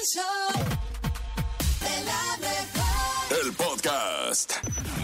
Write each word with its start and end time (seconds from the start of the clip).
El 0.00 0.06
show 0.06 0.64
de 1.80 2.04
la 2.04 2.36
mejor. 2.38 3.44
El 3.44 3.52
podcast. 3.52 4.52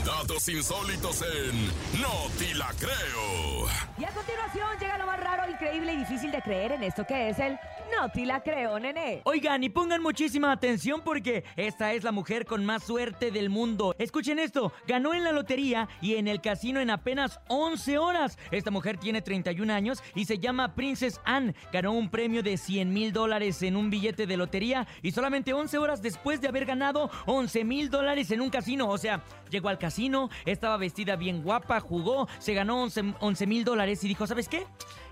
Datos 0.07 0.49
insólitos 0.49 1.21
en 1.21 1.67
No 2.01 2.31
Te 2.39 2.55
La 2.55 2.73
Creo. 2.79 3.69
Y 3.99 4.05
a 4.05 4.11
continuación 4.15 4.79
llega 4.81 4.97
lo 4.97 5.05
más 5.05 5.21
raro, 5.21 5.51
increíble 5.51 5.93
y 5.93 5.97
difícil 5.99 6.31
de 6.31 6.41
creer 6.41 6.73
en 6.73 6.83
esto 6.85 7.07
que 7.07 7.29
es 7.29 7.39
el 7.39 7.59
No 7.91 8.11
te 8.11 8.27
la 8.27 8.43
creo, 8.43 8.79
nene. 8.79 9.23
Oigan, 9.25 9.63
y 9.63 9.69
pongan 9.69 10.03
muchísima 10.03 10.53
atención 10.53 11.03
porque 11.05 11.45
esta 11.57 11.93
es 11.93 12.05
la 12.05 12.13
mujer 12.13 12.45
con 12.45 12.65
más 12.65 12.85
suerte 12.85 13.31
del 13.31 13.51
mundo. 13.51 13.95
Escuchen 13.99 14.39
esto, 14.39 14.73
ganó 14.87 15.15
en 15.15 15.25
la 15.25 15.33
lotería 15.33 15.89
y 16.01 16.17
en 16.17 16.29
el 16.29 16.41
casino 16.41 16.81
en 16.81 16.91
apenas 16.91 17.41
11 17.49 17.99
horas. 17.99 18.39
Esta 18.51 18.71
mujer 18.71 18.99
tiene 18.99 19.23
31 19.23 19.73
años 19.73 20.03
y 20.15 20.25
se 20.25 20.39
llama 20.39 20.75
Princess 20.75 21.21
Anne. 21.25 21.55
Ganó 21.73 21.93
un 21.93 22.11
premio 22.11 22.43
de 22.43 22.57
100 22.57 22.93
mil 22.93 23.13
dólares 23.13 23.63
en 23.63 23.77
un 23.77 23.91
billete 23.91 24.27
de 24.27 24.37
lotería 24.37 24.87
y 25.03 25.13
solamente 25.13 25.53
11 25.53 25.79
horas 25.79 26.03
después 26.03 26.41
de 26.41 26.49
haber 26.49 26.67
ganado 26.67 27.11
11 27.27 27.65
mil 27.65 27.91
dólares 27.91 28.31
en 28.31 28.41
un 28.41 28.51
casino. 28.51 28.89
O 28.89 28.99
sea, 28.99 29.23
llegó 29.51 29.69
al 29.69 29.79
casino, 29.79 30.29
estaba 30.45 30.77
vestida 30.77 31.17
bien 31.17 31.43
guapa, 31.43 31.81
jugó, 31.81 32.29
se 32.39 32.55
ganó 32.55 32.83
11 32.83 33.47
mil 33.47 33.65
dólares 33.65 34.03
y 34.05 34.09
dijo, 34.09 34.27
¿sabes 34.27 34.49
qué? 34.49 34.67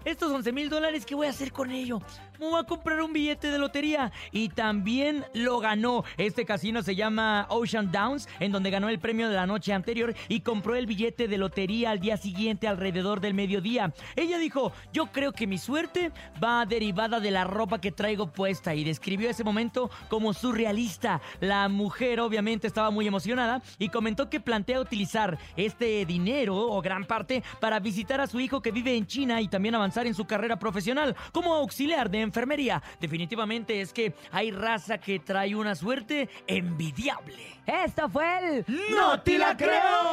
Estos 0.05 0.31
11 0.31 0.53
mil 0.53 0.69
dólares, 0.69 1.07
¿qué 1.07 1.15
voy 1.15 1.29
a 1.29 1.31
hacer 1.31 1.51
con 1.51 1.71
ello? 1.71 1.99
Me 2.39 2.47
voy 2.47 2.61
a 2.61 2.65
comprar 2.65 3.01
un 3.01 3.15
billete 3.15 3.51
de 3.51 3.59
lotería. 3.59 4.13
Y 4.33 4.51
también 4.51 5.25
lo 5.33 5.61
ganó. 5.61 6.05
Este 6.19 6.45
casino 6.45 6.83
se 6.83 6.95
llama 6.95 7.47
Ocean 7.49 7.91
Downs, 7.91 8.29
en 8.39 8.53
donde 8.53 8.71
ganó 8.71 8.91
el 8.91 8.99
premio 8.99 9.31
de 9.31 9.37
la 9.37 9.47
noche 9.47 9.73
anterior 9.73 10.15
y 10.29 10.41
compró 10.41 10.75
el 10.75 10.85
billete 10.85 11.27
de 11.27 11.39
lotería 11.39 11.91
al 11.91 12.01
día 12.01 12.19
siguiente 12.19 12.69
alrededor 12.69 13.21
del 13.21 13.33
mediodía. 13.33 13.95
Ella 14.15 14.37
dijo, 14.37 14.73
yo 14.93 15.07
creo 15.07 15.33
que 15.33 15.47
mi 15.47 15.57
suerte 15.57 16.13
va 16.43 16.67
derivada 16.67 17.19
de 17.19 17.31
la 17.31 17.45
ropa 17.45 17.81
que 17.81 17.93
traigo 17.93 18.27
puesta 18.27 18.75
y 18.75 18.85
describió 18.85 19.31
ese 19.31 19.45
momento 19.45 19.91
como 20.11 20.35
surrealista. 20.35 21.23
La 21.41 21.71
mujer 21.71 22.21
obviamente 22.21 22.67
estaba 22.67 22.91
muy 22.91 23.07
emocionada 23.07 23.63
y 23.79 23.89
comentó 23.89 24.29
que 24.29 24.41
plantea 24.41 24.81
utilizar 24.81 25.39
este 25.57 26.05
dinero 26.05 26.57
o 26.59 26.83
gran 26.83 27.05
parte 27.05 27.43
para 27.59 27.81
visitar 27.81 28.21
a 28.21 28.27
su 28.27 28.39
hijo 28.41 28.61
que 28.61 28.71
vive 28.71 28.95
en 28.97 29.07
China 29.07 29.41
y 29.41 29.49
también 29.49 29.75
avanzar 29.77 29.94
en 30.03 30.15
su 30.15 30.27
carrera 30.27 30.59
profesional 30.59 31.15
como 31.33 31.55
auxiliar 31.55 32.11
de 32.11 32.21
enfermería. 32.21 32.83
Definitivamente 33.01 33.81
es 33.81 33.93
que 33.93 34.15
hay 34.33 34.51
raza 34.51 34.99
que 34.99 35.21
trae 35.21 35.55
una 35.55 35.75
suerte 35.75 36.29
envidiable. 36.47 37.55
Esto 37.67 38.09
fue 38.09 38.39
el 38.39 38.65
¡No 38.91 39.21
te 39.21 39.39
la 39.39 39.57
creo! 39.57 40.04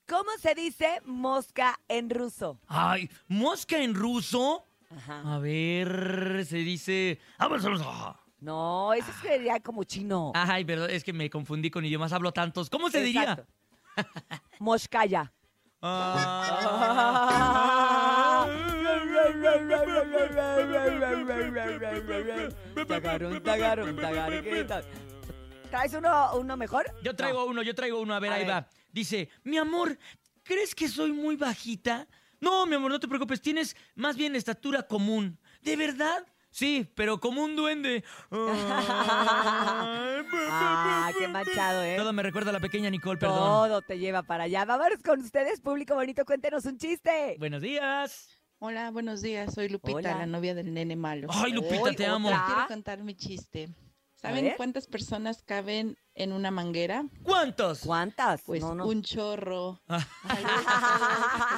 ¿cómo 0.06 0.30
se 0.38 0.54
dice 0.54 1.00
mosca 1.04 1.80
en 1.88 2.10
ruso? 2.10 2.60
Ay, 2.66 3.08
mosca 3.28 3.78
en 3.78 3.94
ruso. 3.94 4.66
Ajá. 4.94 5.34
A 5.34 5.38
ver, 5.38 6.44
se 6.46 6.58
dice. 6.58 7.18
No, 8.40 8.92
eso 8.92 9.10
sería 9.22 9.58
como 9.60 9.84
chino. 9.84 10.32
Ay, 10.34 10.64
perdón, 10.64 10.90
es 10.90 11.02
que 11.02 11.14
me 11.14 11.30
confundí 11.30 11.70
con 11.70 11.84
idiomas, 11.84 12.12
hablo 12.12 12.32
tantos. 12.32 12.68
¿Cómo 12.68 12.90
se 12.90 13.00
diría? 13.00 13.46
Moscaya. 14.58 15.32
Ah. 15.80 17.30
Tagarón, 22.86 23.42
tagarón, 23.42 23.96
tagarón, 23.96 24.42
¿qué 24.44 24.64
tal? 24.64 24.84
¿Traes 25.70 25.94
uno, 25.94 26.36
uno 26.36 26.56
mejor? 26.56 26.84
Yo 27.02 27.14
traigo 27.16 27.44
uno, 27.46 27.62
yo 27.62 27.74
traigo 27.74 28.00
uno, 28.00 28.14
a 28.14 28.20
ver, 28.20 28.30
A 28.32 28.34
ahí 28.36 28.42
ver. 28.44 28.50
va. 28.50 28.68
Dice, 28.92 29.28
mi 29.42 29.58
amor, 29.58 29.98
¿crees 30.42 30.74
que 30.74 30.88
soy 30.88 31.12
muy 31.12 31.36
bajita? 31.36 32.06
No, 32.40 32.66
mi 32.66 32.76
amor, 32.76 32.90
no 32.92 33.00
te 33.00 33.08
preocupes, 33.08 33.40
tienes 33.40 33.74
más 33.94 34.16
bien 34.16 34.36
estatura 34.36 34.82
común. 34.82 35.38
¿De 35.62 35.76
verdad? 35.76 36.24
Sí, 36.50 36.88
pero 36.94 37.18
como 37.18 37.42
un 37.42 37.56
duende. 37.56 38.04
Ah, 40.56 41.10
qué 41.18 41.26
manchado, 41.28 41.82
¿eh? 41.82 41.96
Todo 41.96 42.12
me 42.12 42.22
recuerda 42.22 42.50
a 42.50 42.52
la 42.52 42.60
pequeña 42.60 42.88
Nicole, 42.90 43.18
perdón. 43.18 43.38
Todo 43.38 43.82
te 43.82 43.98
lleva 43.98 44.22
para 44.22 44.44
allá. 44.44 44.64
Vámonos 44.64 45.02
con 45.02 45.20
ustedes, 45.20 45.60
público 45.60 45.94
bonito, 45.94 46.24
cuéntenos 46.24 46.64
un 46.66 46.78
chiste. 46.78 47.36
Buenos 47.38 47.60
días. 47.62 48.33
Hola, 48.66 48.90
buenos 48.90 49.20
días. 49.20 49.52
Soy 49.52 49.68
Lupita, 49.68 49.98
Hola. 49.98 50.14
la 50.20 50.26
novia 50.26 50.54
del 50.54 50.72
nene 50.72 50.96
malo. 50.96 51.28
Ay, 51.30 51.52
Lupita, 51.52 51.82
Hoy, 51.82 51.96
te 51.96 52.06
amo. 52.06 52.28
otra. 52.28 52.44
Quiero 52.46 52.66
contar 52.66 53.02
mi 53.02 53.14
chiste. 53.14 53.68
¿Saben 54.14 54.54
cuántas 54.56 54.86
personas 54.86 55.42
caben 55.42 55.98
en 56.14 56.32
una 56.32 56.50
manguera? 56.50 57.04
¿Cuántos? 57.22 57.80
¿Cuántas? 57.80 58.40
Pues 58.40 58.62
no, 58.62 58.74
no. 58.74 58.86
un 58.86 59.02
chorro. 59.02 59.82
Ah. 59.90 60.00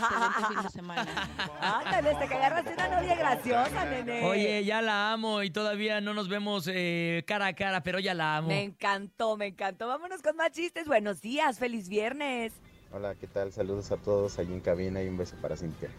Excelente 0.00 0.48
fin 0.48 0.62
de 0.64 0.68
semana. 0.70 1.30
Ándale, 1.60 2.14
te 2.16 2.26
que 2.26 2.34
agarraste 2.34 2.72
una 2.72 2.88
novia 3.00 3.14
graciosa, 3.14 3.84
nene. 3.84 4.24
Oye, 4.24 4.64
ya 4.64 4.82
la 4.82 5.12
amo 5.12 5.44
y 5.44 5.50
todavía 5.50 6.00
no 6.00 6.12
nos 6.12 6.28
vemos 6.28 6.68
eh, 6.68 7.22
cara 7.24 7.46
a 7.46 7.52
cara, 7.52 7.84
pero 7.84 8.00
ya 8.00 8.14
la 8.14 8.38
amo. 8.38 8.48
Me 8.48 8.64
encantó, 8.64 9.36
me 9.36 9.46
encantó. 9.46 9.86
Vámonos 9.86 10.22
con 10.22 10.34
más 10.34 10.50
chistes. 10.50 10.88
Buenos 10.88 11.20
días, 11.20 11.60
feliz 11.60 11.88
viernes. 11.88 12.52
Hola, 12.96 13.14
¿qué 13.14 13.26
tal? 13.26 13.52
Saludos 13.52 13.92
a 13.92 13.98
todos 13.98 14.38
allí 14.38 14.54
en 14.54 14.60
cabina 14.60 15.02
y 15.02 15.08
un 15.08 15.18
beso 15.18 15.36
para 15.42 15.54
Cintia. 15.54 15.90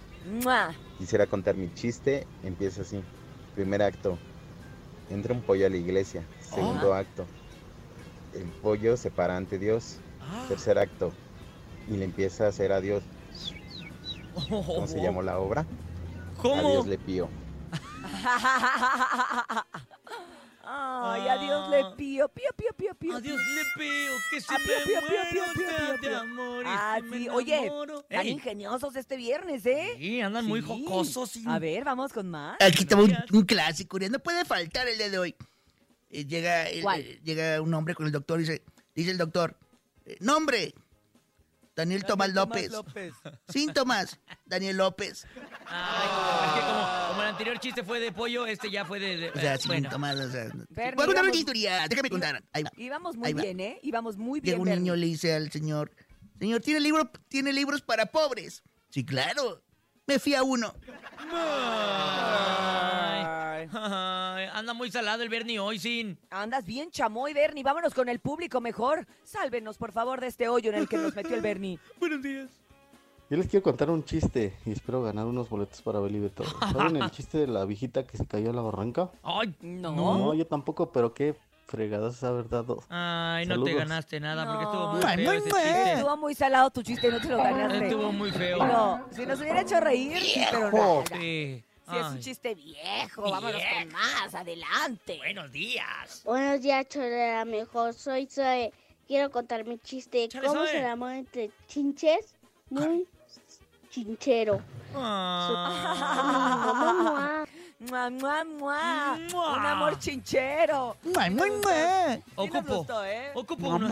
¡Mua! 0.41 0.73
Quisiera 0.97 1.27
contar 1.27 1.53
mi 1.53 1.71
chiste, 1.75 2.25
empieza 2.41 2.81
así. 2.81 3.03
Primer 3.53 3.83
acto, 3.83 4.17
entra 5.11 5.35
un 5.35 5.43
pollo 5.43 5.67
a 5.67 5.69
la 5.69 5.77
iglesia. 5.77 6.25
Segundo 6.39 6.95
acto, 6.95 7.27
el 8.33 8.47
pollo 8.63 8.97
se 8.97 9.11
para 9.11 9.37
ante 9.37 9.59
Dios. 9.59 9.99
Ah. 10.21 10.45
Tercer 10.47 10.79
acto, 10.79 11.13
y 11.87 11.97
le 11.97 12.05
empieza 12.05 12.45
a 12.45 12.47
hacer 12.47 12.71
adiós. 12.71 13.03
¿Cómo 14.49 14.87
se 14.87 14.99
llamó 14.99 15.21
la 15.21 15.37
obra? 15.37 15.67
¿Cómo? 16.41 16.67
Adiós 16.67 16.87
le 16.87 16.97
pío. 16.97 17.29
Ay, 20.69 21.27
adiós 21.29 21.69
le 21.69 21.95
pío, 21.95 22.27
pío, 22.27 22.49
pío, 22.55 22.73
pío, 22.75 22.95
pío. 22.95 23.15
Adiós 23.15 23.39
le 23.55 23.61
pido 23.77 24.15
que 24.29 24.41
se 24.41 24.53
Ah, 24.53 24.57
pío, 24.57 24.75
me 24.79 24.85
pío, 24.85 24.99
pío, 25.07 25.21
pío, 25.31 25.43
pío, 25.53 25.77
pío, 25.77 25.91
de 25.93 25.97
pío. 25.99 26.17
amor 26.19 26.65
y 26.65 26.69
Ah, 26.69 26.97
si 26.99 27.03
me 27.07 27.17
sí. 27.19 27.29
Oye. 27.29 27.71
Tan 28.09 28.25
Ey, 28.25 28.31
ingeniosos 28.31 28.95
este 28.97 29.15
viernes, 29.15 29.65
¿eh? 29.65 29.87
Sí, 29.97 30.19
andan 30.19 30.45
muy 30.45 30.61
jocosos. 30.61 31.35
y- 31.37 31.43
A 31.47 31.57
ver, 31.59 31.85
vamos 31.85 32.11
con 32.11 32.29
más. 32.29 32.57
Aquí 32.59 32.83
está 32.83 32.97
un, 32.97 33.43
clásico, 33.45 33.97
no 33.99 34.19
puede 34.19 34.43
faltar 34.43 34.87
el 34.89 34.97
día 34.97 35.09
de 35.09 35.17
hoy. 35.19 35.35
Eh, 36.09 36.25
llega, 36.25 36.67
el- 36.69 36.81
¿Cuál? 36.81 37.01
eh, 37.01 37.19
llega 37.23 37.61
un 37.61 37.73
hombre 37.73 37.95
con 37.95 38.05
el 38.05 38.11
doctor 38.11 38.39
y 38.39 38.43
dice, 38.43 38.63
dice 38.93 39.11
el 39.11 39.17
doctor, 39.17 39.57
eh, 40.05 40.17
nombre, 40.19 40.73
Daniel 41.77 42.03
Tomás 42.05 42.33
López. 42.33 42.71
Síntomas, 43.47 44.19
Daniel 44.47 44.77
López. 44.77 45.27
Ay, 45.67 46.07
es 46.47 46.53
que 46.53 46.59
como, 46.65 47.07
como 47.09 47.21
el 47.21 47.27
anterior 47.29 47.59
chiste 47.59 47.83
fue 47.83 47.99
de 47.99 48.11
pollo, 48.11 48.47
este 48.47 48.71
ya 48.71 48.83
fue 48.83 48.99
de... 48.99 49.15
de- 49.17 49.29
O 49.29 49.33
sea, 49.39 49.53
eh, 49.55 49.59
bueno. 49.67 49.81
síntomas, 49.83 50.15
o 50.17 50.31
sea. 50.31 50.45
Bernie, 50.69 50.95
Voy 50.95 51.03
a 51.03 51.05
contar 51.05 51.23
una 51.25 51.35
historia, 51.35 51.87
déjame 51.87 52.09
contar. 52.09 52.43
Ahí 52.51 52.63
va. 52.63 52.71
Íbamos 52.75 53.15
muy 53.15 53.27
Ahí 53.27 53.33
va. 53.33 53.41
bien, 53.43 53.59
¿eh? 53.59 53.79
Íbamos 53.83 54.17
muy 54.17 54.39
bien. 54.39 54.53
Llega 54.55 54.61
un 54.63 54.65
Bernie. 54.69 54.81
niño, 54.81 54.95
le 54.95 55.05
dice 55.05 55.35
al 55.35 55.51
señor, 55.51 55.91
señor, 56.39 56.61
¿tiene, 56.61 56.79
libro, 56.79 57.11
¿tiene 57.29 57.53
libros 57.53 57.81
para 57.83 58.07
pobres? 58.07 58.63
Sí, 58.89 59.05
claro. 59.05 59.61
Me 60.07 60.19
fui 60.19 60.33
a 60.35 60.41
uno. 60.43 60.73
Ay, 62.39 63.67
ay, 63.73 64.47
anda 64.53 64.73
muy 64.73 64.89
salado 64.89 65.21
el 65.21 65.27
Bernie 65.27 65.59
hoy, 65.59 65.79
sin... 65.79 66.17
Andas 66.29 66.65
bien, 66.65 66.89
chamoy, 66.91 67.33
Bernie. 67.33 67.61
Vámonos 67.61 67.93
con 67.93 68.07
el 68.07 68.19
público 68.19 68.61
mejor. 68.61 69.05
Sálvenos, 69.23 69.77
por 69.77 69.91
favor, 69.91 70.21
de 70.21 70.27
este 70.27 70.47
hoyo 70.47 70.71
en 70.71 70.77
el 70.77 70.87
que 70.87 70.95
nos 70.95 71.13
metió 71.13 71.35
el 71.35 71.41
Bernie. 71.41 71.77
Buenos 71.99 72.21
días. 72.21 72.49
Yo 73.29 73.35
les 73.35 73.47
quiero 73.47 73.61
contar 73.63 73.89
un 73.89 74.05
chiste 74.05 74.55
y 74.65 74.71
espero 74.71 75.03
ganar 75.03 75.25
unos 75.25 75.49
boletos 75.49 75.81
para 75.81 75.99
Believe 75.99 76.31
All. 76.37 76.71
¿Saben 76.71 76.95
el 76.95 77.11
chiste 77.11 77.39
de 77.39 77.47
la 77.47 77.65
viejita 77.65 78.07
que 78.07 78.15
se 78.15 78.25
cayó 78.25 78.51
a 78.51 78.53
la 78.53 78.61
barranca? 78.61 79.11
Ay, 79.23 79.53
No. 79.59 79.91
No, 79.93 80.33
yo 80.33 80.47
tampoco, 80.47 80.89
pero 80.93 81.13
qué 81.13 81.35
fregadas 81.67 82.23
haber 82.23 82.49
dado. 82.49 82.83
ay, 82.89 83.45
no 83.45 83.63
te 83.63 83.73
ganaste 83.75 84.19
nada 84.19 84.45
porque 84.45 84.63
No. 84.63 84.71
estuvo 84.71 84.93
muy 84.93 85.01
Ay, 85.05 85.17
feo 85.17 85.25
muy 85.27 85.35
ese 85.37 85.49
chiste. 85.51 85.93
Estuvo 85.93 86.17
muy 86.17 86.35
salado 86.35 86.69
tu 86.71 86.81
chiste 86.83 87.07
y 87.07 87.11
no 87.11 87.19
te 87.19 87.27
lo 87.27 87.37
ganaste. 87.37 87.87
Estuvo 87.87 88.11
muy 88.11 88.31
feo. 88.31 88.57
No, 88.65 89.05
si 89.11 89.25
nos 89.25 89.39
hubiera 89.39 89.61
hecho 89.61 89.79
reír, 89.79 90.19
sí, 90.19 90.41
pero. 90.51 91.03
Sí. 91.19 91.63
Si 91.89 91.95
es 91.95 92.05
un 92.07 92.19
chiste 92.19 92.53
viejo, 92.53 93.21
vámonos 93.21 93.61
con 93.61 93.89
más, 93.93 94.35
adelante. 94.35 95.17
Buenos 95.19 95.51
días. 95.53 96.21
Buenos 96.25 96.61
días, 96.61 96.85
Chorera 96.89 97.45
Mejor. 97.45 97.93
Soy 97.93 98.25
Zoe. 98.27 98.73
Quiero 99.07 99.31
contar 99.31 99.63
mi 99.63 99.77
chiste. 99.79 100.27
Chale, 100.27 100.47
¿Cómo 100.47 100.59
Zoe. 100.61 100.69
se 100.71 100.79
el 100.79 100.85
amor 100.87 101.13
entre 101.13 101.49
chinches? 101.67 102.35
Muy 102.69 103.07
chinchero. 103.89 104.61
Ah. 104.95 107.45
Mua, 107.79 108.09
mua. 108.09 108.43
Mua. 108.43 109.53
Un 109.53 109.65
amor 109.65 109.99
chinchero. 109.99 110.97
Mua, 111.03 111.29
mua, 111.29 111.45
mua. 111.45 112.17
Ocupo. 112.35 112.77
gustó, 112.77 113.05
¿eh? 113.05 113.31
Ocupo 113.35 113.69
uno. 113.69 113.87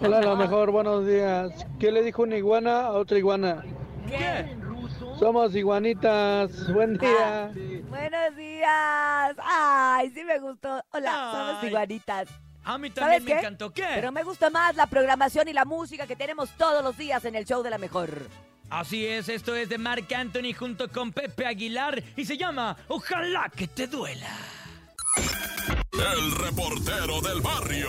Hola, 0.00 0.20
lo 0.20 0.36
mejor, 0.36 0.70
buenos 0.70 1.06
días. 1.06 1.50
¿Qué 1.80 1.90
le 1.90 2.02
dijo 2.02 2.22
una 2.24 2.36
iguana 2.36 2.82
a 2.82 2.92
otra 2.92 3.16
iguana? 3.16 3.64
¿Qué? 4.06 4.54
Somos 5.18 5.54
iguanitas. 5.54 6.70
Buen 6.74 6.98
día. 6.98 7.52
Buenos 7.88 8.36
días. 8.36 9.36
Ay, 9.42 10.10
sí 10.10 10.24
me 10.24 10.38
gustó. 10.40 10.84
Hola, 10.92 11.30
somos 11.32 11.64
iguanitas. 11.64 12.28
A 12.64 12.76
mí 12.76 12.90
¿Sabes 12.90 12.94
también 12.94 13.24
me 13.24 13.30
qué? 13.30 13.38
encantó. 13.38 13.72
¿Qué? 13.72 13.86
Pero 13.94 14.12
me 14.12 14.22
gusta 14.24 14.50
más 14.50 14.76
la 14.76 14.86
programación 14.86 15.48
y 15.48 15.54
la 15.54 15.64
música 15.64 16.06
que 16.06 16.16
tenemos 16.16 16.50
todos 16.58 16.84
los 16.84 16.98
días 16.98 17.24
en 17.24 17.34
el 17.34 17.46
show 17.46 17.62
de 17.62 17.70
la 17.70 17.78
mejor. 17.78 18.10
Así 18.70 19.06
es, 19.06 19.28
esto 19.28 19.56
es 19.56 19.68
de 19.68 19.78
Marc 19.78 20.12
Anthony 20.12 20.52
junto 20.56 20.88
con 20.88 21.12
Pepe 21.12 21.46
Aguilar 21.46 22.02
y 22.16 22.24
se 22.24 22.36
llama 22.36 22.76
Ojalá 22.88 23.50
que 23.54 23.66
te 23.66 23.86
duela. 23.86 24.36
El 25.92 26.32
reportero 26.32 27.20
del 27.20 27.40
barrio. 27.40 27.88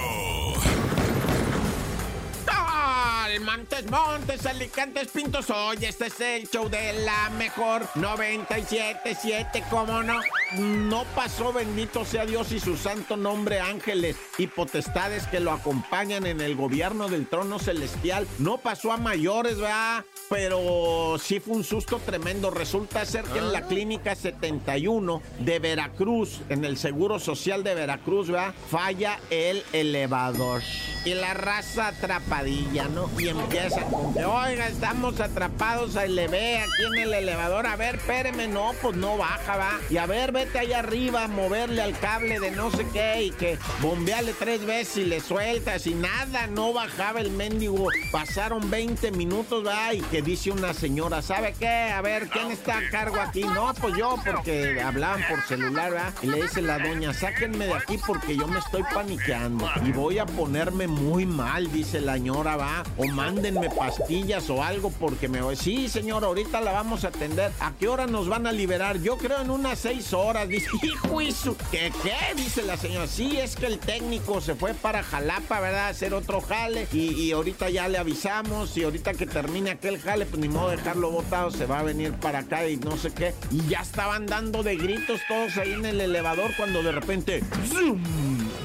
Montes, 3.39 3.89
Montes, 3.89 4.45
Alicantes, 4.45 5.07
Pintos. 5.09 5.49
Hoy 5.49 5.77
este 5.81 6.07
es 6.07 6.19
el 6.19 6.49
show 6.49 6.67
de 6.67 6.93
la 7.05 7.29
mejor 7.31 7.83
97.7, 7.95 9.63
¿cómo 9.69 10.03
no? 10.03 10.19
No 10.57 11.05
pasó, 11.15 11.53
bendito 11.53 12.05
sea 12.05 12.25
Dios 12.25 12.51
y 12.51 12.59
su 12.59 12.75
santo 12.75 13.15
nombre, 13.15 13.59
ángeles 13.59 14.15
y 14.39 14.47
potestades 14.47 15.27
que 15.27 15.39
lo 15.39 15.51
acompañan 15.51 16.25
en 16.25 16.41
el 16.41 16.55
gobierno 16.55 17.07
del 17.07 17.27
trono 17.27 17.59
celestial. 17.59 18.25
No 18.39 18.57
pasó 18.57 18.91
a 18.91 18.97
mayores, 18.97 19.57
¿verdad? 19.57 20.05
Pero 20.27 21.17
sí 21.19 21.39
fue 21.39 21.55
un 21.55 21.63
susto 21.63 21.99
tremendo. 22.03 22.49
Resulta 22.49 23.05
ser 23.05 23.25
que 23.25 23.37
en 23.37 23.51
la 23.51 23.67
clínica 23.67 24.15
71 24.15 25.21
de 25.39 25.59
Veracruz, 25.59 26.41
en 26.49 26.65
el 26.65 26.77
Seguro 26.77 27.19
Social 27.19 27.63
de 27.63 27.75
Veracruz, 27.75 28.29
¿verdad? 28.29 28.53
Falla 28.71 29.19
el 29.29 29.63
elevador. 29.71 30.63
Y 31.05 31.13
la 31.13 31.33
raza 31.35 31.89
atrapadilla, 31.89 32.87
¿no? 32.87 33.09
Y 33.19 33.27
empieza 33.27 33.83
con 33.83 34.13
que, 34.13 34.25
oiga, 34.25 34.67
estamos 34.67 35.19
atrapados, 35.19 35.95
ahí 35.95 36.11
le 36.11 36.27
ve 36.27 36.57
aquí 36.57 36.85
en 36.95 37.03
el 37.03 37.13
elevador. 37.13 37.67
A 37.67 37.75
ver, 37.75 37.95
espéreme, 37.95 38.47
no, 38.47 38.71
pues 38.81 38.95
no 38.95 39.17
baja, 39.17 39.57
va. 39.57 39.79
Y 39.89 39.97
a 39.97 40.05
ver, 40.05 40.31
vete 40.39 40.59
allá 40.59 40.80
arriba 40.80 41.25
a 41.25 41.27
moverle 41.27 41.81
al 41.81 42.00
cable 42.00 42.39
de 42.39 42.51
no 42.51 42.71
sé 42.71 42.88
qué 42.94 43.24
y 43.24 43.31
que 43.31 43.57
bombeale 43.81 44.31
tres 44.31 44.65
veces 44.65 44.97
y 44.97 45.06
le 45.06 45.19
sueltas 45.19 45.86
y 45.86 45.94
nada, 45.94 46.47
no 46.47 46.71
bajaba 46.71 47.19
el 47.19 47.30
mendigo. 47.31 47.88
Pasaron 48.09 48.69
20 48.69 49.12
minutos, 49.12 49.68
va, 49.68 49.94
y 49.94 50.00
que 50.00 50.21
dice 50.21 50.51
una 50.51 50.74
señora, 50.74 51.21
¿sabe 51.21 51.53
qué? 51.59 51.68
A 51.68 52.01
ver, 52.01 52.30
¿quién 52.30 52.51
está 52.51 52.77
a 52.77 52.89
cargo 52.89 53.18
aquí? 53.19 53.44
No, 53.44 53.74
pues 53.81 53.97
yo, 53.97 54.15
porque 54.25 54.80
hablaban 54.81 55.21
por 55.27 55.41
celular, 55.41 55.91
¿verdad? 55.91 56.13
Y 56.21 56.27
le 56.27 56.44
dice 56.44 56.62
la 56.62 56.80
doña, 56.80 57.13
sáquenme 57.13 57.65
de 57.65 57.74
aquí 57.74 57.97
porque 58.07 58.38
yo 58.38 58.47
me 58.47 58.59
estoy 58.59 58.83
paniqueando 58.94 59.69
y 59.85 59.92
voy 59.92 60.19
a 60.19 60.25
ponerme 60.25 60.88
muy 60.88 61.25
mal, 61.25 61.69
dice 61.69 62.00
la 62.00 62.13
señora, 62.13 62.56
va. 62.56 62.83
O 62.95 63.07
mándenme 63.07 63.69
pastillas 63.69 64.50
o 64.50 64.63
algo 64.63 64.89
porque 64.89 65.27
me 65.27 65.42
voy. 65.42 65.57
Sí, 65.57 65.89
señor, 65.89 66.24
ahorita 66.24 66.62
la 66.62 66.71
vamos 66.71 67.03
a 67.03 67.09
atender. 67.09 67.51
¿A 67.59 67.74
qué 67.77 67.89
hora 67.89 68.07
nos 68.07 68.30
van 68.30 68.47
a 68.47 68.53
liberar? 68.53 69.00
Yo 69.01 69.18
creo 69.18 69.42
en 69.42 69.50
unas 69.50 69.80
seis 69.80 70.13
horas. 70.13 70.28
Dice, 70.47 70.69
hijo, 70.83 71.21
eso. 71.21 71.57
¿Qué, 71.71 71.91
qué? 72.03 72.13
Dice 72.35 72.61
la 72.61 72.77
señora. 72.77 73.07
Sí, 73.07 73.37
es 73.37 73.55
que 73.55 73.65
el 73.65 73.79
técnico 73.79 74.41
se 74.41 74.53
fue 74.53 74.73
para 74.73 75.01
Jalapa, 75.01 75.59
¿verdad? 75.59 75.87
A 75.87 75.89
hacer 75.89 76.13
otro 76.13 76.39
jale. 76.39 76.87
Y, 76.93 77.13
y 77.13 77.31
ahorita 77.31 77.69
ya 77.69 77.87
le 77.87 77.97
avisamos. 77.97 78.77
Y 78.77 78.83
ahorita 78.83 79.13
que 79.13 79.25
termine 79.25 79.71
aquel 79.71 79.99
jale, 79.99 80.25
pues 80.25 80.39
ni 80.39 80.47
modo 80.47 80.69
de 80.69 80.77
dejarlo 80.77 81.09
botado. 81.09 81.49
Se 81.51 81.65
va 81.65 81.79
a 81.79 81.83
venir 81.83 82.13
para 82.13 82.39
acá 82.39 82.67
y 82.67 82.77
no 82.77 82.95
sé 82.95 83.11
qué. 83.11 83.33
Y 83.51 83.67
ya 83.67 83.79
estaban 83.79 84.27
dando 84.27 84.61
de 84.61 84.75
gritos 84.75 85.19
todos 85.27 85.57
ahí 85.57 85.73
en 85.73 85.85
el 85.85 85.99
elevador 85.99 86.51
cuando 86.55 86.83
de 86.83 86.91
repente. 86.91 87.43
¡zum! 87.67 87.99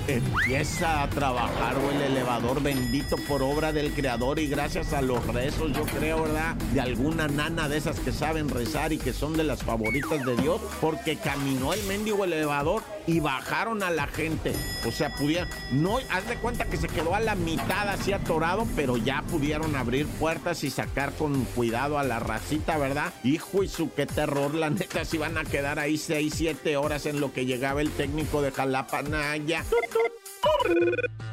Empieza 0.07 1.03
a 1.03 1.09
trabajar 1.09 1.79
o 1.79 1.91
el 1.91 2.03
elevador 2.03 2.63
bendito 2.63 3.17
por 3.27 3.43
obra 3.43 3.73
del 3.73 3.91
creador 3.95 4.39
y 4.39 4.47
gracias 4.47 4.93
a 4.93 5.01
los 5.01 5.27
rezos, 5.29 5.73
yo 5.73 5.83
creo, 5.85 6.25
¿verdad? 6.25 6.55
De 6.75 6.81
alguna 6.83 7.27
nana 7.27 7.71
de 7.71 7.79
esas 7.79 7.99
que 8.01 8.13
saben 8.13 8.51
rezar 8.51 8.93
y 8.93 8.99
que 8.99 9.15
son 9.15 9.35
de 9.35 9.45
las 9.45 9.63
favoritas 9.63 10.23
de 10.27 10.37
Dios, 10.37 10.61
porque 10.83 11.17
caminó 11.17 11.73
el 11.73 11.83
mendigo 11.85 12.25
elevador 12.25 12.83
y 13.07 13.21
bajaron 13.21 13.83
a 13.83 13.91
la 13.91 14.07
gente. 14.07 14.53
O 14.87 14.93
sea, 14.93 15.11
pudieron, 15.15 15.49
no, 15.71 15.99
haz 16.11 16.29
de 16.29 16.37
cuenta 16.37 16.67
que 16.67 16.77
se 16.77 16.89
quedó 16.89 17.15
a 17.15 17.21
la 17.21 17.35
mitad 17.35 17.89
así 17.89 18.13
atorado, 18.13 18.67
pero 18.77 18.97
ya 18.97 19.23
pudieron 19.23 19.77
abrir 19.77 20.07
puertas 20.07 20.65
y 20.65 20.71
sacar 20.71 21.13
con 21.13 21.45
cuidado 21.45 21.99
a 21.99 22.05
la 22.05 22.19
racita, 22.19 22.79
¿verdad? 22.79 23.13
Hijo 23.23 23.63
y 23.63 23.69
su 23.69 23.93
qué 23.93 24.07
terror, 24.07 24.55
la 24.55 24.71
neta, 24.71 25.05
si 25.05 25.19
van 25.19 25.39
a 25.39 25.45
quedar 25.45 25.79
ahí 25.79 25.99
6, 25.99 26.33
7 26.35 26.77
horas 26.77 27.07
en 27.07 27.21
lo 27.21 27.33
que 27.33 27.47
llegaba 27.47 27.81
el 27.81 27.91
técnico 27.91 28.43
de 28.43 28.53
Jalapa, 28.53 29.03
Naya. 29.03 29.65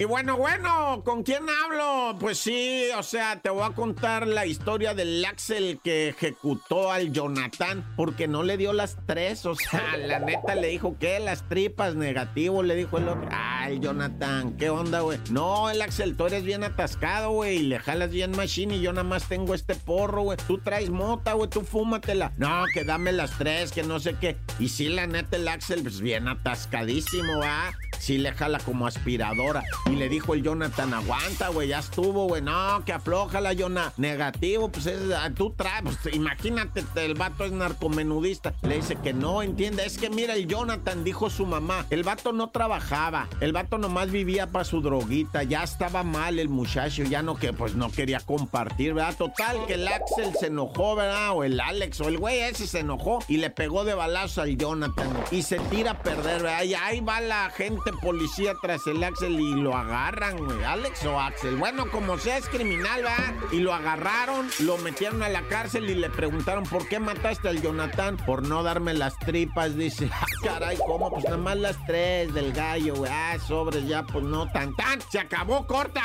Y 0.01 0.05
bueno, 0.05 0.35
bueno, 0.35 1.03
¿con 1.05 1.21
quién 1.21 1.43
hablo? 1.47 2.17
Pues 2.19 2.39
sí, 2.39 2.87
o 2.97 3.03
sea, 3.03 3.39
te 3.39 3.51
voy 3.51 3.61
a 3.63 3.75
contar 3.75 4.25
la 4.25 4.47
historia 4.47 4.95
del 4.95 5.23
Axel 5.23 5.79
que 5.83 6.09
ejecutó 6.09 6.91
al 6.91 7.11
Jonathan 7.11 7.85
porque 7.95 8.27
no 8.27 8.41
le 8.41 8.57
dio 8.57 8.73
las 8.73 8.97
tres. 9.05 9.45
O 9.45 9.53
sea, 9.53 9.97
la 9.97 10.17
neta 10.17 10.55
le 10.55 10.69
dijo 10.69 10.97
que 10.97 11.19
las 11.19 11.47
tripas 11.47 11.93
negativo, 11.93 12.63
le 12.63 12.75
dijo 12.75 12.97
el 12.97 13.09
otro. 13.09 13.29
Ay, 13.31 13.79
Jonathan, 13.79 14.57
¿qué 14.57 14.71
onda, 14.71 15.01
güey? 15.01 15.19
No, 15.29 15.69
el 15.69 15.83
Axel, 15.83 16.17
tú 16.17 16.25
eres 16.25 16.43
bien 16.43 16.63
atascado, 16.63 17.29
güey, 17.29 17.57
y 17.57 17.63
le 17.63 17.77
jalas 17.77 18.09
bien 18.09 18.31
machine 18.31 18.77
y 18.77 18.81
yo 18.81 18.93
nada 18.93 19.03
más 19.03 19.27
tengo 19.27 19.53
este 19.53 19.75
porro, 19.75 20.23
güey. 20.23 20.37
Tú 20.47 20.57
traes 20.57 20.89
mota, 20.89 21.33
güey, 21.33 21.47
tú 21.47 21.61
fúmatela. 21.61 22.33
No, 22.37 22.63
que 22.73 22.83
dame 22.83 23.11
las 23.11 23.37
tres, 23.37 23.71
que 23.71 23.83
no 23.83 23.99
sé 23.99 24.15
qué. 24.19 24.37
Y 24.57 24.69
sí, 24.69 24.89
la 24.89 25.05
neta, 25.05 25.37
el 25.37 25.47
Axel, 25.47 25.83
pues 25.83 26.01
bien 26.01 26.27
atascadísimo, 26.27 27.37
¿va? 27.37 27.71
Sí 28.01 28.17
le 28.17 28.33
jala 28.33 28.57
como 28.57 28.87
aspiradora. 28.87 29.63
Y 29.85 29.91
le 29.91 30.09
dijo 30.09 30.33
el 30.33 30.41
Jonathan, 30.41 30.91
aguanta, 30.91 31.49
güey, 31.49 31.67
ya 31.67 31.79
estuvo, 31.79 32.25
güey. 32.25 32.41
No, 32.41 32.83
que 32.83 32.93
aflójala, 32.93 33.53
Jonah. 33.57 33.93
Negativo, 33.97 34.69
pues 34.69 34.87
es, 34.87 34.99
ah, 35.15 35.29
tú 35.35 35.51
traes, 35.51 35.83
pues, 35.83 36.15
imagínate, 36.15 36.83
el 36.95 37.13
vato 37.13 37.45
es 37.45 37.51
narcomenudista. 37.51 38.55
Le 38.63 38.77
dice 38.77 38.95
que 38.95 39.13
no, 39.13 39.43
entiende. 39.43 39.85
Es 39.85 39.99
que 39.99 40.09
mira, 40.09 40.33
el 40.33 40.47
Jonathan 40.47 41.03
dijo 41.03 41.29
su 41.29 41.45
mamá, 41.45 41.85
el 41.91 42.01
vato 42.01 42.33
no 42.33 42.49
trabajaba. 42.49 43.27
El 43.39 43.53
vato 43.53 43.77
nomás 43.77 44.09
vivía 44.09 44.47
para 44.47 44.65
su 44.65 44.81
droguita. 44.81 45.43
Ya 45.43 45.63
estaba 45.63 46.01
mal 46.01 46.39
el 46.39 46.49
muchacho, 46.49 47.03
ya 47.03 47.21
no 47.21 47.35
que, 47.35 47.53
pues 47.53 47.75
no 47.75 47.91
quería 47.91 48.19
compartir, 48.19 48.95
¿verdad? 48.95 49.15
Total, 49.15 49.67
que 49.67 49.75
el 49.75 49.87
Axel 49.87 50.33
se 50.39 50.47
enojó, 50.47 50.95
¿verdad? 50.95 51.35
O 51.35 51.43
el 51.43 51.59
Alex, 51.59 52.01
o 52.01 52.07
el 52.07 52.17
güey 52.17 52.39
ese 52.39 52.65
se 52.65 52.79
enojó 52.79 53.19
y 53.27 53.37
le 53.37 53.51
pegó 53.51 53.83
de 53.83 53.93
balazo 53.93 54.41
al 54.41 54.57
Jonathan. 54.57 55.07
Y 55.29 55.43
se 55.43 55.59
tira 55.59 55.91
a 55.91 55.99
perder, 56.01 56.41
¿verdad? 56.41 56.63
Y 56.63 56.73
ahí 56.73 56.99
va 56.99 57.21
la 57.21 57.51
gente 57.51 57.90
policía 57.91 58.55
tras 58.61 58.87
el 58.87 59.03
Axel 59.03 59.39
y 59.39 59.53
lo 59.55 59.75
agarran, 59.75 60.37
güey. 60.37 60.63
Alex 60.63 61.05
o 61.05 61.19
Axel. 61.19 61.55
Bueno, 61.55 61.89
como 61.89 62.17
sea, 62.17 62.37
es 62.37 62.47
criminal, 62.47 63.03
¿verdad? 63.03 63.33
Y 63.51 63.59
lo 63.59 63.73
agarraron, 63.73 64.49
lo 64.59 64.77
metieron 64.77 65.23
a 65.23 65.29
la 65.29 65.43
cárcel 65.43 65.89
y 65.89 65.95
le 65.95 66.09
preguntaron, 66.09 66.63
¿por 66.63 66.87
qué 66.87 66.99
mataste 66.99 67.49
al 67.49 67.61
Jonathan? 67.61 68.17
Por 68.17 68.47
no 68.47 68.63
darme 68.63 68.93
las 68.93 69.17
tripas, 69.19 69.75
dice. 69.75 70.09
Ah, 70.21 70.25
caray, 70.43 70.77
¿cómo? 70.85 71.09
Pues 71.09 71.23
nada 71.25 71.37
más 71.37 71.57
las 71.57 71.75
tres 71.85 72.33
del 72.33 72.53
gallo, 72.53 72.95
güey. 72.95 73.11
Ah, 73.11 73.37
sobres 73.47 73.87
ya, 73.87 74.03
pues 74.03 74.23
no 74.23 74.47
tan 74.51 74.75
tan. 74.75 75.01
Se 75.09 75.19
acabó, 75.19 75.65
corta. 75.65 76.03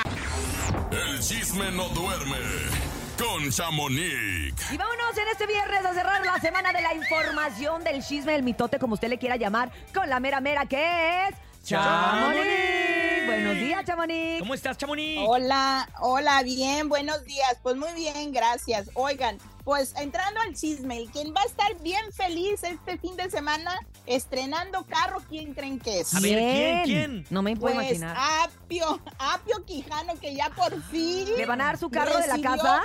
El 0.91 1.21
chisme 1.21 1.71
no 1.73 1.89
duerme 1.91 2.39
con 3.19 3.51
Chamonix. 3.51 4.73
Y 4.73 4.77
vámonos 4.77 5.17
en 5.17 5.29
este 5.33 5.47
viernes 5.47 5.85
a 5.85 5.95
cerrar 5.95 6.25
la 6.25 6.39
semana 6.39 6.73
de 6.73 6.83
la 6.83 6.95
información 6.95 7.83
del 7.85 8.03
chisme 8.03 8.33
del 8.33 8.43
mitote, 8.43 8.79
como 8.79 8.95
usted 8.95 9.09
le 9.09 9.19
quiera 9.19 9.37
llamar, 9.37 9.71
con 9.95 10.09
la 10.09 10.21
mera 10.21 10.41
mera 10.41 10.67
que 10.67 11.29
es... 11.29 11.35
¡Chamonix! 11.67 13.27
Buenos 13.27 13.57
días, 13.57 13.85
Chamonix. 13.85 14.39
¿Cómo 14.39 14.55
estás, 14.55 14.79
Chamonix? 14.79 15.19
Hola, 15.27 15.89
hola, 15.99 16.45
bien, 16.45 16.89
buenos 16.89 17.25
días. 17.25 17.59
Pues 17.61 17.75
muy 17.75 17.93
bien, 17.95 18.31
gracias. 18.31 18.89
Oigan, 18.95 19.39
pues 19.67 19.97
entrando 19.97 20.41
al 20.43 20.55
chisme, 20.55 20.97
el 20.97 21.11
quien 21.11 21.35
va 21.35 21.41
a 21.41 21.45
estar 21.45 21.77
bien 21.83 22.13
feliz 22.13 22.63
este 22.63 22.99
fin 22.99 23.17
de 23.17 23.29
semana 23.29 23.77
estrenando 24.07 24.87
carro, 24.87 25.21
¿quién 25.29 25.55
creen 25.55 25.81
que 25.81 26.03
es? 26.03 26.15
A 26.15 26.21
ver, 26.21 26.39
¿quién, 26.39 26.85
quién? 26.85 27.27
No 27.31 27.43
me 27.43 27.57
puedo 27.57 27.75
Pues 27.75 27.99
imaginar. 27.99 28.17
Apio, 28.45 29.03
Apio 29.19 29.65
Quijano, 29.65 30.15
que 30.21 30.37
ya 30.37 30.51
por 30.51 30.81
fin. 30.85 31.27
¿Le 31.37 31.47
van 31.47 31.61
a 31.63 31.65
dar 31.65 31.79
su 31.79 31.91
carro 31.91 32.17
de 32.17 32.29
la 32.29 32.41
casa? 32.41 32.83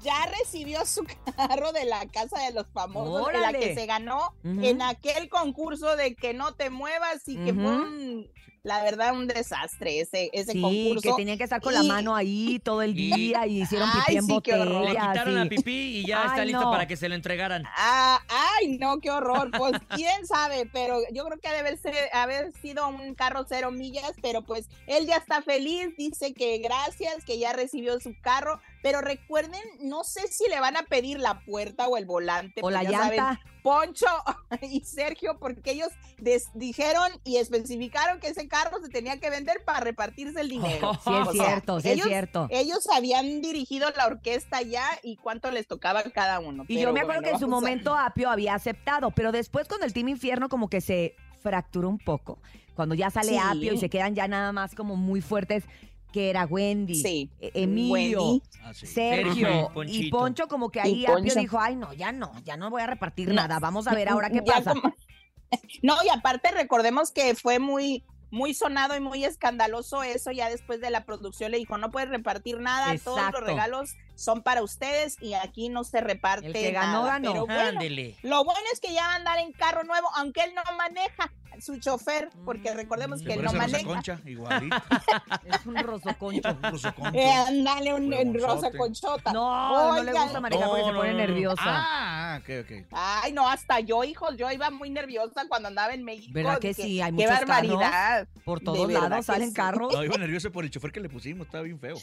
Ya 0.00 0.24
recibió 0.40 0.86
su 0.86 1.04
carro 1.36 1.72
de 1.72 1.86
la 1.86 2.06
casa 2.06 2.38
de 2.38 2.52
los 2.52 2.68
famosos, 2.72 3.32
de 3.32 3.40
la 3.40 3.52
que 3.52 3.74
se 3.74 3.86
ganó 3.86 4.32
en 4.44 4.80
aquel 4.80 5.28
concurso 5.28 5.96
de 5.96 6.14
que 6.14 6.34
no 6.34 6.54
te 6.54 6.70
muevas 6.70 7.26
y 7.26 7.34
que 7.34 7.52
fue 7.52 7.64
un, 7.64 8.30
la 8.64 8.80
verdad, 8.84 9.12
un 9.12 9.26
desastre 9.26 9.98
ese, 10.00 10.30
ese 10.32 10.52
Sí, 10.52 10.60
concurso. 10.60 11.00
que 11.10 11.16
tenían 11.16 11.36
que 11.36 11.42
estar 11.44 11.60
con 11.60 11.74
la 11.74 11.82
mano 11.82 12.14
ahí 12.14 12.60
todo 12.62 12.80
el 12.82 12.96
Y- 12.96 13.10
día 13.12 13.44
y 13.46 13.62
hicieron 13.62 13.88
Ay, 13.92 14.00
pipí 14.06 14.18
en 14.18 14.26
sí, 14.26 14.40
qué 14.44 14.54
horror. 14.54 14.66
Le 14.68 14.78
botella. 14.90 15.10
quitaron 15.12 15.34
la 15.34 15.42
sí. 15.42 15.48
pipí 15.48 15.72
y 15.98 16.06
ya 16.06 16.26
está 16.26 16.44
listo 16.44 16.60
no. 16.62 16.70
para 16.70 16.86
que 16.86 16.96
se 16.96 17.08
lo 17.08 17.16
entregaran. 17.16 17.64
Ah, 17.76 18.20
ay, 18.60 18.78
no, 18.78 19.00
qué 19.00 19.10
horror. 19.10 19.50
Pues 19.58 19.72
quién 19.88 20.26
sabe, 20.26 20.68
pero 20.72 21.00
yo 21.12 21.24
creo 21.26 21.40
que 21.40 21.50
debe 21.50 21.76
ser, 21.76 21.94
haber 22.12 22.52
sido 22.52 22.86
un 22.88 23.14
carro 23.16 23.44
cero 23.48 23.72
millas, 23.72 24.12
pero 24.22 24.42
pues 24.42 24.68
él 24.86 25.06
ya 25.06 25.16
está 25.16 25.42
feliz, 25.42 25.88
dice 25.98 26.32
que 26.32 26.58
gracias, 26.58 27.24
que 27.24 27.40
ya 27.40 27.52
recibió 27.52 27.98
su 27.98 28.14
carro, 28.20 28.60
pero 28.82 29.00
recuerden, 29.00 29.60
no 29.80 30.04
sé 30.04 30.26
si 30.28 30.48
le 30.50 30.58
van 30.60 30.76
a 30.76 30.82
pedir 30.82 31.18
la 31.20 31.40
puerta 31.40 31.86
o 31.88 31.96
el 31.96 32.04
volante. 32.04 32.60
O 32.64 32.70
la 32.70 32.80
pues 32.80 32.92
saben, 32.92 33.16
llanta. 33.18 33.40
Poncho 33.62 34.06
y 34.62 34.80
Sergio, 34.80 35.38
porque 35.38 35.70
ellos 35.70 35.90
dijeron 36.54 37.10
y 37.24 37.36
especificaron 37.36 38.18
que 38.20 38.28
ese 38.28 38.48
carro 38.48 38.78
se 38.82 38.88
tenía 38.88 39.20
que 39.20 39.30
vender 39.30 39.62
para 39.64 39.80
repartirse 39.80 40.40
el 40.40 40.48
dinero. 40.48 40.92
Sí, 41.04 41.10
es 41.14 41.28
O 41.28 41.32
sea, 41.32 41.44
cierto, 41.46 41.80
sí 41.80 41.90
es 41.90 42.02
cierto. 42.02 42.46
Ellos 42.50 42.86
habían 42.92 43.40
dirigido 43.40 43.88
la 43.96 44.06
orquesta 44.06 44.62
ya 44.62 44.84
y 45.02 45.16
cuánto 45.16 45.50
les 45.50 45.66
tocaba 45.66 46.00
a 46.00 46.10
cada 46.10 46.40
uno. 46.40 46.64
Y 46.68 46.76
pero 46.76 46.90
yo 46.90 46.92
me 46.92 47.00
acuerdo 47.00 47.20
bueno, 47.22 47.28
que 47.28 47.34
en 47.34 47.38
su 47.40 47.46
a- 47.46 47.48
momento 47.48 47.96
Apio 47.96 48.30
había 48.30 48.54
aceptado, 48.54 49.10
pero 49.12 49.32
después 49.32 49.68
con 49.68 49.82
el 49.82 49.92
Team 49.92 50.08
Infierno 50.08 50.48
como 50.48 50.68
que 50.68 50.80
se 50.80 51.14
fracturó 51.42 51.88
un 51.88 51.98
poco. 51.98 52.38
Cuando 52.74 52.94
ya 52.94 53.10
sale 53.10 53.30
Sí. 53.30 53.38
Apio 53.38 53.72
y 53.74 53.78
se 53.78 53.90
quedan 53.90 54.14
ya 54.14 54.26
nada 54.28 54.50
más 54.52 54.74
como 54.74 54.96
muy 54.96 55.20
fuertes, 55.20 55.64
que 56.12 56.30
era 56.30 56.44
Wendy, 56.46 56.94
Sí. 56.94 57.30
E- 57.40 57.50
Emilio, 57.54 58.22
Wendy. 58.22 58.42
Ah, 58.62 58.74
sí. 58.74 58.86
Sergio 58.86 59.70
y. 59.86 60.10
Poncho 60.10 60.46
como 60.48 60.70
que 60.70 60.80
ahí 60.80 61.04
Apio 61.06 61.34
dijo, 61.34 61.58
ay 61.58 61.76
no, 61.76 61.92
ya 61.92 62.12
no, 62.12 62.32
ya 62.44 62.56
no 62.56 62.70
voy 62.70 62.82
a 62.82 62.86
repartir 62.86 63.28
No. 63.28 63.34
nada, 63.34 63.58
vamos 63.58 63.86
a 63.88 63.94
ver 63.94 64.08
ahora 64.08 64.30
qué 64.30 64.42
pasa. 64.42 64.72
como- 64.74 64.94
No, 65.82 65.96
y 66.04 66.08
aparte 66.08 66.50
recordemos 66.52 67.10
que 67.10 67.34
fue 67.34 67.58
muy 67.58 68.04
muy 68.30 68.54
sonado 68.54 68.96
y 68.96 69.00
muy 69.00 69.26
escandaloso 69.26 70.02
eso, 70.02 70.30
ya 70.30 70.48
después 70.48 70.80
de 70.80 70.88
la 70.88 71.04
producción 71.04 71.50
le 71.50 71.58
dijo, 71.58 71.76
no 71.76 71.90
puedes 71.90 72.08
repartir 72.08 72.58
nada, 72.60 72.96
todos 73.04 73.20
los 73.30 73.42
regalos 73.42 73.90
son 74.14 74.42
para 74.42 74.62
ustedes 74.62 75.18
y 75.20 75.34
aquí 75.34 75.68
no 75.68 75.84
se 75.84 76.00
reparte 76.00 76.46
El 76.46 76.54
que 76.54 76.70
ganó, 76.72 77.00
nada. 77.02 77.18
ganó. 77.18 77.32
Pero 77.32 77.46
bueno, 77.46 77.80
lo 78.22 78.42
bueno 78.44 78.60
es 78.72 78.80
que 78.80 78.94
ya 78.94 79.02
va 79.02 79.12
a 79.12 79.16
andar 79.16 79.38
en 79.38 79.52
carro 79.52 79.84
nuevo, 79.84 80.08
aunque 80.16 80.40
él 80.44 80.54
no 80.54 80.62
maneja, 80.78 81.30
su 81.60 81.78
chofer, 81.78 82.30
porque 82.44 82.72
recordemos 82.74 83.20
Se 83.20 83.26
que 83.26 83.34
él 83.34 83.42
no 83.44 83.52
maneja. 83.52 83.84
Concha, 83.84 84.18
igualito. 84.24 84.76
Es 85.44 85.66
un 85.66 85.76
rosoconcho. 85.76 86.48
Un 86.50 86.62
Rosa 86.62 86.92
Concha. 86.92 87.18
Eh, 87.18 87.32
andale 87.48 87.94
un, 87.94 88.12
en 88.12 88.34
rosa 88.34 88.46
Huevonzote. 88.68 88.78
conchota. 88.78 89.32
No, 89.32 89.94
no 89.96 90.02
le 90.02 90.12
gusta 90.12 90.40
manejar 90.40 90.68
porque 90.68 90.82
No, 90.82 90.86
se 90.88 90.92
pone 90.92 91.12
no, 91.12 91.18
no, 91.18 91.20
no. 91.20 91.26
nerviosa. 91.26 91.62
Ah, 91.64 92.40
ok, 92.40 92.50
ok. 92.64 92.86
Ay, 92.92 93.32
no, 93.32 93.48
hasta 93.48 93.80
yo, 93.80 94.04
hijos, 94.04 94.36
yo 94.36 94.50
iba 94.50 94.70
muy 94.70 94.90
nerviosa 94.90 95.42
cuando 95.48 95.68
andaba 95.68 95.92
en 95.94 96.04
México. 96.04 96.32
¿Verdad 96.32 96.58
que 96.58 96.74
sí? 96.74 97.00
Hay 97.00 97.10
Qué 97.12 97.24
muchos 97.26 97.30
barbaridad. 97.40 98.28
Por 98.44 98.60
todos 98.60 98.90
lados 98.90 99.26
salen 99.26 99.48
sí. 99.48 99.54
carros. 99.54 99.92
No, 99.92 100.04
iba 100.04 100.16
nervioso 100.16 100.50
por 100.52 100.64
el 100.64 100.70
chofer 100.70 100.92
que 100.92 101.00
le 101.00 101.08
pusimos, 101.08 101.46
estaba 101.46 101.64
bien 101.64 101.78
feo. 101.78 101.96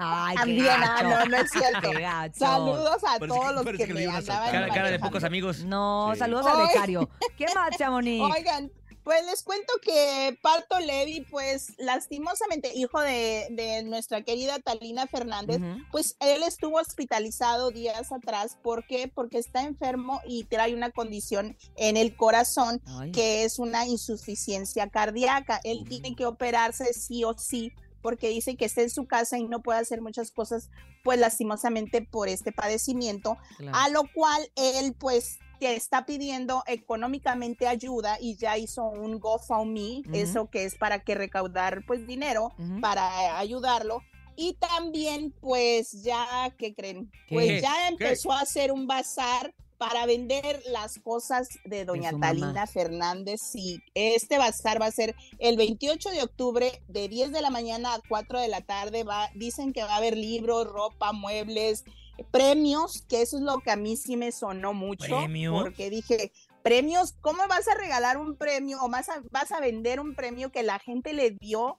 Ay, 0.00 0.34
qué 0.36 0.40
También, 0.42 0.66
ah, 0.70 1.02
gacho. 1.02 1.08
no, 1.08 1.26
no 1.26 1.36
es 1.36 1.50
cierto. 1.50 1.90
Qué. 1.90 2.30
Saludos 2.34 3.02
a 3.04 3.18
Parece 3.18 3.26
todos 3.28 3.46
que- 3.48 3.52
los 3.54 3.64
que, 3.64 3.86
que 3.86 3.94
le 3.94 4.06
me 4.08 4.16
andaban. 4.16 4.50
Cara, 4.52 4.68
cara 4.68 4.90
de 4.90 4.98
pocos 4.98 5.24
amigos. 5.24 5.64
No, 5.64 6.10
Sí. 6.12 6.18
saludos 6.20 6.46
al 6.46 6.60
Ay. 6.60 6.66
becario. 6.68 7.10
¿Qué 7.36 7.46
más, 7.54 7.70
Chamonix? 7.76 8.22
Oigan, 8.36 8.70
pues 9.08 9.24
les 9.24 9.42
cuento 9.42 9.72
que 9.80 10.38
Parto 10.42 10.78
Levi, 10.80 11.22
pues 11.30 11.72
lastimosamente 11.78 12.74
hijo 12.74 13.00
de, 13.00 13.46
de 13.52 13.82
nuestra 13.84 14.22
querida 14.22 14.58
Talina 14.58 15.06
Fernández, 15.06 15.62
pues 15.90 16.16
él 16.20 16.42
estuvo 16.42 16.76
hospitalizado 16.76 17.70
días 17.70 18.12
atrás. 18.12 18.58
¿Por 18.62 18.86
qué? 18.86 19.08
Porque 19.08 19.38
está 19.38 19.62
enfermo 19.62 20.20
y 20.26 20.44
trae 20.44 20.74
una 20.74 20.90
condición 20.90 21.56
en 21.76 21.96
el 21.96 22.16
corazón 22.16 22.82
Ay. 22.84 23.10
que 23.12 23.44
es 23.44 23.58
una 23.58 23.86
insuficiencia 23.86 24.90
cardíaca. 24.90 25.58
Él 25.64 25.86
tiene 25.88 26.14
que 26.14 26.26
operarse 26.26 26.92
sí 26.92 27.24
o 27.24 27.32
sí 27.38 27.72
porque 28.02 28.28
dice 28.28 28.56
que 28.58 28.66
está 28.66 28.82
en 28.82 28.90
su 28.90 29.06
casa 29.06 29.38
y 29.38 29.44
no 29.44 29.62
puede 29.62 29.78
hacer 29.80 30.02
muchas 30.02 30.30
cosas, 30.32 30.68
pues 31.02 31.18
lastimosamente 31.18 32.02
por 32.02 32.28
este 32.28 32.52
padecimiento, 32.52 33.38
Claro. 33.56 33.74
a 33.74 33.88
lo 33.88 34.02
cual 34.14 34.50
él 34.54 34.94
pues 34.98 35.38
te 35.58 35.74
está 35.74 36.06
pidiendo 36.06 36.62
económicamente 36.66 37.66
ayuda 37.66 38.18
y 38.20 38.36
ya 38.36 38.56
hizo 38.58 38.84
un 38.84 39.18
GoFundMe, 39.18 40.00
Ujú. 40.06 40.14
eso 40.14 40.50
que 40.50 40.64
es 40.64 40.76
para 40.76 41.00
que 41.00 41.14
recaudar 41.14 41.82
pues 41.86 42.06
dinero 42.06 42.52
para 42.80 43.38
ayudarlo. 43.38 44.02
Y 44.36 44.54
también, 44.54 45.32
pues 45.40 45.90
ya, 46.04 46.54
¿qué 46.56 46.72
creen? 46.72 47.10
¿Qué? 47.26 47.34
Pues 47.34 47.62
ya 47.62 47.74
¿Qué? 47.74 47.88
empezó 47.88 48.32
a 48.32 48.40
hacer 48.40 48.70
un 48.70 48.86
bazar 48.86 49.52
para 49.78 50.06
vender 50.06 50.60
las 50.66 50.98
cosas 50.98 51.48
de 51.64 51.84
doña 51.84 52.10
Talina 52.20 52.46
mamá. 52.48 52.66
Fernández. 52.66 53.40
Y 53.54 53.80
este 53.94 54.38
bazar 54.38 54.80
va 54.80 54.86
a 54.86 54.92
ser 54.92 55.14
el 55.38 55.56
28 55.56 56.10
de 56.10 56.22
octubre 56.22 56.82
de 56.88 57.08
10 57.08 57.32
de 57.32 57.40
la 57.42 57.50
mañana 57.50 57.94
a 57.94 58.00
4 58.08 58.40
de 58.40 58.48
la 58.48 58.60
tarde. 58.60 59.04
Va, 59.04 59.28
dicen 59.34 59.72
que 59.72 59.82
va 59.82 59.94
a 59.94 59.96
haber 59.96 60.16
libros, 60.16 60.66
ropa, 60.66 61.12
muebles, 61.12 61.84
premios, 62.30 63.02
que 63.08 63.22
eso 63.22 63.36
es 63.36 63.42
lo 63.42 63.58
que 63.60 63.70
a 63.70 63.76
mí 63.76 63.96
sí 63.96 64.16
me 64.16 64.32
sonó 64.32 64.74
mucho. 64.74 65.06
¿Premios? 65.18 65.62
Porque 65.62 65.90
dije, 65.90 66.32
premios, 66.62 67.14
¿cómo 67.20 67.46
vas 67.48 67.68
a 67.68 67.74
regalar 67.74 68.16
un 68.18 68.36
premio 68.36 68.78
o 68.82 68.88
vas 68.88 69.08
a, 69.08 69.22
vas 69.30 69.52
a 69.52 69.60
vender 69.60 70.00
un 70.00 70.14
premio 70.14 70.50
que 70.50 70.62
la 70.62 70.78
gente 70.78 71.12
le 71.12 71.30
dio 71.30 71.78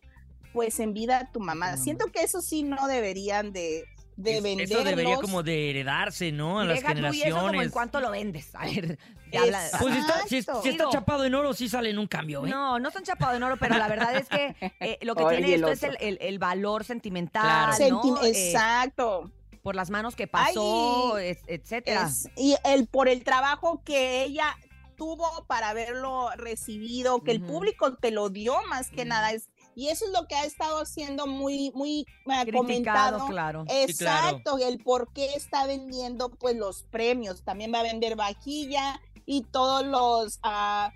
pues 0.53 0.79
en 0.79 0.93
vida 0.93 1.19
a 1.19 1.31
tu 1.31 1.39
mamá? 1.39 1.77
Siento 1.77 2.07
que 2.07 2.23
eso 2.23 2.41
sí 2.41 2.63
no 2.63 2.87
deberían 2.87 3.51
de, 3.53 3.85
de 4.15 4.41
venderlos. 4.41 4.79
Eso 4.79 4.83
debería 4.83 5.17
como 5.17 5.43
de 5.43 5.69
heredarse, 5.69 6.31
¿no? 6.31 6.59
A 6.59 6.65
las 6.65 6.81
Deja 6.81 6.93
y 6.93 6.97
eso 6.97 7.01
como 7.01 7.09
en 7.09 7.13
generaciones. 7.21 7.71
cuánto 7.71 7.99
lo 7.99 8.11
vendes. 8.11 8.55
A 8.55 8.65
ver, 8.65 8.97
ya 9.31 9.41
habla- 9.43 9.67
Pues 9.79 9.93
si 9.93 9.99
está, 9.99 10.21
si, 10.27 10.41
si 10.63 10.69
está 10.69 10.89
chapado 10.89 11.23
en 11.25 11.35
oro, 11.35 11.53
sí 11.53 11.69
sale 11.69 11.89
en 11.91 11.99
un 11.99 12.07
cambio, 12.07 12.45
¿eh? 12.45 12.49
No, 12.49 12.79
no 12.79 12.89
son 12.91 13.03
chapados 13.03 13.35
en 13.37 13.43
oro, 13.43 13.57
pero 13.57 13.77
la 13.77 13.87
verdad 13.87 14.15
es 14.15 14.27
que 14.27 14.55
eh, 14.79 14.97
lo 15.03 15.13
que 15.15 15.23
Oye, 15.25 15.37
tiene 15.37 15.53
el 15.55 15.63
esto 15.63 15.71
es 15.71 15.83
el, 15.83 15.97
el- 15.99 16.17
el 16.21 16.39
valor 16.39 16.83
sentimental, 16.83 17.75
Claro. 17.75 18.01
¿no? 18.03 18.23
Eh, 18.23 18.49
Exacto. 18.51 19.31
Por 19.63 19.75
las 19.75 19.89
manos 19.89 20.15
que 20.15 20.27
pasó, 20.27 21.15
Ay, 21.15 21.37
etcétera. 21.47 22.07
Es- 22.07 22.29
y 22.35 22.55
el 22.63 22.87
por 22.87 23.09
el 23.09 23.23
trabajo 23.23 23.81
que 23.83 24.23
ella 24.23 24.55
tuvo 24.97 25.45
para 25.47 25.69
haberlo 25.69 26.29
recibido, 26.35 27.23
que 27.23 27.31
el 27.31 27.41
público 27.41 27.95
te 27.95 28.11
lo 28.11 28.29
dio 28.29 28.55
más 28.67 28.89
que 28.89 29.01
Ujú. 29.01 29.09
nada. 29.09 29.31
Es, 29.31 29.49
y 29.75 29.87
eso 29.87 30.03
es 30.05 30.11
lo 30.11 30.27
que 30.27 30.35
ha 30.35 30.43
estado 30.43 30.81
haciendo 30.81 31.25
muy, 31.25 31.71
muy 31.73 32.05
Criticado, 32.25 32.57
comentado. 32.57 33.25
claro. 33.27 33.65
Sí, 33.87 33.93
claro. 33.95 34.27
Exacto, 34.27 34.57
el 34.57 34.79
por 34.83 35.13
qué 35.13 35.33
está 35.35 35.65
vendiendo 35.67 36.29
pues 36.29 36.57
los 36.57 36.83
premios. 36.83 37.43
También 37.43 37.73
va 37.73 37.79
a 37.79 37.83
vender 37.83 38.17
vajilla 38.17 38.99
y 39.25 39.43
todos 39.43 39.85
los 39.85 40.39
ah, 40.43 40.91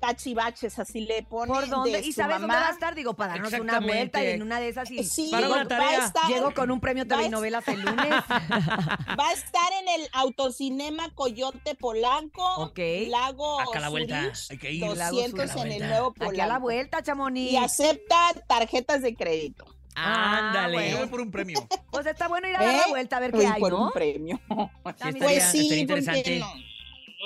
cachivaches, 0.00 0.78
así 0.78 1.00
le 1.00 1.22
pone. 1.22 1.52
¿Por 1.52 1.68
dónde? 1.68 1.92
de 1.92 2.06
¿Y 2.06 2.12
sabes 2.12 2.40
dónde 2.40 2.54
va 2.54 2.68
a 2.68 2.70
estar? 2.70 2.94
Digo, 2.94 3.14
para 3.14 3.32
darnos 3.34 3.52
una 3.54 3.80
vuelta 3.80 4.22
y 4.22 4.28
en 4.28 4.42
una 4.42 4.60
de 4.60 4.68
esas 4.68 4.90
y 4.90 5.02
Sí, 5.04 5.28
Para 5.30 5.46
una 5.48 5.56
va 5.56 5.62
a 5.62 5.68
tarea. 5.68 6.04
estar- 6.06 6.28
llego 6.28 6.52
con 6.52 6.70
un 6.70 6.80
premio 6.80 7.06
TV 7.06 7.20
y 7.20 7.22
va 7.24 7.28
a- 7.28 7.30
novelas 7.30 7.68
el 7.68 7.80
lunes. 7.82 8.10
Va 8.10 9.28
a 9.28 9.32
estar 9.32 9.72
en 9.80 10.00
el 10.00 10.08
autocinema 10.12 11.10
Coyote 11.14 11.74
Polanco, 11.74 12.44
Ok. 12.56 12.78
Lago 13.08 13.60
Acá 13.60 13.78
a 13.78 13.80
la 13.80 13.88
vuelta. 13.88 14.20
Zurich, 14.34 14.50
Hay 14.50 14.58
que 14.58 14.72
ir. 14.72 14.82
Lago 14.82 15.16
200 15.16 15.50
Zurich. 15.50 15.64
en 15.66 15.82
el 15.82 15.88
nuevo 15.88 16.08
Aquí 16.08 16.20
a 16.22 16.24
la 16.24 16.30
Polanco. 16.44 16.60
vuelta, 16.62 17.02
Chamonix. 17.02 17.52
Y 17.52 17.56
acepta 17.56 18.16
tarjetas 18.46 19.02
de 19.02 19.14
crédito. 19.14 19.64
Ah, 19.96 20.48
Ándale. 20.48 20.74
bueno. 20.74 20.90
Yo 20.90 20.98
voy 20.98 21.06
por 21.08 21.20
un 21.20 21.30
premio. 21.30 21.68
Pues 21.92 22.04
está 22.06 22.26
bueno 22.26 22.48
ir 22.48 22.56
a 22.56 22.64
dar 22.64 22.74
la 22.74 22.80
¿Eh? 22.80 22.84
vuelta 22.88 23.16
a 23.16 23.20
ver 23.20 23.30
qué 23.32 23.46
hay, 23.46 23.60
por 23.60 23.70
¿no? 23.72 23.84
un 23.86 23.92
premio. 23.92 24.40
Sí, 24.48 24.52
Ah. 24.56 24.70
Pues 24.84 25.44
sí, 25.44 25.60
estaría 25.60 25.86
porque 25.86 26.00
interesante. 26.00 26.38
no. 26.40 26.52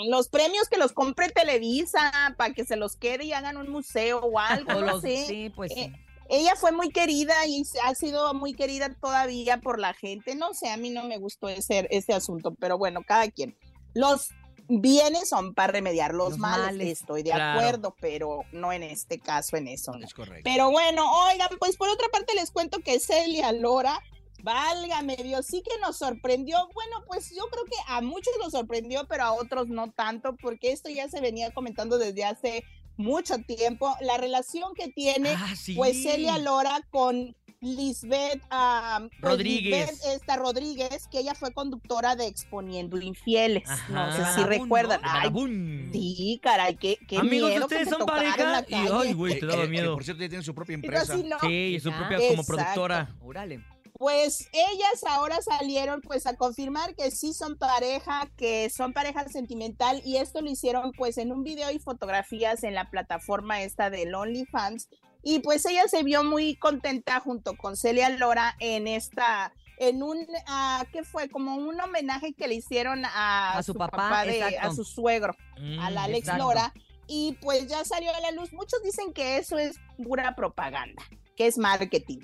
Los 0.07 0.28
premios 0.28 0.69
que 0.69 0.76
los 0.78 0.93
compre 0.93 1.28
Televisa 1.31 2.35
para 2.37 2.55
que 2.55 2.64
se 2.64 2.76
los 2.76 2.97
quede 2.97 3.25
y 3.25 3.33
hagan 3.33 3.57
un 3.57 3.69
museo 3.71 4.21
o 4.21 4.38
algo, 4.38 4.73
O 4.73 4.81
no 4.81 4.87
los- 4.93 5.02
sé. 5.02 5.26
sí, 5.26 5.50
pues 5.55 5.73
sí. 5.73 5.81
Eh, 5.81 5.93
ella 6.31 6.55
fue 6.57 6.73
muy 6.73 6.90
querida 6.90 7.35
y 7.47 7.62
ha 7.85 7.95
sido 7.95 8.35
muy 8.35 8.52
querida 8.55 8.95
todavía 9.00 9.61
por 9.61 9.78
la 9.78 9.95
gente. 9.95 10.35
No 10.35 10.52
sé, 10.55 10.69
a 10.71 10.76
mí 10.76 10.90
no 10.90 11.05
me 11.05 11.17
gustó 11.19 11.49
ese, 11.49 11.87
ese 11.90 12.12
asunto, 12.12 12.55
pero 12.61 12.76
bueno, 12.76 13.02
cada 13.02 13.31
quien. 13.31 13.57
Los 13.95 14.28
bienes 14.69 15.31
son 15.31 15.55
para 15.55 15.73
remediar 15.73 16.12
los, 16.14 16.31
Los 16.33 16.38
males, 16.38 16.67
males. 16.76 17.00
estoy 17.00 17.23
de 17.23 17.31
Claro. 17.31 17.59
acuerdo, 17.59 17.95
pero 17.99 18.45
no 18.52 18.73
en 18.75 18.83
este 18.83 19.19
caso, 19.19 19.57
en 19.57 19.69
eso. 19.69 19.93
no. 19.93 20.05
Es 20.05 20.12
correcto. 20.12 20.43
Pero 20.45 20.71
bueno, 20.71 21.11
oigan, 21.31 21.49
pues 21.59 21.76
por 21.78 21.88
otra 21.88 22.09
parte 22.12 22.35
les 22.35 22.50
cuento 22.50 22.81
que 22.81 23.00
Celia 23.00 23.50
Lora, 23.52 23.99
válgame 24.42 25.16
Dios, 25.16 25.47
sí 25.47 25.62
que 25.62 25.78
nos 25.80 25.99
sorprendió. 25.99 26.57
Bueno, 26.75 27.04
pues 27.07 27.30
yo 27.30 27.45
creo 27.50 27.64
que 27.64 27.76
a 27.87 28.00
muchos 28.00 28.33
nos 28.42 28.52
sorprendió, 28.52 29.07
pero 29.09 29.25
a 29.25 29.33
otros 29.33 29.68
no 29.68 29.90
tanto, 29.92 30.37
porque 30.37 30.73
esto 30.73 30.88
ya 30.88 31.09
se 31.09 31.21
venía 31.21 31.50
comentando 31.52 31.99
desde 31.99 32.25
hace 32.25 32.64
mucho 32.97 33.38
tiempo. 33.38 33.95
La 34.00 34.16
relación 34.16 34.75
que 34.75 34.88
tiene, 34.88 35.30
Ah, 35.37 35.54
sí. 35.57 35.75
pues 35.75 36.02
Celia 36.02 36.38
Lora 36.38 36.80
con 36.90 37.35
Lisbeth 37.61 38.40
ah, 38.50 39.00
pues, 39.21 39.33
Rodríguez. 39.33 39.90
Lisbeth, 39.90 40.14
esta 40.14 40.37
Rodríguez, 40.37 41.09
que 41.09 41.18
ella 41.18 41.35
fue 41.35 41.52
conductora 41.52 42.14
de 42.14 42.26
Exponiendo 42.26 42.97
Infieles. 43.00 43.64
no 43.88 44.12
sé 44.12 44.23
si 44.37 44.42
recuerdan. 44.45 45.00
¿no? 45.02 45.09
Ay, 45.11 45.18
Badabun. 45.28 45.90
sí, 45.92 46.40
caray, 46.42 46.76
qué, 46.76 46.99
qué 47.09 47.16
Amigos, 47.18 47.50
miedo 47.50 47.64
ustedes 47.66 47.88
son 47.88 48.07
pareja 48.07 48.64
y 48.68 48.75
ay, 48.75 49.12
güey, 49.12 49.40
te 49.40 49.47
daba 49.47 49.62
Eh, 49.62 49.66
eh, 49.66 49.68
miedo. 49.68 49.95
por 49.95 50.04
cierto, 50.04 50.23
ya 50.23 50.28
tiene 50.28 50.45
su 50.45 50.54
propia 50.54 50.75
empresa. 50.75 51.12
así, 51.14 51.25
no. 51.25 51.37
Sí, 51.40 51.78
su 51.83 51.90
Ah, 51.90 51.97
propia 51.99 52.18
como 52.18 52.42
exacto. 52.42 52.47
productora. 52.54 53.16
Órale. 53.23 53.64
Pues 53.99 54.49
ellas 54.52 55.05
ahora 55.09 55.38
salieron 55.43 56.00
pues 56.00 56.26
a 56.26 56.37
confirmar 56.37 56.95
que 56.95 57.11
sí 57.11 57.35
son 57.35 57.59
pareja, 57.59 58.31
que 58.37 58.71
son 58.71 58.93
pareja 58.93 59.28
sentimental 59.28 60.00
y 60.05 60.19
esto 60.19 60.40
lo 60.40 60.49
hicieron 60.50 60.93
pues 60.93 61.19
en 61.19 61.33
un 61.33 61.43
video 61.43 61.71
y 61.73 61.81
fotografías 61.81 62.62
en 62.62 62.75
la 62.75 62.90
plataforma 62.90 63.62
esta 63.62 63.90
de 63.90 64.14
OnlyFans 64.14 64.88
y 65.25 65.40
pues 65.40 65.67
ella 65.67 65.83
se 65.88 66.05
vio 66.05 66.23
muy 66.23 66.55
contenta 66.55 67.19
junto 67.19 67.57
con 67.57 67.76
Celia 67.76 68.09
Lora 68.11 68.55
en 68.61 68.87
esta 68.87 69.52
en 69.78 70.02
un 70.05 70.25
ah, 70.47 70.85
¿qué 70.93 71.02
fue? 71.02 71.28
como 71.28 71.57
un 71.57 71.81
homenaje 71.81 72.35
que 72.35 72.47
le 72.47 72.55
hicieron 72.55 73.05
a, 73.05 73.59
A 73.59 73.62
su 73.64 73.75
papá, 73.75 74.25
de- 74.25 74.59
a 74.59 74.73
su 74.73 74.85
suegro, 74.85 75.35
Mm, 75.61 75.81
a 75.81 75.90
la 75.90 76.05
Alex 76.05 76.21
exacto. 76.21 76.45
Lora 76.45 76.73
y 77.09 77.37
pues 77.40 77.67
ya 77.67 77.85
salió 77.85 78.14
a 78.14 78.21
la 78.21 78.31
luz. 78.31 78.52
Muchos 78.52 78.81
dicen 78.85 79.12
que 79.12 79.38
eso 79.38 79.59
es 79.59 79.76
pura 79.97 80.37
propaganda, 80.37 81.02
que 81.37 81.49
es 81.49 81.59
marketing. 81.59 82.21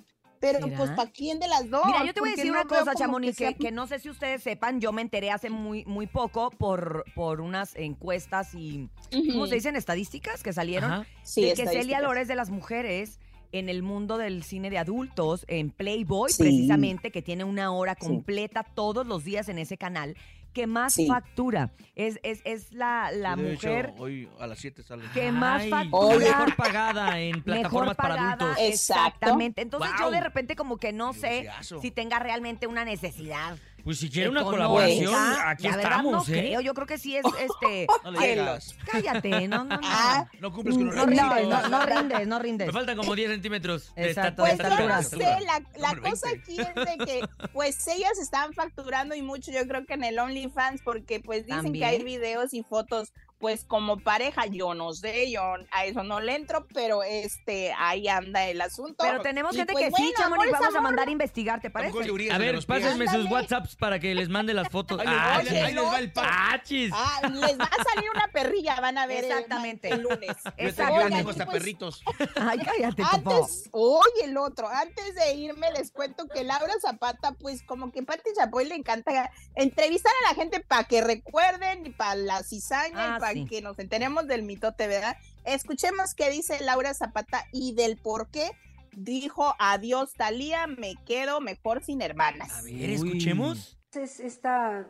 Pero 0.53 0.65
¿Será? 0.67 0.77
pues 0.77 0.91
¿para 0.91 1.11
quién 1.11 1.39
de 1.39 1.49
las 1.49 1.69
dos? 1.71 1.83
Mira, 1.87 2.05
yo 2.05 2.13
te 2.15 2.21
voy 2.21 2.31
a 2.31 2.33
decir 2.37 2.47
no 2.53 2.59
una 2.61 2.65
cosa, 2.69 2.85
como 2.85 2.99
Chamonix, 2.99 3.37
que, 3.37 3.45
sea- 3.45 3.53
que 3.55 3.73
no 3.73 3.87
sé 3.87 3.99
si 3.99 4.11
ustedes 4.11 4.43
sepan, 4.43 4.81
yo 4.81 4.93
me 4.93 5.03
enteré 5.03 5.31
hace 5.31 5.49
muy, 5.51 5.85
muy 5.87 6.07
poco 6.07 6.51
por, 6.51 7.05
por 7.15 7.41
unas 7.41 7.75
encuestas 7.77 8.55
y, 8.55 8.89
¿cómo 9.33 9.47
se 9.47 9.55
dicen? 9.57 9.77
Estadísticas 9.77 10.43
que 10.43 10.53
salieron. 10.53 10.91
Ajá. 10.93 11.07
Sí, 11.23 11.43
de 11.43 11.49
que 11.51 11.57
Celia 11.57 11.71
estadísticas. 11.73 12.03
Lora 12.03 12.21
es 12.21 12.29
de 12.29 12.35
las 12.35 12.51
mujeres 12.51 13.19
en 13.53 13.69
el 13.69 13.83
mundo 13.83 14.19
del 14.19 14.43
cine 14.43 14.69
de 14.69 14.79
adultos, 14.79 15.45
en 15.49 15.71
Playboy, 15.71 16.31
Sí. 16.33 16.43
precisamente, 16.43 17.11
que 17.13 17.23
tiene 17.23 17.45
una 17.45 17.71
hora 17.73 17.97
Sí. 18.01 18.07
completa 18.07 18.65
todos 18.65 19.07
los 19.07 19.25
días 19.25 19.49
en 19.49 19.59
ese 19.59 19.79
canal, 19.79 20.17
que 20.55 20.67
más 20.67 20.95
Sí. 20.95 21.07
factura. 21.07 21.71
Es, 21.95 22.19
es, 22.23 22.41
es 22.45 22.73
la, 22.73 23.11
la 23.13 23.37
De 23.37 23.53
hecho, 23.53 23.69
mujer 23.69 23.93
hoy 23.99 24.29
a 24.41 24.47
las 24.47 24.59
7 24.59 24.83
sale. 24.83 25.05
que 25.13 25.31
más 25.31 25.63
Ay, 25.63 25.71
factura. 25.71 26.17
Mejor 26.19 26.57
pagada 26.57 27.21
en 27.21 27.31
Mejor 27.33 27.43
plataformas 27.45 27.97
para 27.97 28.09
pagada, 28.15 28.33
adultos. 28.33 28.57
Exacto. 28.61 29.05
Exactamente. 29.05 29.61
Entonces 29.63 29.91
yo 29.99 30.05
Wow. 30.05 30.13
de 30.13 30.21
repente 30.21 30.57
como 30.57 30.79
que 30.79 30.93
no 30.93 31.13
sé 31.13 31.49
si 31.83 31.91
tenga 31.91 32.19
realmente 32.19 32.67
una 32.67 32.85
necesidad. 32.87 33.59
Pues 33.85 33.99
si 33.99 34.09
quiere 34.11 34.31
una 34.31 34.43
colaboración, 34.45 35.15
aquí 35.45 35.65
la 35.69 35.77
verdad 35.77 35.91
estamos, 35.93 36.13
no 36.29 36.35
¿eh? 36.35 36.39
creo. 36.39 36.61
Yo 36.63 36.73
creo 36.75 36.87
que 36.87 36.97
sí 36.99 37.17
es 37.17 37.25
este. 37.39 37.87
No 38.03 38.13
digas. 38.13 38.75
cállate, 38.91 39.47
no, 39.49 39.65
no, 39.65 39.77
no. 39.77 39.81
Ah, 39.85 40.27
No 40.41 40.53
cumples 40.53 40.77
con 40.77 40.87
los 40.87 40.95
no 40.97 41.05
rindes, 41.07 41.49
no, 41.49 41.69
no 41.69 41.87
rindes, 41.87 42.27
no 42.27 42.39
rindes. 42.39 42.67
Me 42.69 42.73
faltan 42.73 42.97
como 42.97 43.15
10 43.15 43.31
centímetros 43.33 43.95
de 43.95 44.09
Exacto. 44.09 44.43
Pues 44.43 44.53
esta- 44.55 44.71
yo 44.71 44.77
de 44.77 44.87
no 44.89 44.99
estatura. 44.99 45.39
sé, 45.39 45.45
la, 45.45 45.63
la 45.79 45.91
Hombre, 45.91 46.11
cosa 46.11 46.27
20. 46.29 46.43
aquí 46.43 46.61
es 46.61 46.75
de 46.99 47.05
que 47.05 47.29
pues 47.53 47.87
ellas 47.89 48.19
están 48.19 48.53
facturando 48.55 49.15
y 49.15 49.23
mucho 49.23 49.53
yo 49.53 49.67
creo 49.69 49.85
que 49.85 49.95
en 49.95 50.05
el 50.05 50.19
OnlyFans 50.19 50.81
porque 50.83 51.21
pues 51.21 51.45
dicen 51.47 51.73
que 51.73 51.85
hay 51.85 52.03
videos 52.03 52.55
y 52.55 52.63
fotos 52.63 53.13
pues 53.45 53.67
como 53.67 53.99
pareja, 53.99 54.47
yo 54.47 54.73
no 54.73 54.95
sé, 54.95 55.31
yo 55.31 55.43
a 55.71 55.85
eso 55.85 56.03
no 56.03 56.19
le 56.19 56.35
entro, 56.35 56.67
pero 56.73 57.03
este 57.03 57.75
ahí 57.77 58.09
anda 58.09 58.49
el 58.49 58.59
asunto. 58.63 59.05
Pero 59.05 59.21
tenemos 59.21 59.53
Y, 59.55 59.59
gente 59.59 59.75
pues, 59.75 59.85
que 59.85 59.91
sí, 59.95 60.15
bueno, 60.17 60.35
amor 60.35 60.47
es 60.47 60.53
vamos 60.53 60.75
a 60.75 60.81
mandar 60.81 61.09
a 61.09 61.11
investigar, 61.11 61.61
¿te 61.61 61.69
parece? 61.69 61.95
A 62.33 62.39
ver, 62.39 62.65
pásenme 62.65 63.07
sus. 63.07 63.31
WhatsApps 63.31 63.77
para 63.77 63.99
que 63.99 64.15
les 64.15 64.31
mande 64.31 64.55
las 64.55 64.71
fotos. 64.71 64.99
Ahí 64.99 65.09
les- 65.09 65.17
Ah, 65.19 65.37
ahí 65.37 65.45
les- 65.45 65.63
ahí 65.63 65.75
les 65.75 65.85
va 65.85 65.99
el 65.99 66.13
pack. 66.13 66.27
¡Achis! 66.55 66.91
Ah, 66.95 67.21
les 67.35 67.59
va 67.59 67.65
a 67.65 67.85
salir 67.85 68.09
una 68.15 68.29
perrilla, 68.29 68.81
van 68.81 68.97
a 68.97 69.07
ver 69.07 69.25
Exactamente. 69.25 69.91
el, 69.91 70.01
lunes. 70.01 70.31
Hasta 70.31 71.23
pues, 71.23 71.37
perritos. 71.37 72.03
Ay, 72.37 72.61
cállate. 72.61 73.03
Antes, 73.13 73.69
oye, 73.73 74.25
el 74.25 74.39
otro, 74.39 74.69
antes 74.69 75.15
de 75.17 75.35
irme 75.35 75.71
les 75.73 75.91
cuento 75.91 76.29
que 76.29 76.45
Laura 76.45 76.73
Zapata, 76.81 77.33
pues 77.33 77.63
como 77.63 77.93
que 77.93 78.03
Pati 78.03 78.31
Chapoy 78.35 78.65
le 78.65 78.77
encanta 78.77 79.31
entrevistar 79.55 80.13
a 80.25 80.31
la 80.31 80.35
gente 80.35 80.61
para 80.61 80.85
que 80.85 81.03
recuerden 81.03 81.85
y 81.85 81.91
para 81.91 82.15
la 82.15 82.43
cizaña 82.43 82.95
Ah, 83.15 83.17
y 83.17 83.21
para 83.21 83.34
sí. 83.35 83.47
que 83.47 83.63
nos 83.63 83.79
enteremos 83.79 84.27
del 84.27 84.43
mitote, 84.43 84.87
¿verdad? 84.87 85.17
Escuchemos 85.45 86.15
qué 86.15 86.31
dice 86.31 86.61
Laura 86.63 86.95
Zapata 86.95 87.45
y 87.53 87.75
del 87.75 87.97
por 87.97 88.29
qué 88.29 88.51
dijo 88.97 89.55
adiós 89.59 90.13
Talía, 90.15 90.67
me 90.67 90.95
quedo 91.05 91.41
mejor 91.41 91.83
sin 91.83 92.01
hermanas. 92.01 92.53
A 92.53 92.63
ver, 92.63 92.91
escuchemos. 92.91 93.79
Es 93.93 94.19
esta 94.21 94.87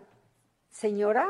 señora, 0.70 1.26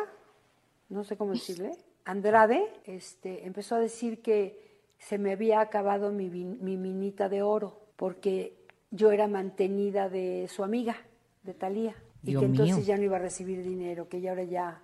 no 0.88 1.04
sé 1.04 1.16
cómo 1.16 1.32
decirle, 1.32 1.72
Andrade, 2.04 2.62
este, 2.84 3.46
empezó 3.46 3.74
a 3.74 3.80
decir 3.80 4.22
que 4.22 4.62
se 4.98 5.18
me 5.18 5.32
había 5.32 5.60
acabado 5.60 6.12
mi, 6.12 6.28
mi 6.28 6.76
minita 6.76 7.28
de 7.28 7.42
oro 7.42 7.84
porque 7.96 8.56
yo 8.90 9.10
era 9.10 9.26
mantenida 9.26 10.08
de 10.08 10.48
su 10.48 10.62
amiga, 10.62 10.96
de 11.42 11.54
Talía, 11.54 11.96
y 12.22 12.30
Dios 12.30 12.40
que 12.40 12.46
entonces 12.46 12.76
mío. 12.76 12.86
ya 12.86 12.96
no 12.96 13.02
iba 13.02 13.16
a 13.16 13.20
recibir 13.20 13.62
dinero, 13.62 14.08
que 14.08 14.20
ya 14.20 14.30
ahora 14.30 14.44
ya, 14.44 14.82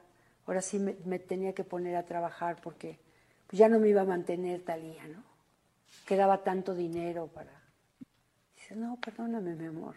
ahora 0.51 0.63
sí 0.63 0.81
me, 0.81 0.97
me 1.05 1.21
tenía 1.21 1.53
que 1.53 1.63
poner 1.63 1.95
a 1.95 2.05
trabajar 2.05 2.61
porque 2.61 2.99
pues 3.47 3.57
ya 3.57 3.69
no 3.69 3.79
me 3.79 3.89
iba 3.89 4.01
a 4.01 4.05
mantener 4.05 4.63
Talía, 4.63 5.07
¿no? 5.07 5.23
Quedaba 6.05 6.43
tanto 6.43 6.75
dinero 6.75 7.29
para... 7.29 7.53
Dice, 8.57 8.75
no, 8.75 8.99
perdóname, 9.01 9.55
mi 9.55 9.67
amor. 9.67 9.95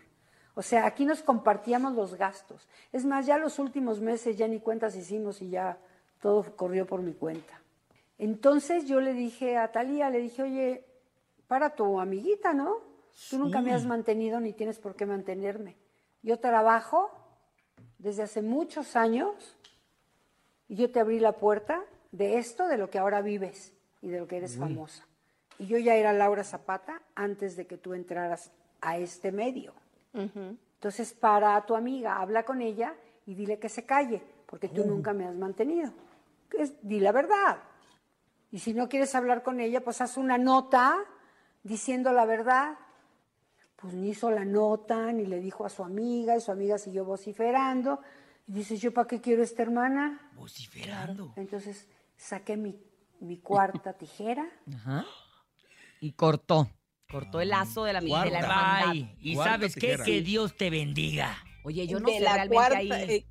O 0.53 0.61
sea, 0.61 0.85
aquí 0.85 1.05
nos 1.05 1.23
compartíamos 1.23 1.93
los 1.93 2.13
gastos. 2.13 2.67
Es 2.91 3.03
más, 3.03 3.25
ya 3.25 3.39
los 3.39 3.57
últimos 3.57 3.99
meses 3.99 4.37
ya 4.37 4.47
ni 4.47 4.59
cuentas 4.59 4.95
hicimos 4.95 5.41
y 5.41 5.49
ya 5.49 5.79
todo 6.21 6.55
corrió 6.55 6.85
por 6.85 7.01
mi 7.01 7.13
cuenta. 7.13 7.59
Entonces 8.19 8.85
yo 8.85 9.01
le 9.01 9.13
dije 9.15 9.57
a 9.57 9.71
Talía, 9.71 10.11
le 10.11 10.19
dije, 10.19 10.43
oye, 10.43 10.85
para 11.47 11.71
tu 11.71 11.99
amiguita, 11.99 12.53
¿no? 12.53 12.77
Tú 13.31 13.39
nunca 13.39 13.59
me 13.59 13.73
has 13.73 13.87
mantenido 13.87 14.39
ni 14.39 14.53
tienes 14.53 14.77
por 14.77 14.95
qué 14.95 15.07
mantenerme. 15.07 15.77
Yo 16.21 16.37
trabajo 16.37 17.09
desde 17.97 18.21
hace 18.21 18.43
muchos 18.43 18.95
años 18.95 19.57
y 20.73 20.75
yo 20.75 20.89
te 20.89 20.99
abrí 20.99 21.19
la 21.19 21.33
puerta 21.33 21.85
de 22.11 22.39
esto, 22.39 22.67
de 22.67 22.77
lo 22.77 22.89
que 22.89 22.97
ahora 22.97 23.21
vives 23.21 23.75
y 24.01 24.09
de 24.09 24.19
lo 24.19 24.27
que 24.27 24.37
eres 24.37 24.57
famosa. 24.57 25.05
Y 25.59 25.67
yo 25.67 25.77
ya 25.77 25.93
era 25.93 26.13
Laura 26.13 26.43
Zapata 26.43 26.99
antes 27.13 27.55
de 27.55 27.67
que 27.67 27.77
tú 27.77 27.93
entraras 27.93 28.49
a 28.81 28.97
este 28.97 29.31
medio. 29.31 29.75
Entonces, 30.13 31.13
para 31.13 31.63
tu 31.67 31.75
amiga, 31.75 32.19
habla 32.19 32.41
con 32.41 32.59
ella 32.59 32.95
y 33.27 33.35
dile 33.35 33.59
que 33.59 33.69
se 33.69 33.85
calle, 33.85 34.23
porque 34.47 34.67
tú 34.67 34.83
nunca 34.83 35.13
me 35.13 35.27
has 35.27 35.35
mantenido. 35.35 35.93
Es, 36.57 36.73
di 36.81 36.99
la 36.99 37.11
verdad. 37.11 37.59
Y 38.49 38.57
si 38.57 38.73
no 38.73 38.89
quieres 38.89 39.13
hablar 39.13 39.43
con 39.43 39.59
ella, 39.59 39.83
pues 39.83 40.01
haz 40.01 40.17
una 40.17 40.39
nota 40.39 41.05
diciendo 41.61 42.13
la 42.13 42.25
verdad. 42.25 42.79
Pues 43.75 43.93
ni 43.93 44.09
hizo 44.09 44.31
la 44.31 44.43
nota, 44.43 45.11
ni 45.11 45.27
le 45.27 45.39
dijo 45.39 45.67
a 45.67 45.69
su 45.69 45.83
amiga, 45.83 46.35
y 46.35 46.41
su 46.41 46.51
amiga 46.51 46.79
siguió 46.79 47.05
vociferando. 47.05 47.99
Y 48.47 48.53
dice, 48.53 48.77
¿yo 48.77 48.93
para 48.93 49.07
qué 49.07 49.21
quiero 49.21 49.41
esta 49.43 49.61
hermana? 49.63 50.19
Vociferando. 50.35 51.33
Entonces 51.37 51.87
saqué 52.17 52.57
mi, 52.57 52.75
mi 53.19 53.37
cuarta 53.39 53.93
tijera. 53.97 54.45
Ajá. 54.75 55.05
Y 56.01 56.11
cortó. 56.13 56.69
Cortó 57.09 57.39
el 57.41 57.49
lazo 57.49 57.83
de 57.83 57.93
la, 57.93 57.99
de 58.01 58.07
la 58.07 58.11
Cuarta. 58.17 58.39
hermandad. 58.39 58.89
Ay, 58.89 59.15
y 59.21 59.35
Cuarta 59.35 59.51
sabes 59.53 59.75
qué, 59.75 59.81
tijera. 59.81 60.03
que 60.03 60.21
Dios 60.21 60.57
te 60.57 60.69
bendiga. 60.69 61.37
Oye, 61.63 61.85
yo 61.87 61.99
no 61.99 62.07
de 62.07 62.13
sé 62.17 62.19
la 62.21 62.33
realmente 62.33 62.55
cuarta, 62.55 62.77
ahí. 62.77 62.91
eh, 62.91 63.25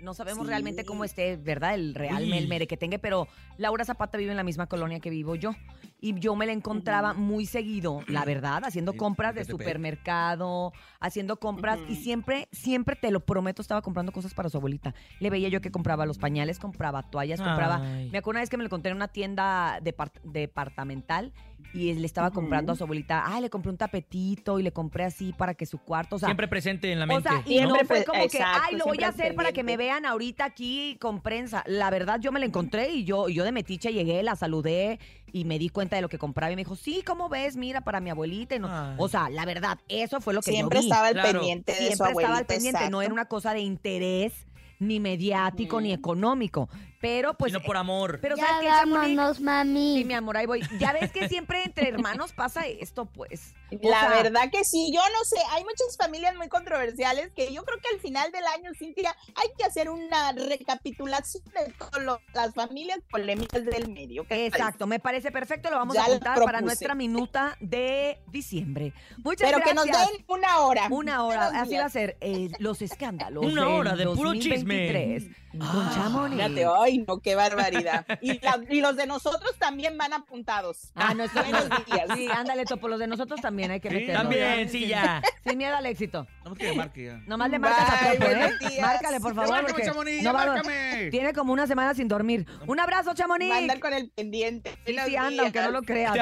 No 0.00 0.14
sabemos 0.14 0.44
sí. 0.44 0.50
realmente 0.50 0.84
cómo 0.84 1.02
esté, 1.04 1.36
¿verdad? 1.36 1.74
El 1.74 1.94
real 1.94 2.30
el 2.32 2.46
mere 2.46 2.66
que 2.66 2.76
tenga, 2.76 2.98
pero 2.98 3.26
Laura 3.56 3.84
Zapata 3.84 4.18
vive 4.18 4.30
en 4.32 4.36
la 4.36 4.44
misma 4.44 4.66
colonia 4.66 5.00
que 5.00 5.10
vivo 5.10 5.34
yo. 5.34 5.54
Y 6.04 6.18
yo 6.18 6.34
me 6.34 6.46
la 6.46 6.52
encontraba 6.52 7.14
muy 7.14 7.46
seguido, 7.46 8.00
la 8.08 8.24
verdad, 8.24 8.64
haciendo 8.64 8.92
compras 8.94 9.36
de 9.36 9.44
supermercado, 9.44 10.72
haciendo 10.98 11.36
compras. 11.36 11.78
Y 11.88 11.94
siempre, 11.94 12.48
siempre, 12.50 12.96
te 12.96 13.12
lo 13.12 13.20
prometo, 13.20 13.62
estaba 13.62 13.82
comprando 13.82 14.10
cosas 14.10 14.34
para 14.34 14.48
su 14.48 14.56
abuelita. 14.56 14.94
Le 15.20 15.30
veía 15.30 15.48
yo 15.48 15.60
que 15.60 15.70
compraba 15.70 16.04
los 16.04 16.18
pañales, 16.18 16.58
compraba 16.58 17.04
toallas, 17.04 17.40
compraba. 17.40 17.80
Ay. 17.84 18.10
Me 18.10 18.18
acuerdo 18.18 18.32
una 18.36 18.40
vez 18.40 18.50
que 18.50 18.56
me 18.56 18.64
lo 18.64 18.66
encontré 18.66 18.90
en 18.90 18.96
una 18.96 19.08
tienda 19.08 19.78
depart- 19.80 20.20
departamental 20.24 21.32
y 21.72 21.94
le 21.94 22.04
estaba 22.06 22.32
comprando 22.32 22.72
a 22.72 22.76
su 22.76 22.82
abuelita. 22.82 23.22
Ay, 23.24 23.40
le 23.42 23.48
compré 23.48 23.70
un 23.70 23.78
tapetito 23.78 24.58
y 24.58 24.62
le 24.64 24.72
compré 24.72 25.04
así 25.04 25.32
para 25.32 25.54
que 25.54 25.66
su 25.66 25.78
cuarto. 25.78 26.16
O 26.16 26.18
sea, 26.18 26.26
Siempre 26.26 26.48
presente 26.48 26.90
en 26.90 26.98
la 26.98 27.04
o 27.04 27.08
mente. 27.08 27.28
sea, 27.28 27.40
y 27.46 27.58
Siempre 27.58 27.78
no 27.82 27.86
fue 27.86 28.04
como 28.04 28.18
que, 28.20 28.26
exacto, 28.26 28.62
ay, 28.68 28.76
lo 28.76 28.84
voy 28.86 29.02
a 29.04 29.08
hacer 29.08 29.34
para 29.36 29.52
que 29.52 29.62
me 29.62 29.76
vean 29.76 30.04
ahorita 30.04 30.44
aquí 30.44 30.96
con 31.00 31.20
prensa. 31.22 31.62
La 31.66 31.90
verdad, 31.90 32.18
yo 32.20 32.32
me 32.32 32.40
la 32.40 32.46
encontré 32.46 32.90
y 32.90 33.04
yo, 33.04 33.28
y 33.28 33.34
yo 33.34 33.44
de 33.44 33.52
metiche 33.52 33.92
llegué, 33.92 34.22
la 34.24 34.34
saludé 34.36 34.98
y 35.32 35.44
me 35.46 35.58
di 35.58 35.70
cuenta 35.70 35.91
de 35.96 36.02
lo 36.02 36.08
que 36.08 36.18
compraba 36.18 36.52
y 36.52 36.56
me 36.56 36.60
dijo, 36.62 36.76
sí, 36.76 37.02
¿cómo 37.06 37.28
ves? 37.28 37.56
Mira, 37.56 37.80
para 37.82 38.00
mi 38.00 38.10
abuelita. 38.10 38.54
Y 38.54 38.58
no-. 38.58 38.94
O 38.98 39.08
sea, 39.08 39.28
la 39.30 39.44
verdad, 39.44 39.78
eso 39.88 40.20
fue 40.20 40.34
lo 40.34 40.40
que 40.42 40.50
Siempre 40.52 40.78
yo 40.78 40.82
vi. 40.82 40.88
estaba 40.88 41.08
al 41.08 41.14
Claro. 41.14 41.32
pendiente 41.40 41.72
de 41.72 41.78
su 41.78 41.84
Siempre 41.86 42.08
abuelita. 42.10 42.20
estaba 42.22 42.38
al 42.38 42.46
pendiente, 42.46 42.90
no 42.90 43.02
era 43.02 43.12
una 43.12 43.26
cosa 43.26 43.54
de 43.54 43.60
interés 43.60 44.32
ni 44.78 44.98
mediático 45.00 45.80
ni 45.80 45.92
económico. 45.92 46.68
Pero 47.02 47.34
pues... 47.34 47.52
Sino 47.52 47.64
por 47.64 47.76
amor. 47.76 48.20
Pero 48.22 48.36
Ya 48.36 48.46
¿sabes 48.46 48.60
qué, 48.60 48.68
vámonos, 48.68 49.40
mami. 49.40 49.98
Sí, 49.98 50.04
mi 50.04 50.14
amor, 50.14 50.36
ahí 50.36 50.46
voy. 50.46 50.62
Ya 50.78 50.92
ves 50.92 51.10
que 51.10 51.28
siempre 51.28 51.64
entre 51.64 51.88
hermanos 51.88 52.32
pasa 52.32 52.66
esto, 52.68 53.06
pues. 53.06 53.54
O 53.72 53.88
La 53.88 54.00
sea, 54.00 54.22
verdad 54.22 54.50
que 54.52 54.64
sí, 54.64 54.92
yo 54.94 55.00
no 55.00 55.24
sé, 55.24 55.36
hay 55.50 55.64
muchas 55.64 55.96
familias 55.98 56.36
muy 56.36 56.48
controversiales 56.48 57.32
que 57.34 57.52
yo 57.52 57.64
creo 57.64 57.78
que 57.80 57.88
al 57.92 58.00
final 58.00 58.30
del 58.30 58.44
año, 58.46 58.70
Cintia, 58.78 59.16
hay 59.34 59.48
que 59.58 59.64
hacer 59.64 59.90
una 59.90 60.30
recapitulación 60.32 61.42
de 61.44 61.72
todas 61.72 62.20
las 62.34 62.54
familias 62.54 63.00
polémicas 63.10 63.64
del 63.64 63.90
medio. 63.90 64.22
¿qué 64.22 64.28
parece? 64.28 64.46
Exacto, 64.46 64.86
me 64.86 65.00
parece 65.00 65.32
perfecto, 65.32 65.70
lo 65.70 65.76
vamos 65.78 65.96
Ya 65.96 66.02
a 66.02 66.06
apuntar 66.06 66.40
para 66.44 66.60
nuestra 66.60 66.94
minuta 66.94 67.56
de 67.60 68.20
diciembre. 68.30 68.92
Muchas 69.24 69.50
Pero 69.50 69.64
que 69.64 69.72
gracias. 69.72 69.98
nos 69.98 70.08
den 70.08 70.24
una 70.28 70.58
hora. 70.60 70.86
Una 70.90 71.24
hora, 71.24 71.48
así 71.48 71.74
va 71.74 71.86
a 71.86 71.90
ser 71.90 72.16
eh, 72.20 72.50
los 72.60 72.80
escándalos. 72.80 73.44
Una 73.44 73.62
del 73.64 73.72
hora 73.72 73.96
de 73.96 74.04
puro 74.04 74.28
2023 74.34 75.41
Con 75.52 75.62
Ah, 75.62 75.90
Chamonix. 75.94 76.36
Fíjate, 76.42 76.66
ay, 76.78 77.04
no, 77.06 77.18
qué 77.18 77.34
barbaridad. 77.34 78.04
Y, 78.20 78.40
la- 78.40 78.60
y 78.70 78.80
los 78.80 78.96
de 78.96 79.06
nosotros 79.06 79.54
también 79.58 79.96
van 79.98 80.12
apuntados. 80.12 80.90
Ah, 80.94 81.14
no, 81.14 81.24
días. 81.24 82.06
Sí, 82.16 82.28
ándale, 82.28 82.64
Topo, 82.64 82.88
los 82.88 82.98
de 82.98 83.06
nosotros 83.06 83.40
también 83.40 83.70
hay 83.70 83.80
que 83.80 83.88
Sí, 83.88 83.94
meterlos. 83.94 84.22
También, 84.22 84.68
sí, 84.68 84.86
ya. 84.86 85.22
Sin 85.46 85.58
miedo 85.58 85.76
al 85.76 85.86
éxito. 85.86 86.26
No 86.44 86.50
me 86.52 86.56
quiere 86.56 86.74
marque 86.76 87.04
ya. 87.04 87.20
Nomás 87.26 87.50
le 87.50 87.58
marcas 87.58 87.90
a 87.90 88.12
Topo, 88.12 88.24
¿eh? 88.24 88.50
días. 88.60 88.80
Márcale, 88.80 89.20
por 89.20 89.34
favor. 89.34 89.50
Márcame, 89.50 89.68
porque 89.72 89.86
Chamonix, 89.86 90.22
no 90.22 90.32
márcame. 90.32 91.08
Tiene 91.10 91.32
como 91.32 91.52
una 91.52 91.66
semana 91.66 91.94
sin 91.94 92.08
dormir. 92.08 92.46
Un 92.66 92.80
abrazo, 92.80 93.12
Chamonix. 93.14 93.50
Va 93.50 93.56
a 93.56 93.58
andar 93.58 93.80
con 93.80 93.92
el 93.92 94.10
pendiente. 94.10 94.76
Sí, 94.86 95.16
anda, 95.16 95.42
aunque 95.44 95.60
no 95.60 95.70
lo 95.70 95.82
creas. 95.82 96.14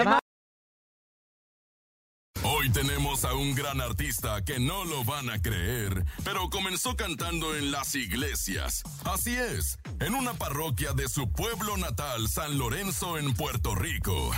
Hoy 2.60 2.68
tenemos 2.68 3.24
a 3.24 3.32
un 3.32 3.54
gran 3.54 3.80
artista 3.80 4.44
que 4.44 4.60
no 4.60 4.84
lo 4.84 5.02
van 5.02 5.30
a 5.30 5.40
creer, 5.40 6.04
pero 6.24 6.50
comenzó 6.50 6.94
cantando 6.94 7.56
en 7.56 7.70
las 7.70 7.94
iglesias. 7.94 8.82
Así 9.04 9.34
es, 9.34 9.78
en 9.98 10.14
una 10.14 10.34
parroquia 10.34 10.92
de 10.92 11.08
su 11.08 11.32
pueblo 11.32 11.78
natal, 11.78 12.28
San 12.28 12.58
Lorenzo, 12.58 13.16
en 13.16 13.32
Puerto 13.32 13.74
Rico. 13.74 14.30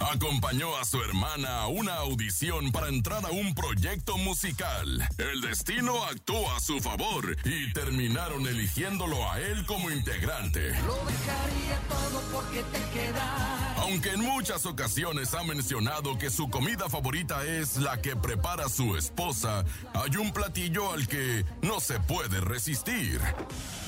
Acompañó 0.00 0.76
a 0.76 0.84
su 0.84 1.02
hermana 1.02 1.62
a 1.62 1.68
una 1.68 1.94
audición 1.96 2.72
para 2.72 2.88
entrar 2.88 3.24
a 3.24 3.30
un 3.30 3.54
proyecto 3.54 4.16
musical. 4.18 5.08
El 5.18 5.40
destino 5.40 6.04
actuó 6.04 6.50
a 6.52 6.60
su 6.60 6.80
favor 6.80 7.36
y 7.44 7.72
terminaron 7.72 8.46
eligiéndolo 8.46 9.30
a 9.30 9.40
él 9.40 9.64
como 9.66 9.90
integrante. 9.90 10.70
Lo 10.82 10.96
dejaría 11.04 11.78
todo 11.88 12.20
porque 12.32 12.62
te 12.64 12.98
quedas. 12.98 13.78
Aunque 13.78 14.10
en 14.10 14.20
muchas 14.20 14.66
ocasiones 14.66 15.34
ha 15.34 15.42
mencionado 15.44 16.18
que 16.18 16.30
su 16.30 16.48
comida 16.50 16.88
favorita 16.88 17.44
es 17.44 17.76
la 17.76 18.00
que 18.00 18.16
prepara 18.16 18.68
su 18.68 18.96
esposa, 18.96 19.64
hay 19.94 20.16
un 20.16 20.32
platillo 20.32 20.92
al 20.92 21.06
que 21.06 21.44
no 21.62 21.80
se 21.80 22.00
puede 22.00 22.40
resistir. 22.40 23.20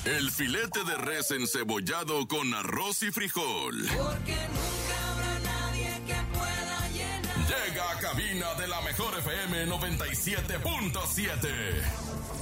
El 0.05 0.31
filete 0.31 0.83
de 0.83 0.95
res 0.97 1.31
encebollado 1.31 2.27
con 2.27 2.53
arroz 2.53 3.03
y 3.03 3.11
frijol. 3.11 3.87
Porque 3.97 4.35
nunca 4.35 4.84
cabina 8.35 8.53
de 8.55 8.67
la 8.67 8.81
mejor 8.81 9.17
FM 9.17 9.67
97.7. 9.67 11.83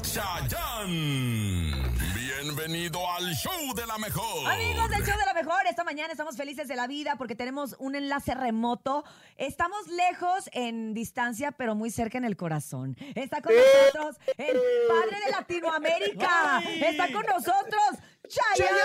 Chayanne. 0.02 1.72
Bienvenido 2.16 3.00
al 3.12 3.34
show 3.36 3.76
de 3.76 3.86
la 3.86 3.98
mejor. 3.98 4.52
Amigos 4.52 4.90
del 4.90 5.06
show 5.06 5.18
de 5.18 5.26
la 5.26 5.34
mejor, 5.34 5.66
esta 5.70 5.84
mañana 5.84 6.12
estamos 6.12 6.36
felices 6.36 6.68
de 6.68 6.76
la 6.76 6.88
vida 6.88 7.16
porque 7.18 7.36
tenemos 7.36 7.76
un 7.80 7.96
enlace 7.96 8.34
remoto. 8.34 9.04
Estamos 9.38 9.88
lejos 9.88 10.50
en 10.54 10.94
distancia, 10.94 11.52
pero 11.52 11.76
muy 11.76 11.92
cerca 11.92 12.18
en 12.18 12.26
el 12.26 12.38
corazón. 12.38 12.98
Está 13.16 13.42
con 13.42 13.54
nosotros 13.56 14.18
el 14.38 14.58
padre 14.88 15.18
de 15.26 15.32
Latinoamérica. 15.32 16.62
Está 16.82 17.12
con 17.12 17.26
nosotros 17.26 18.00
Chayanne. 18.28 18.80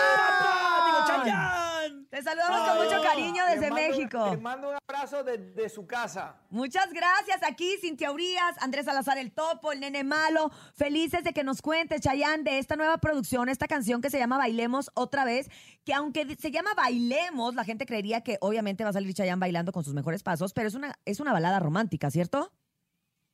Digo, 0.87 1.07
Chayanne. 1.07 2.07
Te 2.11 2.23
saludamos 2.23 2.69
con 2.69 2.85
mucho 2.85 3.03
cariño 3.03 3.45
desde 3.47 3.71
México. 3.71 4.31
Le 4.31 4.39
mando 4.39 4.71
un 4.71 4.77
abrazo 4.89 5.23
desde 5.23 5.69
su 5.69 5.87
casa. 5.87 6.37
Muchas 6.49 6.93
gracias. 6.93 7.43
Aquí 7.43 7.77
Cintia 7.81 8.11
Urias, 8.11 8.57
Andrés 8.61 8.87
Salazar 8.87 9.19
el 9.19 9.31
Topo, 9.31 9.73
el 9.73 9.81
Nene 9.81 10.05
Malo. 10.05 10.51
Felices 10.75 11.23
de 11.23 11.33
que 11.33 11.45
nos 11.45 11.61
cuentes, 11.61 12.01
Chayanne, 12.01 12.45
de 12.45 12.59
esta 12.59 12.77
nueva 12.77 12.99
producción, 12.99 13.49
esta 13.49 13.67
canción 13.67 14.01
que 14.01 14.11
se 14.11 14.19
llama 14.19 14.39
Bailemos 14.39 14.91
otra 14.95 15.25
vez. 15.25 15.51
Que 15.85 15.93
aunque 15.93 16.37
se 16.37 16.51
llama 16.51 16.71
Bailemos, 16.75 17.55
la 17.55 17.65
gente 17.65 17.85
creería 17.85 18.23
que 18.23 18.39
obviamente 18.41 18.85
va 18.85 18.91
a 18.91 18.95
salir 18.95 19.13
Chayanne 19.15 19.41
bailando 19.41 19.73
con 19.73 19.85
sus 19.85 19.95
mejores 19.95 20.23
pasos, 20.23 20.53
pero 20.55 20.69
es 20.69 20.75
una, 20.75 20.99
es 21.05 21.21
una 21.21 21.33
balada 21.33 21.61
romántica, 21.61 22.11
¿cierto? 22.11 22.53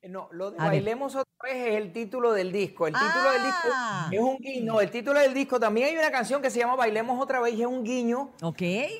Eh, 0.05 0.09
No, 0.09 0.29
lo 0.31 0.51
de 0.51 0.57
A 0.59 0.63
ver. 0.69 0.71
Bailemos 0.71 1.15
otra 1.15 1.33
vez 1.43 1.55
es 1.67 1.75
el 1.75 1.91
título 1.91 2.31
del 2.31 2.51
disco. 2.51 2.87
El 2.87 2.93
título 2.93 3.31
del 3.31 3.43
disco 3.43 3.67
Ah. 3.73 4.09
es 4.11 4.19
un 4.19 4.37
guiño. 4.37 4.79
El 4.79 4.91
título 4.91 5.19
del 5.19 5.33
disco 5.33 5.59
también 5.59 5.87
hay 5.89 5.97
una 5.97 6.11
canción 6.11 6.41
que 6.41 6.49
se 6.51 6.59
llama 6.59 6.75
Bailemos 6.75 7.19
otra 7.21 7.39
vez 7.39 7.55
y 7.55 7.61
es 7.61 7.67
un 7.67 7.83
guiño 7.83 8.31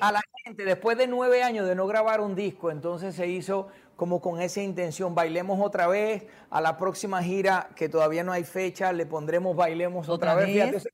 a 0.00 0.12
la 0.12 0.20
gente. 0.44 0.64
Después 0.64 0.98
de 0.98 1.06
nueve 1.06 1.42
años 1.42 1.66
de 1.66 1.74
no 1.74 1.86
grabar 1.86 2.20
un 2.20 2.34
disco, 2.34 2.70
entonces 2.70 3.14
se 3.14 3.26
hizo 3.28 3.68
como 3.94 4.20
con 4.20 4.40
esa 4.40 4.60
intención. 4.62 5.14
Bailemos 5.14 5.60
otra 5.64 5.86
vez. 5.86 6.26
A 6.50 6.60
la 6.60 6.76
próxima 6.76 7.22
gira, 7.22 7.70
que 7.76 7.88
todavía 7.88 8.24
no 8.24 8.32
hay 8.32 8.44
fecha, 8.44 8.92
le 8.92 9.06
pondremos 9.06 9.54
Bailemos 9.56 10.08
otra, 10.08 10.32
¿Otra 10.34 10.44
vez. 10.46 10.86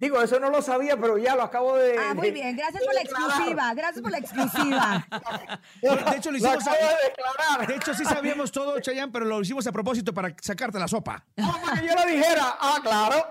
Digo, 0.00 0.20
eso 0.22 0.38
no 0.40 0.50
lo 0.50 0.62
sabía, 0.62 0.96
pero 0.96 1.18
ya 1.18 1.34
lo 1.36 1.42
acabo 1.42 1.76
de. 1.76 1.96
Ah, 1.98 2.14
muy 2.14 2.30
bien. 2.30 2.56
Gracias 2.56 2.82
por 2.84 2.94
la 2.94 3.00
declarar. 3.00 3.28
exclusiva. 3.28 3.74
Gracias 3.74 4.02
por 4.02 4.10
la 4.10 4.18
exclusiva. 4.18 5.06
De 5.82 6.16
hecho, 6.16 6.30
lo 6.30 6.38
Lo 6.38 6.38
hicimos 6.38 6.66
acabo 6.66 6.76
de 6.76 7.64
a... 7.64 7.66
De 7.66 7.74
hecho, 7.76 7.94
sí 7.94 8.04
sabíamos 8.04 8.50
todo, 8.52 8.78
Chayanne, 8.80 9.12
pero 9.12 9.24
lo 9.24 9.40
hicimos 9.40 9.66
a 9.66 9.72
propósito 9.72 10.12
para 10.14 10.34
sacarte 10.40 10.78
la 10.78 10.88
sopa. 10.88 11.24
que 11.34 11.86
yo 11.86 11.94
lo 11.94 12.04
dijera. 12.06 12.56
Ah, 12.60 12.78
claro. 12.82 13.26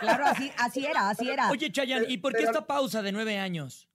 Claro, 0.00 0.26
así, 0.26 0.52
así 0.58 0.86
era, 0.86 1.08
así 1.08 1.28
era. 1.28 1.50
Oye, 1.50 1.72
Chayanne, 1.72 2.06
¿y 2.08 2.18
por 2.18 2.32
qué 2.32 2.38
Pero- 2.38 2.50
esta 2.52 2.66
pausa 2.66 3.02
de 3.02 3.10
nueve 3.12 3.38
años? 3.38 3.88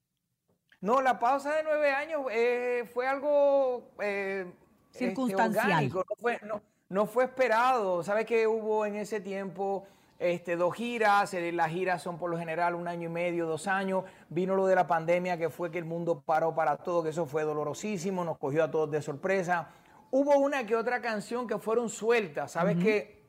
No, 0.81 1.01
la 1.01 1.17
pausa 1.17 1.53
de 1.55 1.63
nueve 1.63 1.91
años 1.93 2.23
eh, 2.29 2.89
fue 2.93 3.07
algo 3.07 3.91
eh, 4.01 4.45
este, 4.91 5.05
Circunstancial. 5.07 5.65
orgánico, 5.65 5.99
no 6.09 6.15
fue, 6.19 6.39
no, 6.43 6.61
no 6.89 7.05
fue 7.05 7.23
esperado. 7.23 8.03
¿Sabes 8.03 8.25
que 8.25 8.45
hubo 8.47 8.85
en 8.85 8.97
ese 8.97 9.21
tiempo 9.21 9.87
este, 10.23 10.55
dos 10.55 10.73
giras? 10.75 11.33
eh, 11.33 11.51
las 11.51 11.69
giras 11.69 12.01
son 12.01 12.17
por 12.17 12.29
lo 12.29 12.37
general 12.37 12.75
un 12.75 12.87
año 12.87 13.09
y 13.09 13.11
medio, 13.11 13.45
dos 13.45 13.67
años. 13.67 14.03
Vino 14.29 14.55
lo 14.55 14.67
de 14.67 14.75
la 14.75 14.87
pandemia 14.87 15.37
que 15.37 15.49
fue 15.49 15.71
que 15.71 15.77
el 15.77 15.85
mundo 15.85 16.21
paró 16.21 16.55
para 16.55 16.77
todo, 16.77 17.03
que 17.03 17.09
eso 17.09 17.25
fue 17.25 17.43
dolorosísimo, 17.43 18.23
nos 18.23 18.37
cogió 18.37 18.63
a 18.63 18.71
todos 18.71 18.89
de 18.91 19.01
sorpresa. 19.01 19.69
Hubo 20.11 20.37
una 20.37 20.65
que 20.65 20.75
otra 20.75 21.01
canción 21.01 21.47
que 21.47 21.57
fueron 21.57 21.89
sueltas. 21.89 22.51
¿Sabes 22.51 22.77
que 22.77 23.23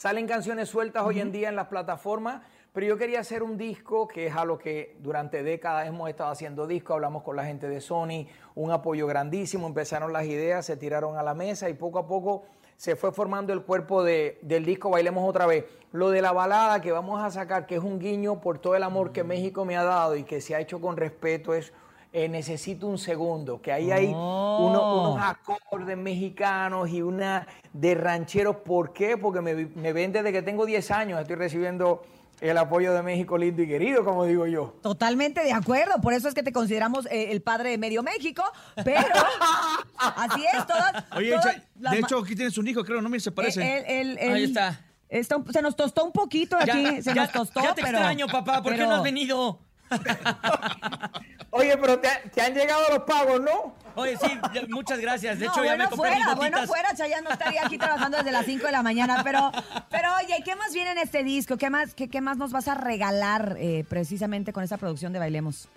Salen 0.00 0.26
canciones 0.26 0.70
sueltas 0.70 1.02
hoy 1.04 1.20
en 1.20 1.30
día 1.30 1.50
en 1.50 1.56
las 1.56 1.66
plataformas, 1.66 2.40
pero 2.72 2.86
yo 2.86 2.96
quería 2.96 3.20
hacer 3.20 3.42
un 3.42 3.58
disco 3.58 4.08
que 4.08 4.28
es 4.28 4.34
a 4.34 4.46
lo 4.46 4.56
que 4.56 4.96
durante 5.00 5.42
décadas 5.42 5.86
hemos 5.86 6.08
estado 6.08 6.30
haciendo 6.30 6.66
disco, 6.66 6.94
hablamos 6.94 7.22
con 7.22 7.36
la 7.36 7.44
gente 7.44 7.68
de 7.68 7.82
Sony, 7.82 8.26
un 8.54 8.70
apoyo 8.70 9.06
grandísimo, 9.06 9.66
empezaron 9.66 10.10
las 10.10 10.24
ideas, 10.24 10.64
se 10.64 10.78
tiraron 10.78 11.18
a 11.18 11.22
la 11.22 11.34
mesa 11.34 11.68
y 11.68 11.74
poco 11.74 11.98
a 11.98 12.06
poco 12.06 12.44
se 12.80 12.96
fue 12.96 13.12
formando 13.12 13.52
el 13.52 13.60
cuerpo 13.60 14.02
de- 14.02 14.38
del 14.40 14.64
disco 14.64 14.88
Bailemos 14.88 15.28
otra 15.28 15.44
vez. 15.44 15.66
Lo 15.92 16.08
de 16.08 16.22
la 16.22 16.32
balada 16.32 16.80
que 16.80 16.90
vamos 16.92 17.22
a 17.22 17.30
sacar, 17.30 17.66
que 17.66 17.74
es 17.74 17.82
un 17.82 17.98
guiño 17.98 18.40
por 18.40 18.58
todo 18.58 18.74
el 18.74 18.82
amor 18.82 19.12
que 19.12 19.22
México 19.22 19.66
me 19.66 19.76
ha 19.76 19.84
dado 19.84 20.16
y 20.16 20.22
que 20.24 20.40
se 20.40 20.54
ha 20.54 20.60
hecho 20.60 20.80
con 20.80 20.96
respeto, 20.96 21.52
es 21.52 21.74
eh, 22.14 22.26
Necesito 22.30 22.86
un 22.86 22.96
segundo, 22.96 23.60
que 23.60 23.70
ahí 23.70 23.90
hay 23.92 24.06
uno- 24.06 25.12
unos 25.12 25.22
acordes 25.22 25.96
mexicanos 25.98 26.88
y 26.88 27.02
una 27.02 27.46
de 27.74 27.94
rancheros. 27.94 28.56
¿Por 28.56 28.94
qué? 28.94 29.18
Porque 29.18 29.42
me, 29.42 29.54
me 29.54 29.92
ven 29.92 30.10
desde 30.10 30.32
que 30.32 30.40
tengo 30.40 30.64
10 30.64 30.90
años, 30.90 31.20
estoy 31.20 31.36
recibiendo 31.36 32.00
el 32.40 32.56
apoyo 32.58 32.92
de 32.94 33.02
México 33.02 33.36
lindo 33.38 33.62
y 33.62 33.68
querido, 33.68 34.04
como 34.04 34.24
digo 34.24 34.46
yo. 34.46 34.78
Totalmente 34.82 35.42
de 35.42 35.52
acuerdo, 35.52 36.00
por 36.00 36.12
eso 36.14 36.28
es 36.28 36.34
que 36.34 36.42
te 36.42 36.52
consideramos 36.52 37.06
eh, 37.06 37.30
el 37.32 37.42
padre 37.42 37.70
de 37.70 37.78
medio 37.78 38.02
México, 38.02 38.42
pero 38.84 39.00
así 39.98 40.44
es, 40.54 40.66
todas. 40.66 41.04
Oye, 41.16 41.30
todas 41.30 41.44
Cha- 41.56 41.62
las 41.80 41.92
de 41.92 41.98
hecho, 42.00 42.18
aquí 42.18 42.34
tienes 42.34 42.56
un 42.58 42.66
hijo, 42.68 42.84
creo, 42.84 43.00
no 43.02 43.08
me 43.08 43.20
se 43.20 43.30
parece. 43.32 43.62
Eh, 43.62 44.00
el- 44.00 44.10
el- 44.10 44.18
el- 44.18 44.32
Ahí 44.34 44.44
está. 44.44 44.80
está 45.08 45.36
un- 45.36 45.52
se 45.52 45.62
nos 45.62 45.76
tostó 45.76 46.04
un 46.04 46.12
poquito 46.12 46.56
Ya- 46.64 46.72
aquí, 46.72 47.02
se 47.02 47.14
ya- 47.14 47.22
nos 47.22 47.32
tostó, 47.32 47.62
ya 47.62 47.74
te 47.74 47.82
pero... 47.82 47.98
extraño, 47.98 48.26
papá, 48.28 48.62
¿por 48.62 48.74
qué 48.74 48.82
no 48.86 48.94
has 48.96 49.02
venido? 49.02 49.60
Oye, 51.52 51.76
pero 51.78 51.98
te, 51.98 52.08
te 52.32 52.40
han 52.42 52.54
llegado 52.54 52.82
los 52.90 53.00
pagos, 53.00 53.40
¿no? 53.40 53.74
Oye, 53.96 54.16
sí, 54.16 54.28
ya- 54.54 54.62
muchas 54.68 55.00
gracias. 55.00 55.38
De 55.38 55.46
no, 55.46 55.52
hecho, 55.52 55.64
ya 55.64 55.70
bueno 55.70 55.84
me 55.84 55.90
compré 55.90 56.10
fuera, 56.12 56.26
mis 56.28 56.36
bueno 56.36 56.66
fuera, 56.66 56.94
Chayanne 56.94 57.24
no 57.24 57.30
estaría 57.30 57.66
aquí 57.66 57.76
trabajando 57.76 58.18
desde 58.18 58.30
las 58.32 58.46
5 58.46 58.66
de 58.66 58.72
la 58.72 58.82
mañana, 58.82 59.22
pero, 59.24 59.50
pero 59.90 60.08
oye, 60.24 60.42
¿qué 60.44 60.54
más 60.54 60.72
viene 60.72 60.92
en 60.92 60.98
este 60.98 61.24
disco? 61.24 61.56
¿Qué 61.56 61.68
más, 61.70 61.94
qué, 61.94 62.08
qué 62.08 62.20
más 62.20 62.36
nos 62.36 62.52
vas 62.52 62.68
a 62.68 62.74
regalar 62.74 63.56
eh, 63.58 63.84
precisamente 63.88 64.52
con 64.52 64.62
esta 64.62 64.76
producción 64.76 65.12
de 65.12 65.18
Bailemos? 65.18 65.68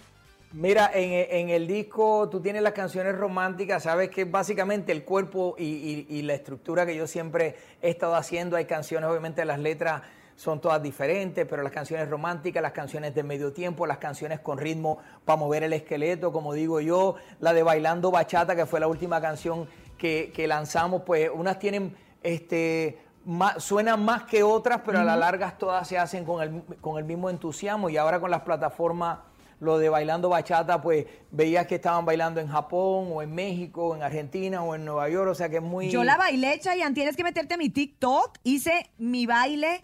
Mira, 0.51 0.91
en, 0.93 1.11
en 1.31 1.49
el 1.49 1.65
disco 1.65 2.29
tú 2.29 2.39
tienes 2.39 2.61
las 2.61 2.73
canciones 2.73 3.15
románticas, 3.15 3.81
sabes 3.81 4.09
que 4.11 4.25
básicamente 4.25 4.91
el 4.91 5.03
cuerpo 5.03 5.55
y, 5.57 5.63
y- 5.63 6.05
y 6.07 6.21
la 6.21 6.35
estructura 6.35 6.85
que 6.85 6.95
yo 6.95 7.07
siempre 7.07 7.55
he 7.81 7.89
estado 7.89 8.15
haciendo, 8.15 8.55
hay 8.55 8.65
canciones, 8.65 9.09
obviamente 9.09 9.43
las 9.45 9.57
letras 9.57 10.03
son 10.35 10.59
todas 10.61 10.81
diferentes, 10.81 11.45
pero 11.47 11.63
las 11.63 11.71
canciones 11.71 12.09
románticas, 12.09 12.61
las 12.61 12.71
canciones 12.71 13.13
de 13.13 13.23
medio 13.23 13.53
tiempo, 13.53 13.85
las 13.85 13.97
canciones 13.97 14.39
con 14.39 14.57
ritmo 14.57 14.97
para 15.25 15.37
mover 15.37 15.63
el 15.63 15.73
esqueleto, 15.73 16.31
como 16.31 16.53
digo 16.53 16.79
yo, 16.81 17.15
la 17.39 17.53
de 17.53 17.63
Bailando 17.63 18.11
Bachata, 18.11 18.55
que 18.55 18.65
fue 18.65 18.79
la 18.79 18.87
última 18.87 19.21
canción 19.21 19.67
que, 19.97 20.31
que 20.33 20.47
lanzamos, 20.47 21.03
pues 21.05 21.29
unas 21.33 21.59
tienen, 21.59 21.95
este, 22.23 22.99
más- 23.25 23.63
suenan 23.63 24.03
más 24.03 24.23
que 24.23 24.43
otras, 24.43 24.81
pero 24.85 24.99
a 24.99 25.03
la 25.03 25.15
larga 25.15 25.55
todas 25.57 25.87
se 25.87 25.97
hacen 25.97 26.25
con 26.25 26.41
el, 26.41 26.63
con 26.81 26.97
el 26.97 27.03
mismo 27.05 27.29
entusiasmo. 27.29 27.89
Y 27.89 27.97
ahora 27.97 28.19
con 28.19 28.31
las 28.31 28.41
plataformas 28.41 29.19
lo 29.59 29.77
de 29.77 29.87
bailando 29.87 30.27
bachata, 30.27 30.81
pues 30.81 31.05
veías 31.31 31.67
que 31.67 31.75
estaban 31.75 32.03
bailando 32.03 32.41
en 32.41 32.47
Japón 32.49 33.11
o 33.13 33.21
en 33.21 33.33
México, 33.33 33.95
en 33.95 34.03
Argentina 34.03 34.61
o 34.61 34.75
en 34.75 34.83
Nueva 34.83 35.07
York, 35.07 35.29
o 35.31 35.35
sea 35.35 35.47
que 35.47 35.57
es 35.57 35.61
muy... 35.61 35.89
Yo 35.89 36.03
la 36.03 36.17
bailé, 36.17 36.59
Chayanne, 36.59 36.93
tienes 36.93 37.15
que 37.15 37.23
meterte 37.23 37.53
a 37.53 37.57
mi 37.57 37.69
TikTok, 37.69 38.39
hice 38.43 38.89
mi 38.97 39.25
baile 39.25 39.81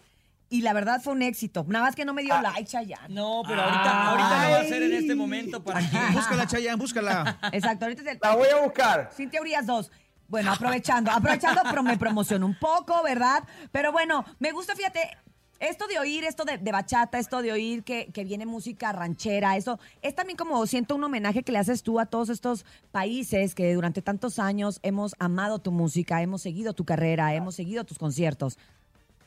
y 0.50 0.62
la 0.62 0.74
verdad 0.74 1.02
fue 1.02 1.14
un 1.14 1.22
éxito. 1.22 1.66
Nada 1.68 1.86
más 1.86 1.96
que 1.96 2.06
no 2.06 2.14
me 2.14 2.24
dio 2.24 2.40
like, 2.42 2.66
Chayanne. 2.66 3.14
No, 3.14 3.44
pero 3.48 3.62
ahorita, 3.62 4.08
ahorita 4.08 4.44
lo 4.44 4.52
va 4.52 4.58
a 4.58 4.62
hacer 4.62 4.84
en 4.84 4.94
este 4.94 5.16
momento 5.16 5.64
para 5.64 5.80
que... 5.80 5.98
Búscala, 6.14 6.48
Chayanne, 6.48 6.78
búscala. 6.78 7.40
Exacto, 7.52 7.86
ahorita 7.86 8.02
es 8.02 8.08
el... 8.08 8.20
La 8.22 8.36
voy 8.36 8.48
a 8.50 8.62
buscar. 8.62 9.12
Cintia 9.16 9.42
Urias 9.42 9.66
2. 9.66 9.92
Bueno, 10.28 10.52
aprovechando, 10.52 11.12
aprovechando, 11.12 11.62
pero 11.70 11.84
me 11.84 11.98
promociono 11.98 12.46
un 12.46 12.58
poco, 12.58 13.02
¿verdad? 13.04 13.44
Pero 13.72 13.92
bueno, 13.92 14.24
me 14.38 14.52
gusta, 14.52 14.76
fíjate, 14.76 15.18
esto 15.60 15.88
de 15.88 16.00
oír, 16.00 16.24
esto 16.24 16.46
de, 16.46 16.58
de 16.58 16.72
bachata, 16.72 17.18
esto 17.20 17.42
de 17.42 17.52
oír 17.52 17.84
que, 17.84 18.12
que 18.14 18.24
viene 18.24 18.46
música 18.46 18.92
ranchera, 18.92 19.58
eso 19.58 19.80
es 20.02 20.16
también 20.16 20.38
como 20.38 20.66
siento 20.68 20.96
un 20.96 21.04
homenaje 21.04 21.44
que 21.44 21.52
le 21.52 21.58
haces 21.58 21.84
tú 21.84 22.00
a 22.00 22.06
todos 22.06 22.30
estos 22.30 22.64
países 22.92 23.56
que 23.56 23.74
durante 23.74 24.02
tantos 24.02 24.40
años 24.40 24.80
hemos 24.84 25.16
amado 25.20 25.60
tu 25.60 25.72
música, 25.72 26.22
hemos 26.22 26.44
seguido 26.44 26.74
tu 26.74 26.86
carrera, 26.86 27.34
hemos 27.34 27.56
seguido 27.56 27.84
tus 27.84 27.98
conciertos. 27.98 28.58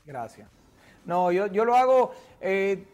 Gracias. 0.06 0.61
No, 1.04 1.32
yo, 1.32 1.46
yo 1.48 1.64
lo 1.64 1.74
hago, 1.76 2.12
eh, 2.40 2.84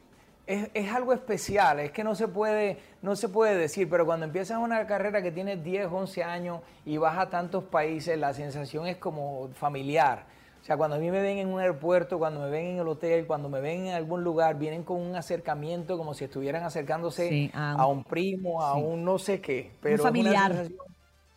es, 0.47 0.71
es 0.73 0.93
algo 0.93 1.13
especial, 1.13 1.79
es 1.81 1.91
que 1.93 2.03
no 2.03 2.15
se, 2.15 2.27
puede, 2.29 2.79
no 3.03 3.17
se 3.17 3.29
puede 3.29 3.57
decir, 3.57 3.89
pero 3.91 4.07
cuando 4.07 4.25
empiezas 4.27 4.59
una 4.59 4.87
carrera 4.87 5.21
que 5.23 5.31
tienes 5.31 5.63
10, 5.63 5.89
11 5.93 6.25
años 6.25 6.61
y 6.87 6.97
vas 6.97 7.19
a 7.19 7.29
tantos 7.29 7.65
países, 7.65 8.19
la 8.19 8.33
sensación 8.33 8.87
es 8.87 8.97
como 8.97 9.49
familiar. 9.55 10.25
O 10.61 10.65
sea, 10.65 10.77
cuando 10.77 10.97
a 10.97 10.99
mí 10.99 11.11
me 11.11 11.21
ven 11.23 11.39
en 11.39 11.49
un 11.49 11.61
aeropuerto, 11.61 12.19
cuando 12.19 12.41
me 12.41 12.51
ven 12.51 12.67
en 12.67 12.79
el 12.81 12.89
hotel, 12.89 13.27
cuando 13.27 13.49
me 13.49 13.61
ven 13.61 13.87
en 13.87 13.95
algún 13.95 14.25
lugar, 14.25 14.59
vienen 14.59 14.83
con 14.83 15.01
un 15.01 15.15
acercamiento 15.17 15.97
como 15.97 16.15
si 16.15 16.25
estuvieran 16.25 16.63
acercándose 16.65 17.29
Sí, 17.29 17.51
a 17.55 17.75
un- 17.75 17.81
a 17.81 17.87
un 17.87 18.05
primo, 18.05 18.63
a 18.63 18.75
sí. 18.75 18.81
un 18.83 19.05
no 19.05 19.19
sé 19.19 19.41
qué. 19.41 19.71
Pero 19.81 19.95
es 19.95 20.01
una 20.01 20.11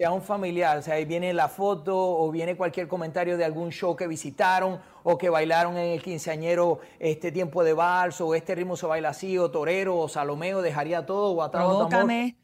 sea 0.01 0.11
un 0.11 0.23
familiar, 0.23 0.79
o 0.79 0.81
sea, 0.81 0.95
ahí 0.95 1.05
viene 1.05 1.31
la 1.31 1.47
foto 1.47 1.95
o 1.95 2.31
viene 2.31 2.57
cualquier 2.57 2.87
comentario 2.87 3.37
de 3.37 3.45
algún 3.45 3.69
show 3.69 3.95
que 3.95 4.07
visitaron 4.07 4.79
o 5.03 5.15
que 5.15 5.29
bailaron 5.29 5.77
en 5.77 5.91
el 5.91 6.01
quinceañero 6.01 6.79
este 6.97 7.31
tiempo 7.31 7.63
de 7.63 7.73
vals 7.73 8.19
o 8.19 8.33
este 8.33 8.55
ritmo 8.55 8.75
se 8.75 8.87
baila 8.87 9.09
así 9.09 9.37
o 9.37 9.51
torero 9.51 9.95
o 9.99 10.07
salomeo, 10.09 10.63
dejaría 10.63 11.05
todo 11.05 11.33
o 11.33 11.43
atrás 11.43 11.65
Provócame. 11.65 12.35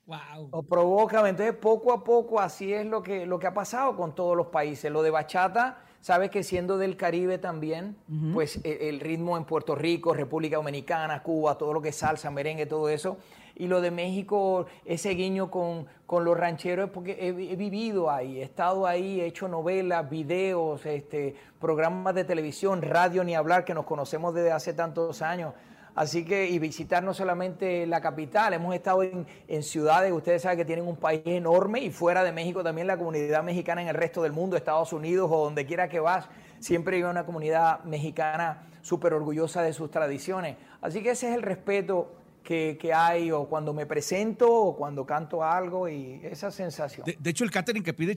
o 0.52 0.62
provócame. 0.62 1.30
Entonces, 1.30 1.56
poco 1.56 1.92
a 1.94 2.04
poco, 2.04 2.40
así 2.40 2.72
es 2.72 2.86
lo 2.86 3.02
que, 3.02 3.26
lo 3.26 3.40
que 3.40 3.48
ha 3.48 3.56
pasado 3.56 3.96
con 3.96 4.14
todos 4.14 4.38
los 4.38 4.48
países. 4.48 4.92
Lo 4.92 5.02
de 5.02 5.10
bachata, 5.10 5.80
sabes 6.00 6.30
que 6.30 6.44
siendo 6.44 6.78
del 6.78 6.96
Caribe 6.96 7.40
también, 7.40 7.98
pues 8.36 8.60
e- 8.64 8.88
el, 8.88 9.00
ritmo 9.00 9.36
en 9.36 9.46
Puerto 9.46 9.74
Rico, 9.74 10.14
República 10.14 10.58
Dominicana, 10.58 11.24
Cuba, 11.24 11.58
todo 11.58 11.74
lo 11.74 11.82
que 11.82 11.90
es 11.90 11.96
salsa, 11.96 12.30
merengue, 12.30 12.68
todo 12.68 12.88
eso. 12.88 13.18
Y 13.60 13.68
lo 13.68 13.82
de 13.82 13.90
México, 13.90 14.68
ese 14.86 15.10
guiño 15.12 15.50
con, 15.50 15.88
con 16.06 16.24
los 16.24 16.38
rancheros, 16.38 16.92
porque 16.92 17.14
he, 17.14 17.30
he 17.30 17.56
vivido 17.56 18.12
ahí, 18.12 18.40
he 18.40 18.44
estado 18.44 18.86
ahí, 18.86 19.20
he 19.20 19.26
hecho 19.26 19.48
novelas, 19.48 20.08
videos, 20.08 20.86
este, 20.86 21.36
programas 21.60 22.14
de 22.14 22.24
televisión, 22.24 22.84
radio, 22.84 23.24
ni 23.24 23.34
hablar, 23.36 23.66
que 23.66 23.74
nos 23.74 23.86
conocemos 23.86 24.36
desde 24.36 24.52
hace 24.52 24.74
tantos 24.74 25.24
años. 25.24 25.54
Así 25.96 26.24
que, 26.24 26.48
y 26.48 26.60
visitar 26.60 27.02
no 27.04 27.12
solamente 27.16 27.88
la 27.88 28.00
capital, 28.00 28.54
hemos 28.54 28.76
estado 28.76 29.02
en, 29.02 29.26
en 29.48 29.64
ciudades, 29.64 30.12
ustedes 30.12 30.44
saben 30.44 30.60
que 30.60 30.66
tienen 30.66 30.88
un 30.88 30.96
país 30.96 31.24
enorme 31.26 31.80
y 31.80 31.90
fuera 31.90 32.24
de 32.24 32.32
México 32.32 32.64
también 32.64 32.86
la 32.86 32.98
comunidad 32.98 33.42
mexicana 33.42 33.82
en 33.82 33.88
el 33.88 33.96
resto 33.96 34.22
del 34.22 34.32
mundo, 34.32 34.56
Estados 34.56 34.94
Unidos 34.94 35.28
o 35.34 35.46
donde 35.46 35.66
quiera 35.66 35.90
que 35.90 36.00
vas, 36.00 36.30
siempre 36.60 36.98
hay 36.98 37.04
una 37.04 37.26
comunidad 37.26 37.84
mexicana 37.84 38.68
súper 38.84 39.16
orgullosa 39.16 39.64
de 39.64 39.74
sus 39.74 39.90
tradiciones. 39.90 40.58
Así 40.82 41.02
que 41.02 41.10
ese 41.10 41.30
es 41.30 41.36
el 41.36 41.42
respeto 41.42 42.12
que, 42.48 42.78
que 42.80 42.94
hay 42.94 43.30
o 43.30 43.44
cuando 43.50 43.74
me 43.74 43.86
presento 43.86 44.50
o 44.50 44.78
cuando 44.78 45.06
canto 45.06 45.44
algo 45.44 45.90
y 45.90 46.22
esa 46.24 46.50
sensación. 46.50 47.06
De, 47.06 47.18
de 47.20 47.30
hecho, 47.30 47.44
el 47.44 47.52
catering 47.52 47.84
que 47.84 47.94
pide 47.94 48.16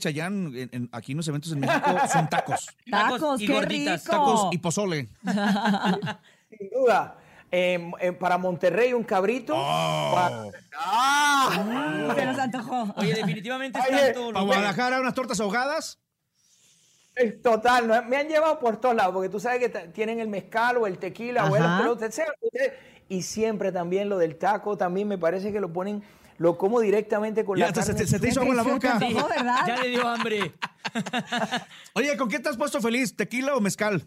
en- 0.54 0.68
en- 0.72 0.88
aquí 0.92 1.10
en 1.10 1.16
los 1.16 1.26
eventos 1.26 1.50
en 1.50 1.58
México 1.58 1.90
son 2.12 2.28
tacos. 2.28 2.68
Tacos, 2.90 3.40
y 3.40 3.46
qué 3.48 3.52
gorditas. 3.52 4.04
rico. 4.04 4.12
Tacos 4.16 4.48
y 4.54 4.58
pozole. 4.58 5.08
Sin 6.56 6.70
duda. 6.70 7.16
Em, 7.50 7.90
em, 7.98 8.16
para 8.16 8.38
Monterrey 8.38 8.92
un 8.92 9.02
cabrito. 9.02 9.52
Para- 9.52 10.44
¡Ah! 10.78 12.12
Se 12.14 12.24
nos 12.26 12.38
antojó. 12.38 12.94
Oye, 12.98 13.14
definitivamente 13.14 13.80
Oye, 13.80 13.96
están 13.96 14.14
todos 14.14 14.32
Para 14.32 14.38
los 14.44 14.46
Guadalajara, 14.46 15.00
unas 15.00 15.14
tortas 15.14 15.40
ahogadas. 15.40 15.98
Es 17.16 17.42
Total, 17.42 18.06
me 18.08 18.16
han 18.16 18.28
llevado 18.28 18.60
por 18.60 18.76
todos 18.76 18.94
lados, 18.94 19.12
porque 19.12 19.28
tú 19.28 19.40
sabes 19.40 19.58
que 19.58 19.68
tienen 19.88 20.20
el 20.20 20.28
mezcal 20.28 20.76
o 20.76 20.86
el 20.86 20.98
tequila 20.98 21.46
o 21.50 21.56
el 21.56 21.64
pero 21.80 21.92
usted- 21.94 22.12
y 23.10 23.20
siempre 23.22 23.72
también 23.72 24.08
lo 24.08 24.16
del 24.16 24.36
taco, 24.36 24.78
también 24.78 25.06
me 25.08 25.18
parece 25.18 25.52
que 25.52 25.60
lo 25.60 25.70
ponen, 25.70 26.02
lo 26.38 26.56
como 26.56 26.80
directamente 26.80 27.44
con 27.44 27.58
Ya, 27.58 27.64
la 27.66 27.68
hasta 27.68 27.82
se 27.82 27.88
carne. 27.92 28.00
te- 28.04 28.10
se 28.10 28.18
te 28.18 28.28
hizo 28.28 28.40
agua 28.40 28.52
en 28.52 28.56
la 28.56 28.64
Se 28.64 28.70
boca. 28.70 28.98
Ya 29.66 29.76
le 29.82 29.88
dio 29.90 30.08
hambre. 30.08 30.54
Oye, 31.94 32.16
¿con 32.16 32.28
qué 32.30 32.38
te 32.38 32.48
has 32.48 32.56
puesto 32.56 32.80
feliz? 32.80 33.14
¿Tequila 33.14 33.54
o 33.54 33.60
mezcal? 33.60 34.06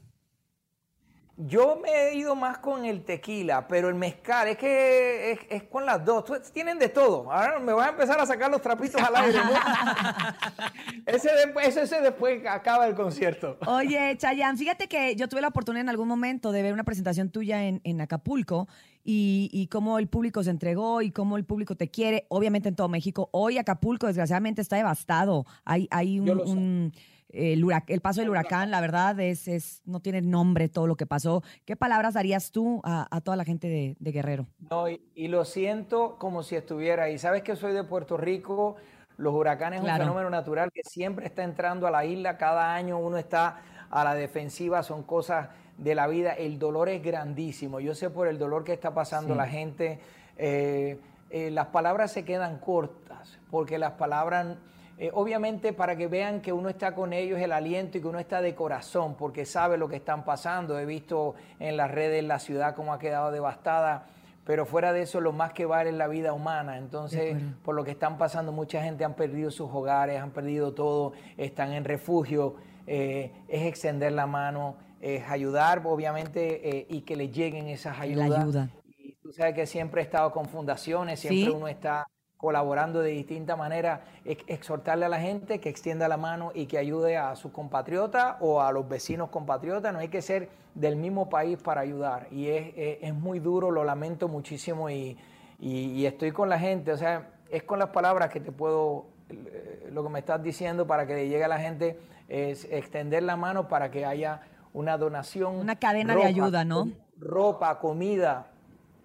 Yo 1.35 1.79
me 1.81 1.89
he 1.89 2.15
ido 2.15 2.35
más 2.35 2.59
con 2.59 2.85
el 2.85 3.03
tequila, 3.03 3.67
pero 3.67 3.89
el 3.89 3.95
mezcal 3.95 4.49
es 4.49 4.57
que 4.57 5.31
es, 5.31 5.39
es 5.49 5.63
con 5.63 5.83
las 5.83 6.05
dos. 6.05 6.23
Tú- 6.25 6.39
Tienen 6.53 6.77
de 6.77 6.89
todo. 6.89 7.31
Ahora 7.31 7.59
me 7.59 7.73
voy 7.73 7.83
a 7.83 7.89
empezar 7.89 8.19
a 8.19 8.25
sacar 8.27 8.51
los 8.51 8.61
trapitos 8.61 9.01
al 9.01 9.15
aire. 9.15 9.39
¿no? 9.39 9.51
ese, 11.07 11.31
después, 11.33 11.67
ese, 11.69 11.81
ese 11.81 12.01
después 12.01 12.45
acaba 12.47 12.85
el 12.85 12.93
concierto. 12.93 13.57
Oye, 13.65 14.15
Chayanne, 14.15 14.59
fíjate 14.59 14.87
que 14.87 15.15
yo 15.15 15.27
tuve 15.27 15.41
la 15.41 15.47
oportunidad 15.47 15.81
en 15.81 15.89
algún 15.89 16.07
momento 16.07 16.51
de 16.51 16.61
ver 16.61 16.71
una 16.71 16.83
presentación 16.83 17.31
tuya 17.31 17.63
en, 17.65 17.81
en 17.83 17.99
Acapulco 17.99 18.67
y, 19.03 19.49
y 19.51 19.67
cómo 19.67 19.99
el 19.99 20.07
público 20.07 20.43
se 20.43 20.49
entregó 20.49 21.01
y 21.01 21.11
cómo 21.11 21.37
el 21.37 21.45
público 21.45 21.75
te 21.75 21.89
quiere, 21.89 22.25
obviamente 22.29 22.69
en 22.69 22.75
todo 22.75 22.87
México. 22.89 23.29
Hoy 23.31 23.57
Acapulco, 23.57 24.07
desgraciadamente, 24.07 24.61
está 24.61 24.77
devastado. 24.77 25.45
Hay, 25.65 25.87
hay 25.91 26.19
un, 26.19 26.91
el, 27.29 28.01
paso 28.01 28.21
del 28.21 28.29
huracán, 28.29 28.71
la 28.71 28.79
verdad, 28.79 29.19
es, 29.19 29.47
es 29.47 29.81
no 29.85 29.99
tiene 29.99 30.21
nombre 30.21 30.69
todo 30.69 30.87
lo 30.87 30.95
que 30.95 31.05
pasó. 31.05 31.43
¿Qué 31.65 31.75
palabras 31.75 32.13
darías 32.13 32.51
tú 32.51 32.79
a, 32.83 33.07
a 33.15 33.21
toda 33.21 33.35
la 33.37 33.43
gente 33.43 33.67
de, 33.67 33.95
de 33.99 34.11
Guerrero? 34.11 34.47
No, 34.69 34.87
y, 34.89 35.01
y 35.15 35.27
lo 35.27 35.43
siento 35.43 36.17
como 36.17 36.43
si 36.43 36.55
estuviera 36.55 37.03
ahí. 37.03 37.17
Sabes 37.17 37.43
que 37.43 37.55
soy 37.55 37.73
de 37.73 37.83
Puerto 37.83 38.17
Rico, 38.17 38.75
los 39.17 39.33
huracanes 39.33 39.79
es 39.79 39.83
Claro. 39.83 40.03
un 40.03 40.09
fenómeno 40.09 40.29
natural 40.29 40.71
que 40.71 40.81
siempre 40.83 41.25
está 41.25 41.43
entrando 41.43 41.87
a 41.87 41.91
la 41.91 42.05
isla, 42.05 42.37
cada 42.37 42.73
año 42.73 42.97
uno 42.99 43.17
está 43.17 43.61
a 43.89 44.03
la 44.03 44.15
defensiva, 44.15 44.81
son 44.83 45.03
cosas 45.03 45.49
de 45.77 45.95
la 45.95 46.07
vida, 46.07 46.33
el 46.33 46.59
dolor 46.59 46.89
es 46.89 47.01
grandísimo, 47.03 47.79
yo 47.79 47.95
sé 47.95 48.09
por 48.09 48.27
el 48.27 48.37
dolor 48.37 48.63
que 48.63 48.73
está 48.73 48.93
pasando 48.93 49.33
Sí. 49.33 49.37
la 49.37 49.47
gente, 49.47 49.99
eh, 50.37 50.99
eh, 51.29 51.49
las 51.51 51.67
palabras 51.67 52.11
se 52.11 52.23
quedan 52.25 52.59
cortas, 52.59 53.39
porque 53.49 53.77
las 53.77 53.93
palabras... 53.93 54.57
eh, 54.99 55.09
obviamente 55.13 55.73
para 55.73 55.95
que 55.95 56.07
vean 56.07 56.39
que 56.41 56.53
uno 56.53 56.69
está 56.69 56.93
con 56.93 57.13
ellos 57.13 57.39
el 57.39 57.51
aliento 57.51 57.97
y 57.97 58.01
que 58.01 58.07
uno 58.07 58.19
está 58.19 58.41
de 58.41 58.53
corazón 58.53 59.15
porque 59.15 59.43
sabe 59.43 59.75
lo 59.75 59.89
que 59.89 59.95
están 59.95 60.23
pasando. 60.23 60.77
He 60.77 60.85
visto 60.85 61.33
en 61.59 61.75
las 61.77 61.89
redes 61.89 62.23
la 62.23 62.37
ciudad 62.37 62.75
cómo 62.75 62.93
ha 62.93 62.99
quedado 62.99 63.31
devastada, 63.31 64.05
pero 64.45 64.67
fuera 64.67 64.93
de 64.93 65.01
eso 65.01 65.19
lo 65.19 65.31
más 65.31 65.51
que 65.51 65.65
vale 65.65 65.89
es 65.89 65.95
la 65.95 66.07
vida 66.07 66.31
humana. 66.33 66.77
Entonces, 66.77 67.35
por 67.65 67.73
lo 67.73 67.83
que 67.83 67.89
están 67.91 68.19
pasando, 68.19 68.51
mucha 68.51 68.83
gente 68.83 69.03
han 69.03 69.15
perdido 69.15 69.49
sus 69.49 69.69
hogares, 69.71 70.21
han 70.21 70.29
perdido 70.29 70.73
todo, 70.73 71.13
están 71.37 71.73
en 71.73 71.85
refugio. 71.85 72.55
Eh, 72.85 73.31
es 73.47 73.63
extender 73.63 74.11
la 74.11 74.27
mano, 74.27 74.75
es 75.03 75.29
ayudar, 75.29 75.81
obviamente, 75.85 76.77
eh, 76.79 76.85
y 76.89 77.01
que 77.01 77.15
le 77.17 77.29
lleguen 77.29 77.67
esas 77.67 77.97
La 77.97 78.03
ayudas. 78.03 78.39
ayuda. 78.39 78.69
Y 78.97 79.13
tú 79.21 79.33
sabes 79.33 79.53
que 79.53 79.65
siempre 79.67 80.01
he 80.01 80.05
estado 80.05 80.31
con 80.31 80.45
fundaciones, 80.45 81.19
siempre 81.19 81.43
Sí. 81.45 81.49
uno 81.49 81.67
está 81.67 82.07
colaborando 82.37 83.01
de 83.01 83.11
distinta 83.11 83.55
manera, 83.57 84.01
ex- 84.25 84.43
exhortarle 84.47 85.05
a 85.05 85.09
la 85.09 85.19
gente 85.19 85.59
que 85.59 85.69
extienda 85.69 86.07
la 86.07 86.17
mano 86.17 86.51
y 86.53 86.65
que 86.67 86.77
ayude 86.77 87.17
a 87.17 87.35
sus 87.35 87.51
compatriotas 87.51 88.35
o 88.39 88.61
a 88.61 88.71
los 88.71 88.87
vecinos 88.87 89.29
compatriotas. 89.29 89.91
No 89.93 89.99
hay 89.99 90.07
que 90.09 90.21
ser 90.21 90.49
del 90.73 90.95
mismo 90.95 91.29
país 91.29 91.57
para 91.61 91.81
ayudar. 91.81 92.27
Y 92.31 92.47
es, 92.47 92.73
es- 92.75 92.97
es 93.01 93.13
muy 93.13 93.39
duro, 93.39 93.71
lo 93.71 93.83
lamento 93.83 94.27
muchísimo 94.29 94.89
y, 94.89 95.17
y- 95.59 95.91
y 95.91 96.05
estoy 96.05 96.31
con 96.31 96.47
la 96.49 96.59
gente. 96.59 96.91
O 96.93 96.97
sea, 96.97 97.29
es 97.49 97.63
con 97.63 97.77
las 97.79 97.89
palabras 97.89 98.29
que 98.29 98.39
te 98.39 98.51
puedo, 98.53 99.05
eh, 99.29 99.89
lo 99.91 100.01
que 100.03 100.09
me 100.09 100.19
estás 100.19 100.41
diciendo 100.41 100.87
para 100.87 101.05
que 101.05 101.13
le 101.13 101.27
llegue 101.29 101.43
a 101.43 101.47
la 101.49 101.59
gente, 101.59 101.97
es 102.29 102.65
extender 102.71 103.23
la 103.23 103.35
mano 103.35 103.67
para 103.67 103.91
que 103.91 104.05
haya 104.05 104.41
una 104.73 104.97
donación. 104.97 105.55
Una 105.55 105.75
cadena 105.75 106.15
de 106.15 106.25
ayuda, 106.25 106.65
¿no? 106.65 106.89
Ropa, 107.17 107.79
comida, 107.79 108.47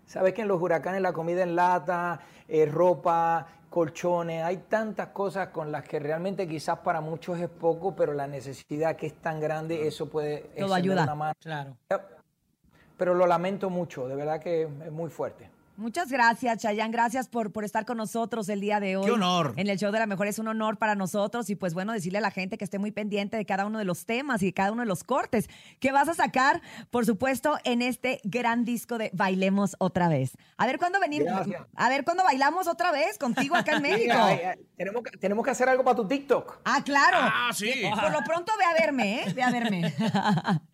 Sabes 0.08 0.32
que 0.32 0.40
en 0.40 0.48
los 0.48 0.60
huracanes 0.62 1.02
la 1.02 1.12
comida 1.12 1.42
en 1.42 1.54
lata, 1.54 2.18
eh, 2.48 2.64
ropa, 2.64 3.46
colchones, 3.68 4.42
hay 4.42 4.56
tantas 4.56 5.08
cosas 5.08 5.48
con 5.48 5.70
las 5.70 5.84
que 5.84 5.98
realmente 5.98 6.48
quizás 6.48 6.78
para 6.78 7.02
muchos 7.02 7.38
es 7.38 7.50
poco, 7.50 7.94
pero 7.94 8.14
la 8.14 8.26
necesidad 8.26 8.96
que 8.96 9.08
es 9.08 9.14
tan 9.20 9.38
grande, 9.38 9.86
eso 9.86 10.08
puede 10.08 10.50
Todo 10.58 10.72
ayuda. 10.72 11.02
una 11.02 11.14
mano. 11.14 11.34
Claro. 11.38 11.76
Pero 12.96 13.12
lo 13.12 13.26
lamento 13.26 13.68
mucho, 13.68 14.08
de 14.08 14.16
verdad 14.16 14.40
que 14.40 14.62
es 14.62 14.90
muy 14.90 15.10
fuerte. 15.10 15.50
Muchas 15.78 16.10
gracias, 16.10 16.58
Chayanne. 16.58 16.90
Gracias 16.92 17.28
por, 17.28 17.52
por 17.52 17.64
estar 17.64 17.86
con 17.86 17.98
nosotros 17.98 18.48
el 18.48 18.60
día 18.60 18.80
de 18.80 18.96
hoy. 18.96 19.04
¡Qué 19.06 19.12
honor! 19.12 19.54
En 19.56 19.68
el 19.68 19.78
show 19.78 19.92
de 19.92 20.00
la 20.00 20.06
mejor 20.06 20.26
es 20.26 20.40
un 20.40 20.48
honor 20.48 20.76
para 20.76 20.96
nosotros. 20.96 21.48
Y 21.50 21.54
pues 21.54 21.72
bueno, 21.72 21.92
decirle 21.92 22.18
a 22.18 22.20
la 22.20 22.32
gente 22.32 22.58
que 22.58 22.64
esté 22.64 22.80
muy 22.80 22.90
pendiente 22.90 23.36
de 23.36 23.46
cada 23.46 23.64
uno 23.64 23.78
de 23.78 23.84
los 23.84 24.04
temas 24.04 24.42
y 24.42 24.46
de 24.46 24.52
cada 24.52 24.72
uno 24.72 24.82
de 24.82 24.88
los 24.88 25.04
cortes 25.04 25.48
que 25.78 25.92
vas 25.92 26.08
a 26.08 26.14
sacar, 26.14 26.60
por 26.90 27.06
supuesto, 27.06 27.58
en 27.62 27.80
este 27.80 28.20
gran 28.24 28.64
disco 28.64 28.98
de 28.98 29.10
Bailemos 29.14 29.76
otra 29.78 30.08
vez. 30.08 30.32
A 30.56 30.66
ver 30.66 30.78
cuándo 30.80 30.98
venimos. 30.98 31.32
A 31.76 31.88
ver 31.88 32.02
cuándo 32.04 32.24
bailamos 32.24 32.66
otra 32.66 32.90
vez 32.90 33.16
contigo 33.16 33.54
acá 33.54 33.76
en 33.76 33.82
México. 33.90 34.14
Ay, 34.18 34.40
ay, 34.46 34.58
tenemos, 34.76 35.02
que, 35.04 35.16
tenemos 35.16 35.44
que 35.44 35.52
hacer 35.52 35.68
algo 35.68 35.84
para 35.84 35.94
tu 35.94 36.08
TikTok. 36.08 36.58
Ah, 36.64 36.82
claro. 36.84 37.18
Ah, 37.20 37.50
sí. 37.54 37.70
Por 37.88 38.10
lo 38.10 38.18
pronto 38.24 38.50
ve 38.58 38.64
a 38.64 38.72
verme, 38.84 39.22
¿eh? 39.22 39.32
Ve 39.32 39.42
a 39.44 39.50
verme. 39.52 39.94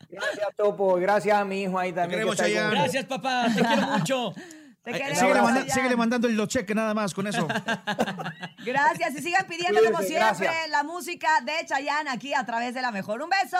Gracias, 0.09 0.49
Topo. 0.57 0.95
Gracias 0.95 1.37
a 1.37 1.45
mi 1.45 1.63
hijo 1.65 1.79
ahí 1.79 1.93
también. 1.93 2.21
queremos, 2.21 2.37
que 2.37 2.43
está 2.43 2.45
ahí 2.47 2.55
con- 2.55 2.63
Chayanne. 2.63 2.81
Gracias, 2.81 3.05
papá. 3.05 3.47
Te 3.55 3.61
quiero 3.63 3.87
mucho. 3.99 4.33
Te 4.85 4.93
queremos, 4.93 5.19
síguele, 5.19 5.41
manda- 5.43 5.69
síguele 5.73 5.97
mandando 5.97 6.29
el 6.29 6.37
los 6.37 6.47
cheques 6.49 6.77
nada 6.77 6.93
más 6.93 7.15
con 7.15 7.27
eso. 7.27 7.49
Gracias 8.65 9.15
y 9.15 9.23
sigan 9.23 9.47
pidiendo 9.47 9.81
como 9.83 9.99
siempre 10.03 10.47
gracias. 10.47 10.69
la 10.71 10.83
música 10.83 11.41
de 11.43 11.65
Chayanne 11.67 12.11
aquí 12.11 12.35
a 12.35 12.45
través 12.45 12.75
de 12.75 12.83
la 12.83 12.91
mejor. 12.91 13.23
Un 13.23 13.31
beso. 13.31 13.57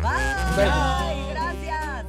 Bye. 0.00 1.34
Gracias. 1.34 2.06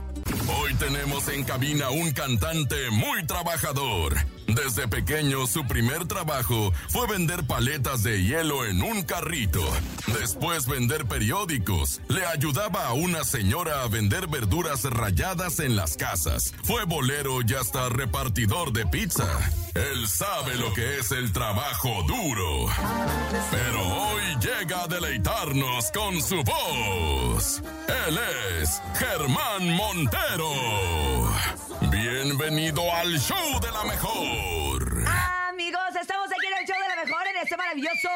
Tenemos 0.80 1.28
en 1.28 1.44
cabina 1.44 1.90
un 1.90 2.12
cantante 2.12 2.90
muy 2.90 3.26
trabajador. 3.26 4.16
Desde 4.48 4.88
pequeño 4.88 5.46
su 5.46 5.68
primer 5.68 6.06
trabajo 6.06 6.72
fue 6.88 7.06
vender 7.06 7.46
paletas 7.46 8.02
de 8.02 8.24
hielo 8.24 8.66
en 8.66 8.82
un 8.82 9.04
carrito. 9.04 9.62
Después 10.08 10.68
vender 10.68 11.06
periódicos. 11.06 12.00
Le 12.08 12.26
ayudaba 12.26 12.88
a 12.88 12.94
una 12.94 13.26
señora 13.26 13.84
a 13.84 13.88
vender 13.90 14.28
verduras 14.28 14.86
rayadas 14.86 15.60
en 15.60 15.76
las 15.76 15.98
casas. 15.98 16.54
Fue 16.64 16.86
bolero 16.86 17.42
y 17.46 17.54
hasta 17.54 17.90
repartidor 17.90 18.72
de 18.72 18.88
pizza. 18.88 19.28
Él 19.76 20.08
sabe 20.08 20.56
lo 20.56 20.74
que 20.74 21.00
es 21.00 21.12
el 21.12 21.32
trabajo 21.32 22.04
duro. 22.08 22.68
Pero 23.52 23.82
hoy 23.82 24.22
llega 24.42 24.84
a 24.84 24.88
deleitarnos 24.88 25.92
con 25.92 26.22
su 26.22 26.44
voz. 26.44 27.62
Él 28.08 28.20
es 28.62 28.82
Germán 28.98 29.76
Montero. 29.76 30.69
Bienvenido 31.90 32.94
al 32.94 33.18
show 33.20 33.60
de 33.60 33.72
la 33.72 33.84
mejor. 33.84 35.04
Amigos, 35.50 35.96
estamos 36.00 36.28
aquí 36.28 36.46
en 36.46 36.58
el 36.60 36.68
show 36.68 36.78
de 36.82 36.96
la 36.96 37.04
mejor 37.04 37.28
en 37.28 37.38
este 37.38 37.58
maravilloso 37.58 38.10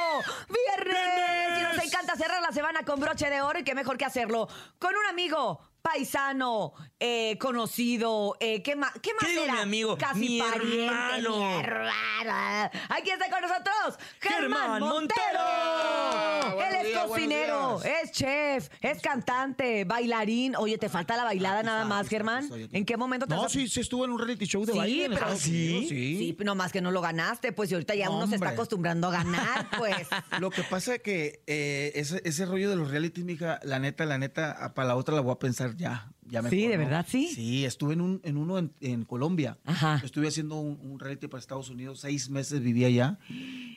viernes. 0.50 1.60
Y 1.60 1.64
nos 1.64 1.86
encanta 1.86 2.16
cerrar 2.16 2.42
la 2.42 2.52
semana 2.52 2.84
con 2.84 3.00
broche 3.00 3.30
de 3.30 3.42
oro 3.42 3.60
y 3.60 3.64
qué 3.64 3.76
mejor 3.76 3.98
que 3.98 4.06
hacerlo 4.06 4.48
con 4.80 4.96
un 4.96 5.06
amigo 5.08 5.60
paisano, 5.84 6.74
eh, 7.00 7.38
conocido, 7.40 8.36
eh, 8.40 8.64
¿qué 8.64 8.76
más? 8.78 8.92
¿Qué 9.02 9.12
más 9.14 9.26
¿Qué 9.26 9.32
digo, 9.32 9.44
era? 9.44 9.54
mi 9.56 9.60
amigo? 9.60 9.98
Casi 9.98 10.20
Mi 10.20 10.40
pariente, 10.40 10.86
hermano. 10.86 11.38
mi 11.38 11.54
hermano. 11.60 12.70
Aquí 12.90 13.10
está 13.12 13.30
con 13.30 13.42
nosotros 13.42 14.00
Germán 14.22 14.40
Germán 14.62 14.80
Montero. 14.80 15.40
Montero. 15.40 16.62
Él 16.64 16.76
es 16.76 16.88
días, 16.88 17.06
cocinero, 17.06 17.82
es 17.84 18.12
chef, 18.14 18.70
es 18.80 19.02
cantante, 19.02 19.84
bailarín. 19.84 20.56
Oye, 20.56 20.78
¿te 20.78 20.88
falta 20.88 21.18
la 21.18 21.26
bailada 21.26 21.64
nada 21.64 21.82
está, 21.84 21.90
más, 21.90 22.08
Germán? 22.08 22.50
¿En 22.72 22.86
qué 22.86 22.96
momento 22.96 23.28
te 23.28 23.36
No, 23.36 23.50
sí, 23.50 23.68
sí 23.68 23.82
estuvo 23.82 24.06
en 24.06 24.12
un 24.12 24.20
reality 24.20 24.46
show 24.46 24.66
de 24.66 24.72
Sí, 24.72 24.78
baile. 24.78 25.04
pero- 25.10 25.16
Estados 25.16 25.40
¿sí? 25.42 25.86
Sí. 25.90 26.18
Sí, 26.18 26.38
no 26.46 26.56
más 26.56 26.72
que 26.72 26.80
no 26.80 26.92
lo 26.92 27.02
ganaste, 27.02 27.52
pues 27.52 27.70
y 27.72 27.74
ahorita 27.74 27.94
ya 27.96 28.10
uno 28.10 28.26
se 28.28 28.36
está 28.36 28.50
acostumbrando 28.50 29.10
a 29.10 29.12
ganar, 29.12 29.68
pues. 29.78 29.96
Lo 30.40 30.50
que 30.50 30.64
pasa 30.64 30.96
es 30.96 31.02
que 31.02 31.44
eh, 31.48 31.92
ese, 31.96 32.22
ese 32.24 32.46
rollo 32.46 32.70
de 32.70 32.78
los 32.78 32.90
reality, 32.90 33.24
mija, 33.24 33.60
la 33.64 33.80
neta, 33.80 34.06
la 34.06 34.18
neta, 34.18 34.72
para 34.74 34.88
la 34.88 34.96
otra 34.96 35.14
la 35.16 35.22
voy 35.22 35.34
a 35.34 35.40
pensar 35.40 35.73
ya. 35.78 36.12
ya 36.26 36.42
mejor, 36.42 36.58
Sí, 36.58 36.68
¿de 36.68 36.78
¿no? 36.78 36.84
verdad, 36.84 37.06
sí? 37.08 37.28
Sí, 37.28 37.66
estuve 37.66 37.94
en, 37.94 38.02
un, 38.02 38.22
en 38.24 38.38
uno 38.38 38.58
en, 38.58 38.74
en 38.82 39.04
Colombia. 39.06 39.58
Ajá. 39.66 40.02
Estuve 40.04 40.28
haciendo 40.28 40.56
un, 40.60 40.80
un 40.82 41.00
reality 41.00 41.28
para 41.28 41.40
Estados 41.40 41.70
Unidos, 41.70 42.00
seis 42.00 42.30
meses 42.30 42.62
vivía 42.62 42.88
allá 42.88 43.18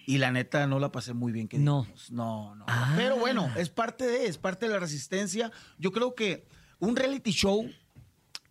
y 0.07 0.19
la 0.19 0.31
neta 0.33 0.67
no 0.67 0.79
la 0.79 0.93
pasé 0.93 1.13
muy 1.15 1.33
bien. 1.33 1.49
Que 1.49 1.59
No. 1.59 1.83
digamos. 1.83 2.11
No, 2.13 2.55
no. 2.55 2.65
Ah. 2.69 2.95
Pero 2.97 3.17
bueno, 3.19 3.51
es 3.57 3.69
parte 3.71 4.07
de, 4.07 4.27
es 4.27 4.39
parte 4.39 4.67
de 4.67 4.73
la 4.73 4.79
resistencia. 4.79 5.51
Yo 5.79 5.93
creo 5.93 6.15
que 6.15 6.47
un 6.79 6.95
reality 6.97 7.31
show 7.33 7.69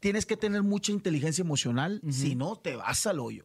tienes 0.06 0.28
que 0.28 0.38
tener 0.38 0.62
mucha 0.62 0.92
inteligencia 0.92 1.42
emocional, 1.42 2.00
si 2.12 2.36
no 2.36 2.58
te 2.58 2.76
vas 2.76 3.08
al 3.08 3.20
hoyo. 3.20 3.44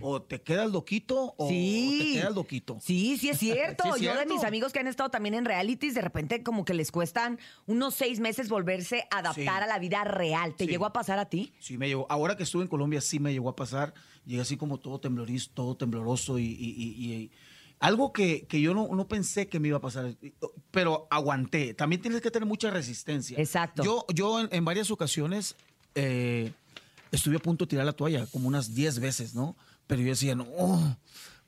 O 0.00 0.22
te 0.22 0.40
quedas 0.40 0.70
loquito 0.70 1.34
o 1.36 1.50
Sí. 1.50 1.98
te 2.14 2.20
quedas 2.20 2.34
loquito. 2.34 2.78
Sí, 2.80 3.18
sí 3.18 3.28
es 3.28 3.38
cierto. 3.38 3.84
Sí 3.84 3.90
es 3.90 4.00
Yo 4.00 4.10
de 4.12 4.16
cierto. 4.16 4.32
mis 4.34 4.42
amigos 4.42 4.72
que 4.72 4.78
han 4.78 4.86
estado 4.86 5.10
también 5.10 5.34
en 5.34 5.44
realities, 5.44 5.92
de 5.94 6.00
repente 6.00 6.42
como 6.42 6.64
que 6.64 6.72
les 6.72 6.90
cuestan 6.92 7.38
unos 7.66 7.94
seis 7.94 8.20
meses 8.20 8.48
volverse 8.48 9.04
a 9.10 9.18
adaptar 9.18 9.34
Sí. 9.34 9.64
a 9.64 9.66
la 9.66 9.78
vida 9.78 10.02
real. 10.04 10.54
¿Te 10.56 10.66
llegó 10.66 10.86
a 10.86 10.94
pasar 10.94 11.18
a 11.18 11.26
ti? 11.28 11.52
Sí, 11.58 11.76
me 11.76 11.88
llegó. 11.88 12.06
Ahora 12.08 12.38
que 12.38 12.44
estuve 12.44 12.62
en 12.62 12.68
Colombia, 12.68 13.02
sí 13.02 13.20
me 13.20 13.30
llegó 13.34 13.50
a 13.50 13.54
pasar. 13.56 13.92
Llegué 14.24 14.40
así 14.40 14.56
como 14.56 14.78
todo 14.78 15.00
temblorizo, 15.00 15.50
todo 15.52 15.76
tembloroso 15.76 16.38
y, 16.38 16.44
y- 16.46 16.74
y- 16.74 17.12
y- 17.12 17.30
algo 17.80 18.12
que, 18.14 18.46
que 18.46 18.60
yo 18.62 18.72
no, 18.74 18.88
no 18.92 19.06
pensé 19.06 19.46
que 19.46 19.60
me 19.60 19.68
iba 19.68 19.76
a 19.76 19.80
pasar, 19.80 20.16
pero 20.70 21.06
aguanté. 21.10 21.74
También 21.74 22.00
tienes 22.02 22.20
que 22.22 22.30
tener 22.30 22.48
mucha 22.48 22.70
resistencia. 22.70 23.38
Exacto. 23.38 23.84
Yo, 23.84 24.04
yo 24.12 24.40
en, 24.40 24.48
en 24.50 24.64
varias 24.64 24.90
ocasiones 24.90 25.54
eh, 25.98 26.52
estuve 27.12 27.36
a 27.36 27.40
punto 27.40 27.64
de 27.64 27.70
tirar 27.70 27.84
la 27.86 27.92
toalla, 27.92 28.26
como 28.26 28.48
unas 28.48 28.74
10 28.74 29.00
veces, 29.00 29.34
¿no? 29.34 29.56
Pero 29.86 30.02
yo 30.02 30.08
decía, 30.08 30.34
no, 30.34 30.96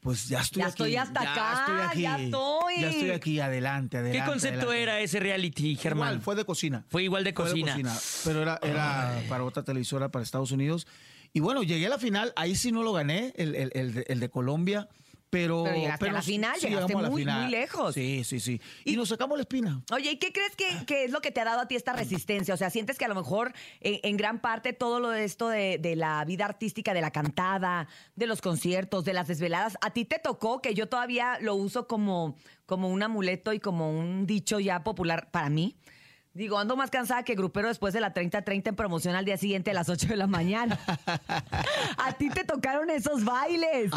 pues 0.00 0.28
ya 0.28 0.40
estoy 0.40 0.60
Ya 0.60 0.66
aquí. 0.66 0.70
estoy 0.72 0.96
hasta 0.96 1.20
acá, 1.20 1.92
ya 1.94 2.16
estoy. 2.18 2.80
Ya 2.80 2.88
estoy 2.88 3.10
aquí, 3.10 3.38
adelante, 3.40 3.98
adelante. 3.98 4.18
¿Qué 4.18 4.24
concepto 4.30 4.68
adelante. 4.70 4.82
era 4.82 5.00
ese 5.00 5.20
reality, 5.20 5.76
Germán? 5.76 6.08
Igual, 6.08 6.22
fue 6.22 6.34
de 6.36 6.44
cocina. 6.44 6.84
Fue 6.88 7.02
igual 7.04 7.22
de 7.24 7.32
Fue 7.34 7.52
de 7.52 7.60
cocina. 7.60 7.96
pero 8.24 8.42
era, 8.42 8.58
era 8.62 9.22
para 9.28 9.44
otra 9.44 9.62
televisora 9.62 10.08
para 10.10 10.22
Estados 10.22 10.52
Unidos. 10.52 10.86
Y 11.32 11.40
bueno, 11.40 11.62
llegué 11.62 11.86
a 11.86 11.90
la 11.90 11.98
final, 11.98 12.32
ahí 12.34 12.56
sí 12.56 12.72
no 12.72 12.82
lo 12.82 12.92
gané, 12.92 13.32
el, 13.36 13.54
el- 13.54 13.70
el 13.74 13.94
de- 13.94 14.04
el 14.08 14.20
de 14.20 14.28
Colombia. 14.30 14.88
Pero, 15.30 15.62
Pero 15.62 15.76
llegaste 15.76 16.08
a 16.08 16.12
la 16.12 16.22
final, 16.22 16.58
llegaste 16.58 16.96
muy, 16.96 17.20
final. 17.20 17.42
muy 17.42 17.50
lejos. 17.52 17.94
Sí, 17.94 18.24
sí, 18.24 18.40
sí. 18.40 18.60
Y, 18.84 18.96
nos 18.96 19.08
sacamos 19.08 19.38
la 19.38 19.42
espina. 19.42 19.80
Oye, 19.92 20.10
¿y 20.10 20.16
qué 20.16 20.32
crees 20.32 20.56
que, 20.56 20.84
que 20.86 21.04
es 21.04 21.12
lo 21.12 21.20
que 21.20 21.30
te 21.30 21.40
ha 21.40 21.44
dado 21.44 21.60
a 21.60 21.68
ti 21.68 21.76
esta 21.76 21.92
resistencia? 21.92 22.52
O 22.52 22.56
sea, 22.56 22.68
sientes 22.68 22.98
que 22.98 23.04
a 23.04 23.08
lo 23.08 23.14
mejor 23.14 23.52
en, 23.80 24.00
en 24.02 24.16
gran 24.16 24.40
parte 24.40 24.72
todo 24.72 24.98
lo 24.98 25.10
de 25.10 25.24
esto 25.24 25.48
de, 25.48 25.78
de 25.78 25.94
la 25.94 26.24
vida 26.24 26.46
artística, 26.46 26.92
de 26.94 27.00
la 27.00 27.12
cantada, 27.12 27.86
de 28.16 28.26
los 28.26 28.40
conciertos, 28.40 29.04
de 29.04 29.12
las 29.12 29.28
desveladas, 29.28 29.78
a 29.80 29.90
ti 29.90 30.04
te 30.04 30.18
tocó 30.18 30.60
que 30.60 30.74
yo 30.74 30.88
todavía 30.88 31.38
lo 31.40 31.54
uso 31.54 31.86
como, 31.86 32.36
como 32.66 32.88
un 32.88 33.02
amuleto 33.02 33.52
y 33.52 33.60
como 33.60 33.96
un 33.96 34.26
dicho 34.26 34.58
ya 34.58 34.82
popular 34.82 35.30
para 35.30 35.48
mí. 35.48 35.76
Digo, 36.32 36.58
ando 36.58 36.76
más 36.76 36.90
cansada 36.90 37.24
que 37.24 37.34
grupero 37.34 37.66
después 37.68 37.92
de 37.92 38.00
la 38.00 38.14
30-30 38.14 38.68
en 38.68 38.76
promoción 38.76 39.16
al 39.16 39.24
día 39.24 39.36
siguiente 39.36 39.72
a 39.72 39.74
las 39.74 39.88
8 39.88 40.06
de 40.06 40.16
la 40.16 40.28
mañana. 40.28 40.78
a 41.98 42.12
ti 42.18 42.30
te 42.30 42.44
tocaron 42.44 42.88
esos 42.90 43.24
bailes. 43.24 43.90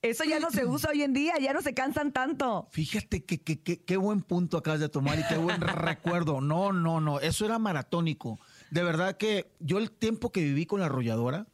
Eso 0.00 0.24
ya 0.24 0.38
no 0.38 0.50
se 0.50 0.64
usa 0.66 0.90
hoy 0.90 1.02
en 1.02 1.12
día, 1.12 1.34
ya 1.40 1.52
no 1.52 1.62
se 1.62 1.74
cansan 1.74 2.12
tanto. 2.12 2.68
Fíjate 2.70 3.24
que, 3.24 3.40
que- 3.42 3.60
que- 3.60 3.82
qué 3.82 3.96
buen 3.96 4.22
punto 4.22 4.56
acabas 4.56 4.80
de 4.80 4.88
tomar 4.88 5.18
y 5.18 5.24
qué 5.28 5.36
buen 5.36 5.60
recuerdo. 5.60 6.40
No, 6.40 6.72
no, 6.72 7.00
no. 7.00 7.18
Eso 7.20 7.44
era 7.44 7.58
maratónico. 7.58 8.38
De 8.70 8.84
verdad 8.84 9.16
que 9.16 9.50
yo 9.58 9.78
el 9.78 9.90
tiempo 9.90 10.30
que 10.30 10.42
viví 10.42 10.66
con 10.66 10.78
la 10.80 10.86
arrolladora, 10.86 11.46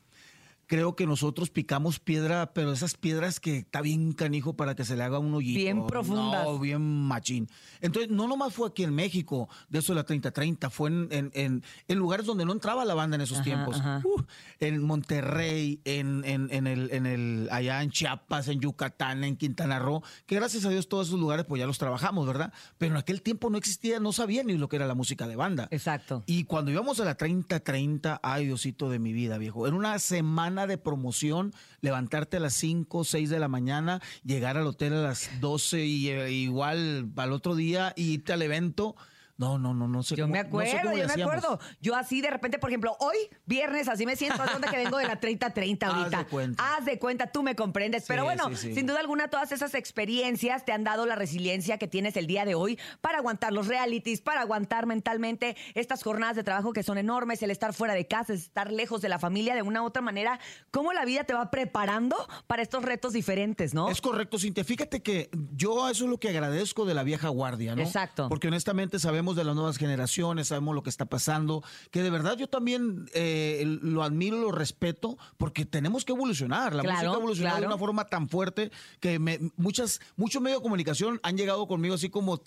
creo 0.66 0.96
que 0.96 1.06
nosotros 1.06 1.50
picamos 1.50 2.00
piedra, 2.00 2.52
pero 2.52 2.72
esas 2.72 2.94
piedras 2.96 3.38
que 3.40 3.58
está 3.58 3.80
bien 3.80 4.12
canijo 4.12 4.54
para 4.56 4.74
que 4.74 4.84
se 4.84 4.96
le 4.96 5.02
haga 5.04 5.18
un 5.18 5.32
hoyito. 5.32 5.58
Bien 5.58 5.86
profundas. 5.86 6.44
No, 6.44 6.58
bien 6.58 6.80
machín. 7.06 7.48
Entonces, 7.80 8.10
no 8.10 8.26
nomás 8.26 8.52
fue 8.52 8.68
aquí 8.68 8.82
en 8.82 8.94
México, 8.94 9.48
de 9.68 9.78
eso 9.78 9.92
de 9.94 9.96
la 10.00 10.06
30-30, 10.06 10.70
fue 10.70 10.90
en, 10.90 11.08
en- 11.10 11.30
en- 11.34 11.62
en 11.88 11.98
lugares 11.98 12.26
donde 12.26 12.44
no 12.44 12.52
entraba 12.52 12.84
la 12.84 12.94
banda 12.94 13.14
en 13.16 13.20
esos 13.22 13.38
Ajá, 13.38 13.44
tiempos. 13.44 13.76
ajá. 13.78 14.02
Uh, 14.04 14.22
en 14.60 14.82
Monterrey, 14.82 15.80
en, 15.84 16.24
en- 16.24 16.48
en 16.50 16.66
el, 16.66 16.90
en 16.92 17.06
el, 17.06 17.48
allá 17.52 17.82
en 17.82 17.90
Chiapas, 17.90 18.48
en 18.48 18.60
Yucatán, 18.60 19.22
en 19.24 19.36
Quintana 19.36 19.78
Roo, 19.78 20.02
que 20.26 20.34
gracias 20.36 20.64
a 20.64 20.70
Dios 20.70 20.88
todos 20.88 21.08
esos 21.08 21.20
lugares 21.20 21.44
pues 21.46 21.60
ya 21.60 21.66
los 21.66 21.78
trabajamos, 21.78 22.26
¿verdad? 22.26 22.52
Pero 22.78 22.92
en 22.94 22.98
aquel 22.98 23.22
tiempo 23.22 23.50
no 23.50 23.58
existía, 23.58 24.00
no 24.00 24.12
sabía 24.12 24.42
ni 24.42 24.56
lo 24.58 24.68
que 24.68 24.76
era 24.76 24.86
la 24.86 24.94
música 24.94 25.28
de 25.28 25.36
banda. 25.36 25.68
Exacto. 25.70 26.24
Y 26.26 26.44
cuando 26.44 26.70
íbamos 26.70 26.98
a 27.00 27.04
la 27.04 27.16
30-30, 27.16 28.18
ay 28.22 28.46
Diosito 28.46 28.88
de 28.90 28.98
mi 28.98 29.12
vida, 29.12 29.38
viejo, 29.38 29.66
era 29.66 29.76
una 29.76 29.98
semana 29.98 30.55
de 30.64 30.78
promoción, 30.78 31.52
levantarte 31.82 32.38
a 32.38 32.40
las 32.40 32.54
5, 32.54 33.04
6 33.04 33.28
de 33.28 33.38
la 33.40 33.48
mañana, 33.48 34.00
llegar 34.24 34.56
al 34.56 34.66
hotel 34.66 34.94
a 34.94 35.02
las 35.02 35.28
12 35.40 35.84
y 35.84 36.08
eh, 36.08 36.30
igual 36.30 37.10
al 37.16 37.32
otro 37.32 37.54
día 37.54 37.92
y 37.96 38.12
irte 38.12 38.32
al 38.32 38.42
evento. 38.42 38.96
No, 39.38 39.58
no, 39.58 39.74
no, 39.74 39.86
no 39.86 40.02
sé 40.02 40.16
Yo 40.16 40.24
cómo- 40.24 40.32
me 40.32 40.38
no 40.38 40.44
sé 40.44 40.48
acuerdo, 40.48 40.80
cómo 40.82 40.92
yo 40.96 40.98
me 41.06 41.12
hacíamos. 41.12 41.34
acuerdo. 41.34 41.60
Yo 41.80 41.94
así 41.94 42.20
de 42.22 42.30
repente, 42.30 42.58
por 42.58 42.70
ejemplo, 42.70 42.96
hoy, 43.00 43.16
viernes, 43.44 43.86
así 43.88 44.06
me 44.06 44.16
siento, 44.16 44.42
haz 44.42 44.50
cuenta 44.50 44.70
que 44.70 44.78
vengo 44.78 44.96
de 44.96 45.06
la 45.06 45.20
30-30 45.20 45.82
Haz 45.86 45.94
ahorita. 45.94 46.18
de 46.18 46.24
cuenta. 46.26 46.76
Haz 46.76 46.84
de 46.86 46.98
cuenta, 46.98 47.26
tú 47.26 47.42
me 47.42 47.54
comprendes. 47.54 48.04
Pero 48.08 48.24
bueno, 48.24 48.48
sí, 48.50 48.56
sí. 48.56 48.74
sin 48.74 48.86
duda 48.86 49.00
alguna, 49.00 49.28
todas 49.28 49.52
esas 49.52 49.74
experiencias 49.74 50.64
te 50.64 50.72
han 50.72 50.84
dado 50.84 51.04
la 51.06 51.16
resiliencia 51.16 51.78
que 51.78 51.86
tienes 51.88 52.16
el 52.16 52.26
día 52.26 52.44
de 52.44 52.54
hoy 52.54 52.78
para 53.00 53.18
aguantar 53.18 53.52
los 53.52 53.66
realities, 53.66 54.20
para 54.20 54.40
aguantar 54.40 54.86
mentalmente 54.86 55.56
estas 55.74 56.02
jornadas 56.02 56.36
de 56.36 56.44
trabajo 56.44 56.72
que 56.72 56.82
son 56.82 56.96
enormes, 56.96 57.42
el 57.42 57.50
estar 57.50 57.74
fuera 57.74 57.94
de 57.94 58.06
casa, 58.06 58.32
estar 58.32 58.72
lejos 58.72 59.02
de 59.02 59.08
la 59.08 59.18
familia 59.18 59.54
de 59.54 59.62
una 59.62 59.82
u 59.82 59.86
otra 59.86 60.00
manera. 60.02 60.38
¿Cómo 60.70 60.92
la 60.92 61.04
vida 61.04 61.24
te 61.24 61.34
va 61.34 61.50
preparando 61.50 62.16
para 62.46 62.62
estos 62.62 62.82
retos 62.84 63.12
diferentes, 63.12 63.74
no? 63.74 63.90
Es 63.90 64.00
correcto, 64.00 64.38
Cintia. 64.38 64.64
Fíjate 64.64 65.02
que 65.02 65.28
yo 65.56 65.88
eso 65.88 66.04
es 66.04 66.10
lo 66.10 66.18
que 66.18 66.28
agradezco 66.28 66.84
de 66.86 66.94
la 66.94 67.02
vieja 67.02 67.28
guardia, 67.28 67.74
¿no? 67.74 67.82
Exacto. 67.82 68.28
Porque 68.28 68.48
honestamente 68.48 68.98
sabemos 68.98 69.25
de 69.34 69.42
las 69.44 69.56
nuevas 69.56 69.78
generaciones, 69.78 70.48
sabemos 70.48 70.74
lo 70.74 70.82
que 70.82 70.90
está 70.90 71.06
pasando, 71.06 71.64
que 71.90 72.02
de 72.02 72.10
verdad 72.10 72.36
yo 72.36 72.46
también 72.48 73.10
eh, 73.14 73.64
lo 73.82 74.02
admiro, 74.04 74.38
lo 74.38 74.52
respeto, 74.52 75.16
porque 75.38 75.64
tenemos 75.64 76.04
que 76.04 76.12
evolucionar. 76.12 76.74
La 76.74 76.82
Claro, 76.82 76.96
música 76.98 77.10
ha 77.12 77.16
evolucionado 77.18 77.56
de 77.56 77.60
claro. 77.62 77.74
una 77.74 77.78
forma 77.80 78.04
tan 78.04 78.28
fuerte 78.28 78.70
que 79.00 79.18
me- 79.18 79.40
muchas, 79.56 80.00
muchos 80.16 80.40
medios 80.42 80.60
de 80.60 80.62
comunicación 80.62 81.18
han 81.24 81.36
llegado 81.36 81.66
conmigo 81.66 81.94
así 81.96 82.10
como 82.10 82.40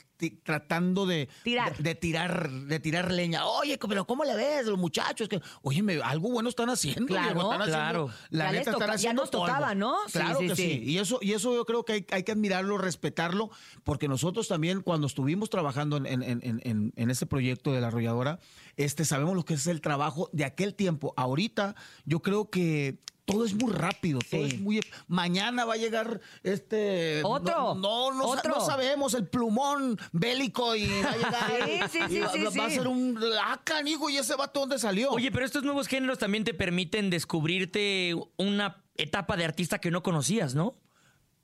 tratando 0.44 1.06
de 1.06 1.30
Tirar. 1.44 1.76
de, 1.78 1.84
de 1.84 1.96
tirar, 1.96 2.50
de 2.52 2.80
tirar 2.80 3.12
leña. 3.12 3.46
Oye, 3.48 3.78
pero 3.78 4.06
¿cómo 4.06 4.24
le 4.24 4.36
ves 4.36 4.66
los 4.68 4.78
muchachos? 4.78 5.28
Que, 5.28 5.42
oye, 5.64 5.82
me- 5.82 6.02
algo 6.02 6.30
bueno 6.30 6.50
están 6.50 6.70
haciendo. 6.70 7.06
Claro, 7.08 7.34
viejo, 7.34 7.52
están 7.54 7.62
haciendo- 7.62 7.80
claro. 8.08 8.10
La 8.30 8.46
Ya 8.46 8.52
neta 8.60 8.72
toca- 8.72 8.86
ya 8.88 8.94
haciendo 8.94 9.22
nos 9.24 9.32
tocaba. 9.32 9.76
¿no? 9.76 9.96
Sí, 10.08 10.14
Claro 10.14 10.40
sí, 10.40 10.48
que 10.48 10.56
sí. 10.56 10.62
sí. 10.64 10.84
Y 10.84 10.98
eso, 11.00 11.20
y 11.22 11.34
eso 11.34 11.54
yo 11.56 11.66
creo 11.66 11.84
que 11.86 11.94
hay, 11.94 12.06
hay 12.12 12.24
que 12.24 12.32
admirarlo, 12.32 12.78
respetarlo, 12.78 13.50
porque 13.84 14.08
nosotros 14.08 14.48
también 14.48 14.82
cuando 14.82 15.08
estuvimos 15.08 15.50
trabajando 15.50 15.98
en, 15.98 16.06
en, 16.06 16.22
en, 16.22 16.40
en, 16.44 16.62
en 16.70 17.10
este 17.10 17.26
proyecto 17.26 17.72
de 17.74 17.82
la 17.82 17.88
arrolladora, 17.88 18.40
este, 18.78 19.06
sabemos 19.06 19.36
lo 19.36 19.44
que 19.46 19.56
es 19.56 19.68
el 19.68 19.82
trabajo 19.82 20.30
de 20.34 20.46
aquel 20.46 20.74
tiempo. 20.76 21.14
Ahorita 21.18 21.76
yo 22.06 22.22
creo 22.22 22.50
que 22.50 23.00
todo 23.26 23.46
es 23.46 23.54
muy 23.54 23.72
rápido, 23.72 24.20
todo 24.28 24.42
Sí. 24.48 24.56
es 24.56 24.60
muy... 24.60 24.82
Mañana 25.08 25.64
va 25.64 25.76
a 25.76 25.78
llegar 25.78 26.20
este... 26.42 27.22
Otro, 27.24 27.76
No, 27.76 28.12
no, 28.12 28.14
no, 28.18 28.24
otro. 28.26 28.56
no 28.56 28.66
sabemos, 28.66 29.14
el 29.14 29.28
plumón 29.28 30.00
bélico 30.12 30.76
y 30.76 30.88
va 31.04 31.12
a 31.12 31.16
llegar... 31.16 31.70
Sí, 31.92 32.00
sí, 32.10 32.16
y 32.16 32.20
va, 32.22 32.30
sí, 32.32 32.58
va 32.60 32.66
a 32.66 32.70
ser 32.72 32.88
un... 32.88 33.20
Ah, 33.44 33.62
canijo, 33.64 34.10
¿y 34.10 34.18
ese 34.18 34.36
vato 34.36 34.62
dónde 34.62 34.80
salió? 34.80 35.12
Oye, 35.12 35.32
pero 35.32 35.46
estos 35.46 35.64
nuevos 35.64 35.88
géneros 35.88 36.18
también 36.18 36.44
te 36.44 36.56
permiten 36.56 37.12
descubrirte 37.12 38.16
una 38.38 38.84
etapa 38.96 39.38
de 39.38 39.46
artista 39.46 39.80
que 39.80 39.92
no 39.92 40.02
conocías, 40.02 40.56
¿no? 40.56 40.76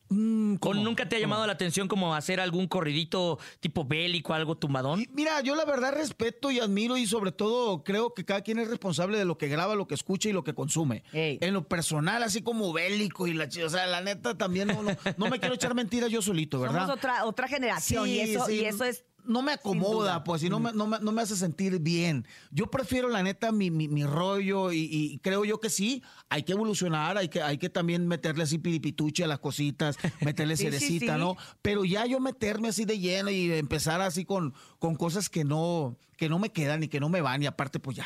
Mm, 0.10 0.56
¿O 0.56 0.60
¿cómo? 0.60 0.84
nunca 0.84 1.10
te 1.10 1.16
ha 1.16 1.20
llamado 1.20 1.42
¿Cómo? 1.42 1.48
la 1.48 1.54
atención 1.54 1.88
como 1.88 2.14
hacer 2.14 2.40
algún 2.40 2.68
corridito 2.68 3.40
tipo 3.60 3.86
bélico, 3.86 4.34
algo 4.34 4.56
tumbadón? 4.56 5.04
Mira, 5.14 5.42
yo 5.42 5.56
la 5.56 5.66
verdad 5.66 5.94
respeto 5.94 6.52
y 6.52 6.60
admiro 6.60 6.96
y 6.98 7.08
sobre 7.08 7.32
todo 7.32 7.84
creo 7.84 8.14
que 8.14 8.24
cada 8.24 8.42
quien 8.42 8.60
es 8.60 8.68
responsable 8.70 9.18
de 9.18 9.26
lo 9.26 9.38
que 9.38 9.48
graba, 9.48 9.74
lo 9.76 9.88
que 9.88 9.96
escucha 9.96 10.30
y 10.30 10.34
lo 10.34 10.44
que 10.44 10.54
consume. 10.54 11.04
Ey. 11.12 11.40
En 11.42 11.54
lo 11.54 11.68
personal, 11.68 12.22
así 12.24 12.42
como 12.44 12.72
bélico 12.72 13.26
y 13.28 13.34
la 13.34 13.50
chi- 13.50 13.64
o 13.64 13.70
sea, 13.70 13.88
la 13.88 14.02
neta 14.02 14.38
también 14.38 14.68
no, 14.68 14.84
no, 14.84 14.92
no 15.18 15.28
me 15.28 15.40
quiero 15.40 15.56
echar 15.56 15.74
mentiras 15.74 16.12
yo 16.12 16.22
solito, 16.22 16.60
¿verdad? 16.62 16.82
Somos 16.82 16.96
otra, 16.98 17.26
otra 17.26 17.48
generación 17.48 18.08
y 18.08 18.20
eso, 18.20 18.46
sí. 18.46 18.62
y 18.62 18.66
eso 18.66 18.84
es 18.84 19.04
no 19.28 19.42
me 19.42 19.54
acomoda, 19.54 20.24
pues, 20.24 20.44
y 20.44 20.50
no 20.50 20.60
me, 20.60 20.72
no, 20.74 20.88
me, 20.88 21.00
no 21.00 21.12
me 21.12 21.22
hace 21.22 21.36
sentir 21.36 21.80
bien. 21.80 22.26
Yo 22.52 22.68
prefiero, 22.68 23.10
la 23.10 23.24
neta, 23.24 23.52
mi, 23.52 23.72
mi, 23.72 23.88
mi 23.88 24.04
rollo 24.04 24.72
y, 24.72 24.88
y 24.92 25.18
creo 25.20 25.46
yo 25.46 25.60
que 25.60 25.70
sí, 25.70 26.04
hay 26.30 26.44
que 26.44 26.54
evolucionar, 26.54 27.18
hay 27.18 27.30
que, 27.30 27.42
hay 27.42 27.58
que 27.58 27.70
también 27.70 28.08
meterle 28.08 28.44
así 28.44 28.58
piripituche 28.58 29.24
a 29.24 29.28
las 29.28 29.40
cositas, 29.40 29.98
meterle 30.22 30.58
Sí, 30.58 30.64
sí, 30.64 30.72
cerecita, 30.72 31.16
sí. 31.16 31.20
¿no? 31.20 31.38
Pero 31.62 31.86
ya 31.86 32.06
yo 32.06 32.20
meterme 32.20 32.70
así 32.70 32.86
de 32.86 33.00
lleno 33.00 33.30
y 33.30 33.52
empezar 33.52 34.02
así 34.02 34.26
con, 34.26 34.54
con 34.80 34.96
cosas 34.96 35.30
que 35.30 35.44
no, 35.44 35.98
que 36.16 36.30
no 36.30 36.40
me 36.40 36.52
quedan 36.52 36.84
y 36.84 36.88
que 36.88 37.00
no 37.00 37.10
me 37.10 37.22
van, 37.22 37.44
y 37.44 37.46
aparte, 37.46 37.80
pues 37.80 37.98
ya, 37.98 38.06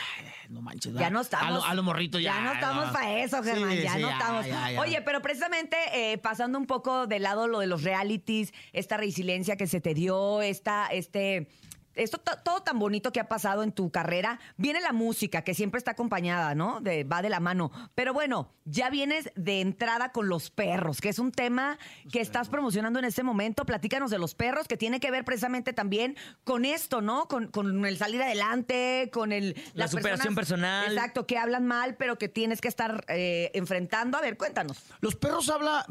no 0.49 0.61
manches. 0.61 0.93
Ya 0.93 1.09
no 1.09 1.21
estamos. 1.21 1.47
A 1.47 1.51
lo, 1.51 1.65
a 1.65 1.73
lo 1.75 1.83
morrito 1.83 2.19
ya. 2.19 2.33
Ya 2.33 2.41
no 2.41 2.53
estamos 2.53 2.87
no. 2.87 2.93
para 2.93 3.19
eso, 3.19 3.43
Germán. 3.43 3.71
Sí, 3.71 3.83
ya 3.83 3.93
sí, 3.93 4.01
no 4.01 4.09
ya, 4.09 4.17
estamos. 4.17 4.47
ya. 4.47 4.81
Oye, 4.81 5.01
pero 5.01 5.21
precisamente 5.21 5.77
eh, 5.93 6.17
pasando 6.17 6.57
un 6.57 6.65
poco 6.65 7.07
de 7.07 7.19
lado 7.19 7.47
lo 7.47 7.59
de 7.59 7.67
los 7.67 7.83
realities, 7.83 8.53
esta 8.73 8.97
resiliencia 8.97 9.57
que 9.57 9.67
se 9.67 9.81
te 9.81 9.93
dio, 9.93 10.41
esta, 10.41 10.87
este. 10.87 11.47
Esto 11.99 12.17
to- 12.17 12.37
todo 12.43 12.61
tan 12.63 12.79
bonito 12.79 13.11
que 13.11 13.19
ha 13.19 13.27
pasado 13.27 13.63
en 13.63 13.71
tu 13.71 13.91
carrera, 13.91 14.39
viene 14.57 14.81
la 14.81 14.93
música 14.93 15.43
que 15.43 15.53
siempre 15.53 15.77
está 15.77 15.91
acompañada, 15.91 16.55
¿no? 16.55 16.81
De, 16.81 17.03
va 17.03 17.21
de 17.21 17.29
la 17.29 17.39
mano. 17.39 17.71
Pero 17.95 18.13
bueno, 18.13 18.51
ya 18.65 18.89
vienes 18.89 19.31
de 19.35 19.61
entrada 19.61 20.11
con 20.11 20.29
los 20.29 20.49
perros, 20.51 21.01
que 21.01 21.09
es 21.09 21.19
un 21.19 21.31
tema 21.31 21.77
que 22.11 22.21
estás 22.21 22.49
promocionando 22.49 22.99
en 22.99 23.05
este 23.05 23.23
momento. 23.23 23.65
Platícanos 23.65 24.11
de 24.11 24.19
los 24.19 24.35
perros, 24.35 24.67
que 24.67 24.77
tiene 24.77 24.99
que 24.99 25.11
ver 25.11 25.25
precisamente 25.25 25.73
también 25.73 26.15
con 26.43 26.65
esto, 26.65 27.01
¿no? 27.01 27.27
Con, 27.27 27.47
con 27.47 27.85
el 27.85 27.97
salir 27.97 28.21
adelante, 28.21 29.09
con 29.11 29.31
el 29.31 29.53
La 29.73 29.85
las 29.85 29.91
superación 29.91 30.35
personal. 30.35 30.91
Exacto, 30.93 31.25
que 31.27 31.37
hablan 31.37 31.65
mal, 31.65 31.95
pero 31.97 32.17
que 32.17 32.29
tienes 32.29 32.61
que 32.61 32.67
estar 32.67 33.03
eh, 33.07 33.51
enfrentando. 33.53 34.17
A 34.17 34.21
ver, 34.21 34.37
cuéntanos. 34.37 34.77
Los 35.01 35.15
perros 35.15 35.49
habla, 35.49 35.85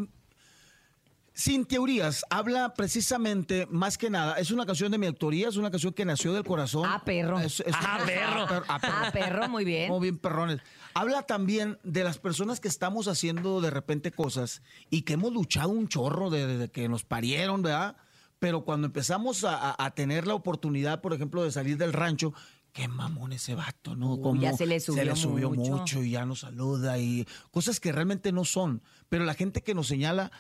sin 1.39 1.65
teorías, 1.67 2.25
habla 2.31 2.75
precisamente 2.75 3.69
más 3.71 3.97
que 3.97 4.11
nada. 4.11 4.35
Es 4.41 4.51
una 4.51 4.67
canción 4.67 4.91
de 4.91 4.99
mi 4.99 5.07
autoría, 5.07 5.47
es 5.49 5.57
una 5.57 5.71
canción 5.71 5.93
que 5.93 6.05
nació 6.05 6.33
del 6.33 6.43
corazón. 6.43 6.83
Ah, 6.85 7.01
perro. 7.05 7.39
Ah, 7.73 7.99
perro. 8.05 8.47
Ah, 8.69 9.11
perro, 9.13 9.49
muy 9.49 9.65
bien. 9.65 9.89
Muy 9.89 10.01
bien, 10.01 10.19
perrones. 10.19 10.59
Habla 10.95 11.23
también 11.23 11.79
de 11.85 12.03
las 12.03 12.19
personas 12.19 12.59
que 12.59 12.67
estamos 12.67 13.07
haciendo 13.07 13.61
de 13.61 13.71
repente 13.71 14.11
cosas 14.11 14.63
y 14.91 15.03
que 15.03 15.13
hemos 15.13 15.33
luchado 15.33 15.69
un 15.69 15.87
chorro 15.87 16.29
desde 16.29 16.59
de 16.59 16.69
que 16.73 16.89
nos 16.89 17.05
parieron, 17.05 17.63
¿verdad? 17.63 17.97
Pero 18.41 18.65
cuando 18.65 18.89
empezamos 18.89 19.45
a, 19.45 19.55
a- 19.71 19.77
a 19.87 19.91
tener 19.93 20.27
la 20.27 20.35
oportunidad, 20.35 21.01
por 21.01 21.13
ejemplo, 21.15 21.45
de 21.45 21.53
salir 21.53 21.77
del 21.77 21.93
rancho, 21.93 22.35
qué 22.73 22.89
mamón 22.89 23.33
ese 23.33 23.55
vato, 23.55 23.95
¿no? 23.95 24.15
Uy, 24.15 24.23
Como 24.23 24.41
ya 24.43 24.53
se 24.55 24.67
le 24.67 24.81
subió 24.81 25.51
mucho. 25.51 25.71
mucho 25.77 26.03
y 26.03 26.11
ya 26.11 26.27
nos 26.27 26.41
saluda 26.41 26.99
y 26.99 27.27
cosas 27.53 27.79
que 27.79 27.93
realmente 27.93 28.33
no 28.33 28.45
son. 28.45 28.83
Pero 29.09 29.25
la 29.25 29.35
gente 29.35 29.63
que 29.63 29.73
nos 29.75 29.87
señala 29.87 30.31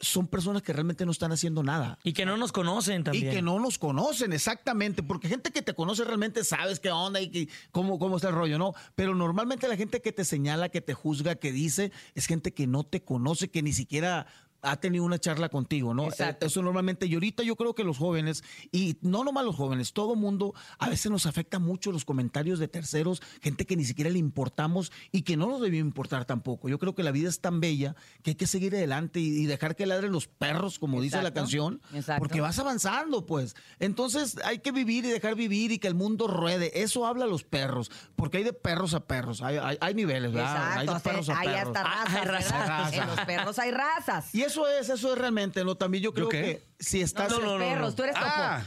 son 0.00 0.26
personas 0.26 0.62
que 0.62 0.72
realmente 0.72 1.06
no 1.06 1.12
están 1.12 1.32
haciendo 1.32 1.62
nada. 1.62 1.98
Y 2.04 2.12
que 2.12 2.26
no 2.26 2.36
nos 2.36 2.52
conocen 2.52 3.04
también. 3.04 3.28
Y 3.28 3.30
que 3.34 3.42
no 3.42 3.58
nos 3.60 3.78
conocen, 3.78 4.32
exactamente, 4.32 5.02
porque 5.02 5.28
gente 5.28 5.50
que 5.50 5.62
te 5.62 5.74
conoce 5.74 6.04
realmente 6.04 6.44
sabes 6.44 6.80
qué 6.80 6.90
onda 6.90 7.20
y 7.20 7.28
que- 7.30 7.48
cómo, 7.70 7.98
cómo 7.98 8.16
está 8.16 8.28
el 8.28 8.34
rollo, 8.34 8.58
¿no? 8.58 8.74
Pero 8.96 9.14
normalmente 9.14 9.68
la 9.68 9.76
gente 9.76 10.02
que 10.02 10.12
te 10.12 10.24
señala, 10.24 10.68
que 10.68 10.80
te 10.80 10.94
juzga, 10.94 11.36
que 11.36 11.52
dice, 11.52 11.92
es 12.14 12.26
gente 12.26 12.52
que 12.52 12.66
no 12.66 12.84
te 12.84 13.02
conoce, 13.02 13.50
que 13.50 13.62
ni 13.62 13.72
siquiera 13.72 14.26
ha 14.64 14.76
tenido 14.80 15.04
una 15.04 15.18
charla 15.18 15.48
contigo, 15.48 15.94
¿no? 15.94 16.04
Exacto. 16.06 16.46
Eso 16.46 16.62
normalmente, 16.62 17.06
y 17.06 17.14
ahorita 17.14 17.42
yo 17.42 17.56
creo 17.56 17.74
que 17.74 17.84
los 17.84 17.98
jóvenes, 17.98 18.42
y 18.72 18.96
no 19.02 19.24
nomás 19.24 19.44
los 19.44 19.56
jóvenes, 19.56 19.92
todo 19.92 20.16
mundo, 20.16 20.54
a 20.78 20.88
veces 20.88 21.10
nos 21.10 21.26
afecta 21.26 21.58
mucho 21.58 21.92
los 21.92 22.04
comentarios 22.04 22.58
de 22.58 22.68
terceros, 22.68 23.22
gente 23.42 23.66
que 23.66 23.76
ni 23.76 23.84
siquiera 23.84 24.10
le 24.10 24.18
importamos 24.18 24.92
y 25.12 25.22
que 25.22 25.36
no 25.36 25.46
nos 25.46 25.60
debió 25.60 25.80
importar 25.80 26.24
tampoco. 26.24 26.68
Yo 26.68 26.78
creo 26.78 26.94
que 26.94 27.02
la 27.02 27.10
vida 27.12 27.28
es 27.28 27.40
tan 27.40 27.60
bella 27.60 27.94
que 28.22 28.30
hay 28.30 28.34
que 28.36 28.46
seguir 28.46 28.74
adelante 28.74 29.20
y, 29.20 29.28
y 29.42 29.46
dejar 29.46 29.76
que 29.76 29.86
ladren 29.86 30.12
los 30.12 30.26
perros, 30.28 30.78
como 30.78 31.00
dice 31.00 31.22
la 31.22 31.32
canción, 31.32 31.80
Exacto. 31.92 32.20
porque 32.20 32.40
vas 32.40 32.58
avanzando, 32.58 33.26
pues. 33.26 33.54
Entonces 33.78 34.36
hay 34.44 34.58
que 34.60 34.72
vivir 34.72 35.04
y 35.04 35.08
dejar 35.10 35.34
vivir 35.34 35.72
y 35.72 35.78
que 35.78 35.88
el 35.88 35.94
mundo 35.94 36.26
ruede. 36.26 36.82
Eso 36.82 37.06
habla 37.06 37.26
los 37.26 37.44
perros, 37.44 37.90
porque 38.16 38.38
hay 38.38 38.44
de 38.44 38.52
perros 38.52 38.94
a 38.94 39.06
perros, 39.06 39.42
hay, 39.42 39.56
hay- 39.58 39.78
hay 39.80 39.94
niveles, 39.94 40.32
¿verdad? 40.32 40.72
hay 40.78 40.86
Exacto. 40.86 40.94
de 40.94 41.00
perros 41.14 41.28
a 41.28 41.38
hay 41.38 41.48
perros. 41.48 41.66
hasta 41.76 41.82
razas. 41.82 42.14
Hay 42.14 42.24
¿verdad? 42.24 42.66
razas. 42.68 42.92
En 42.94 43.06
los 43.06 43.20
perros 43.20 43.58
hay 43.58 43.70
razas. 43.70 44.34
Y 44.34 44.42
eso 44.42 44.53
es, 44.66 44.88
eso 44.88 45.12
es 45.12 45.18
realmente, 45.18 45.64
¿no? 45.64 45.74
También 45.74 46.04
yo 46.04 46.14
creo 46.14 46.28
que 46.28 46.62
si 46.78 47.00
estás... 47.00 47.30
No, 47.30 47.38
no, 47.40 47.52
no, 47.52 47.58
perros, 47.58 47.94
tú 47.96 48.02
eres 48.02 48.14
topo. 48.14 48.26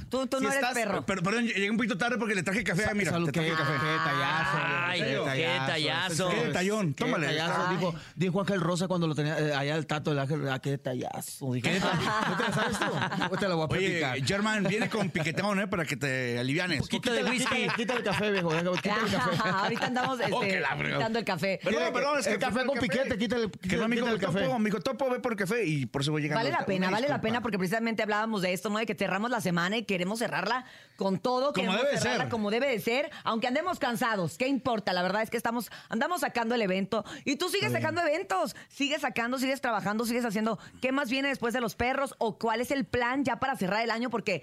tú 0.10 0.28
tú 0.28 0.38
si 0.38 0.44
no 0.44 0.50
eres 0.52 0.62
estás- 0.64 0.74
perro. 0.74 1.06
Pero, 1.06 1.22
perdón, 1.24 1.46
llegué 1.46 1.70
un 1.70 1.78
poquito 1.78 1.98
tarde 1.98 2.18
porque 2.18 2.36
le 2.36 2.44
traje 2.44 2.64
café. 2.64 2.88
Mira, 2.96 3.12
salud, 3.12 3.26
te 3.28 3.32
traje 3.34 3.50
qué- 3.50 3.56
café. 3.56 3.74
qué 3.80 3.86
detallazo, 3.88 4.58
Ay, 4.86 5.00
qué 5.00 5.06
qué 5.36 5.48
detallazo. 5.48 6.30
Qué 6.30 6.46
detallón, 6.46 6.94
Qué 6.94 7.04
tómale. 7.06 7.28
Dijo, 7.72 7.96
dijo 8.16 8.42
Ángel 8.42 8.62
Rosa 8.62 8.88
cuando 8.88 9.08
lo 9.08 9.16
tenía 9.16 9.38
eh, 9.40 9.54
allá 9.54 9.76
el 9.76 9.86
tato 9.86 10.10
del 10.12 10.20
Ángel, 10.20 10.48
ah, 10.50 10.60
qué 10.60 10.72
detallazo. 10.72 11.54
Dijo, 11.54 11.68
¿No 11.70 12.38
te 12.38 12.44
la 12.44 12.54
sabes 12.54 12.80
tú? 12.80 13.36
Te 13.38 13.48
la 13.48 13.56
voy 13.56 13.66
a 13.66 13.78
Oye. 13.78 14.24
German, 14.26 14.64
viene 14.64 14.90
con 14.90 15.10
piquetón, 15.10 15.60
¿eh? 15.60 15.68
Para 15.68 15.86
que 15.86 15.98
te 15.98 16.40
alivianes. 16.40 16.80
poquito 16.82 17.12
de 17.12 17.20
Quítale- 17.24 17.30
whisky. 17.32 17.64
el 17.92 18.04
café, 18.04 18.32
viejo. 18.32 18.54
El 18.54 18.82
café. 18.82 19.18
Ahorita 19.50 19.86
andamos 19.88 20.20
este, 20.20 20.34
Oh, 20.34 20.40
que 20.42 20.62
fregó. 20.78 20.98
quitando 20.98 21.20
el 21.20 21.26
café. 21.26 21.60
Perdón, 21.64 21.94
perdón, 21.94 22.20
es 22.20 22.28
que 22.28 22.34
el 22.34 22.40
café 22.40 22.66
con 22.66 22.80
piquete, 22.80 23.18
quítale, 23.18 23.50
Que 23.52 23.78
no, 23.78 23.84
amigo, 23.86 24.08
el 24.08 24.20
café. 24.20 24.42
topo, 24.42 24.56
amigo, 24.56 24.80
topo, 24.80 25.10
ve 25.10 25.20
por 25.20 25.36
café 25.36 25.66
y 25.66 25.86
por 25.86 26.02
eso 26.02 26.12
voy 26.12 26.22
llegando. 26.22 26.40
Vale 26.44 26.52
la 26.52 26.66
pena, 26.66 26.90
vale 26.90 27.08
la 27.08 27.22
pena 27.22 27.42
porque 27.42 27.58
precisamente 27.58 28.02
hablábamos 28.08 28.42
de 28.42 28.54
esto, 28.54 28.70
¿no? 28.70 28.80
De 28.80 28.86
que 28.86 28.96
cerramos 28.96 29.30
la 29.30 29.42
semana 29.42 29.78
y 29.78 29.84
queremos 29.84 30.20
cerrarla 30.20 30.66
con 30.96 31.20
todo, 31.20 31.54
queremos 31.54 31.78
debe 31.78 31.92
de 31.92 31.98
cerrarla 31.98 32.24
ser. 32.24 32.32
como 32.32 32.50
debe 32.50 32.68
de 32.68 32.80
ser, 32.80 33.12
aunque 33.24 33.48
andemos 33.48 33.78
cansados, 33.80 34.38
¿qué 34.38 34.48
importa? 34.48 34.94
La 34.94 35.04
verdad 35.04 35.22
es 35.22 35.30
que 35.30 35.38
estamos 35.38 35.70
andamos 35.90 36.22
sacando 36.22 36.56
el 36.56 36.62
evento 36.62 37.04
y 37.26 37.36
tú 37.36 37.50
sigues 37.50 37.72
sacando 37.72 38.02
eventos, 38.02 38.56
sigues 38.70 39.02
sacando, 39.02 39.38
sigues 39.38 39.62
trabajando, 39.62 40.06
sigues 40.06 40.26
haciendo. 40.26 40.58
¿Qué 40.82 40.92
más 40.92 41.10
viene 41.10 41.28
después 41.28 41.54
de 41.54 41.62
los 41.62 41.76
perros 41.76 42.16
o 42.18 42.38
cuál 42.38 42.62
es 42.62 42.72
el 42.72 42.86
plan 42.86 43.24
ya 43.24 43.40
para 43.40 43.56
cerrar 43.56 43.84
el 43.84 43.92
año? 43.92 44.10
Porque 44.10 44.42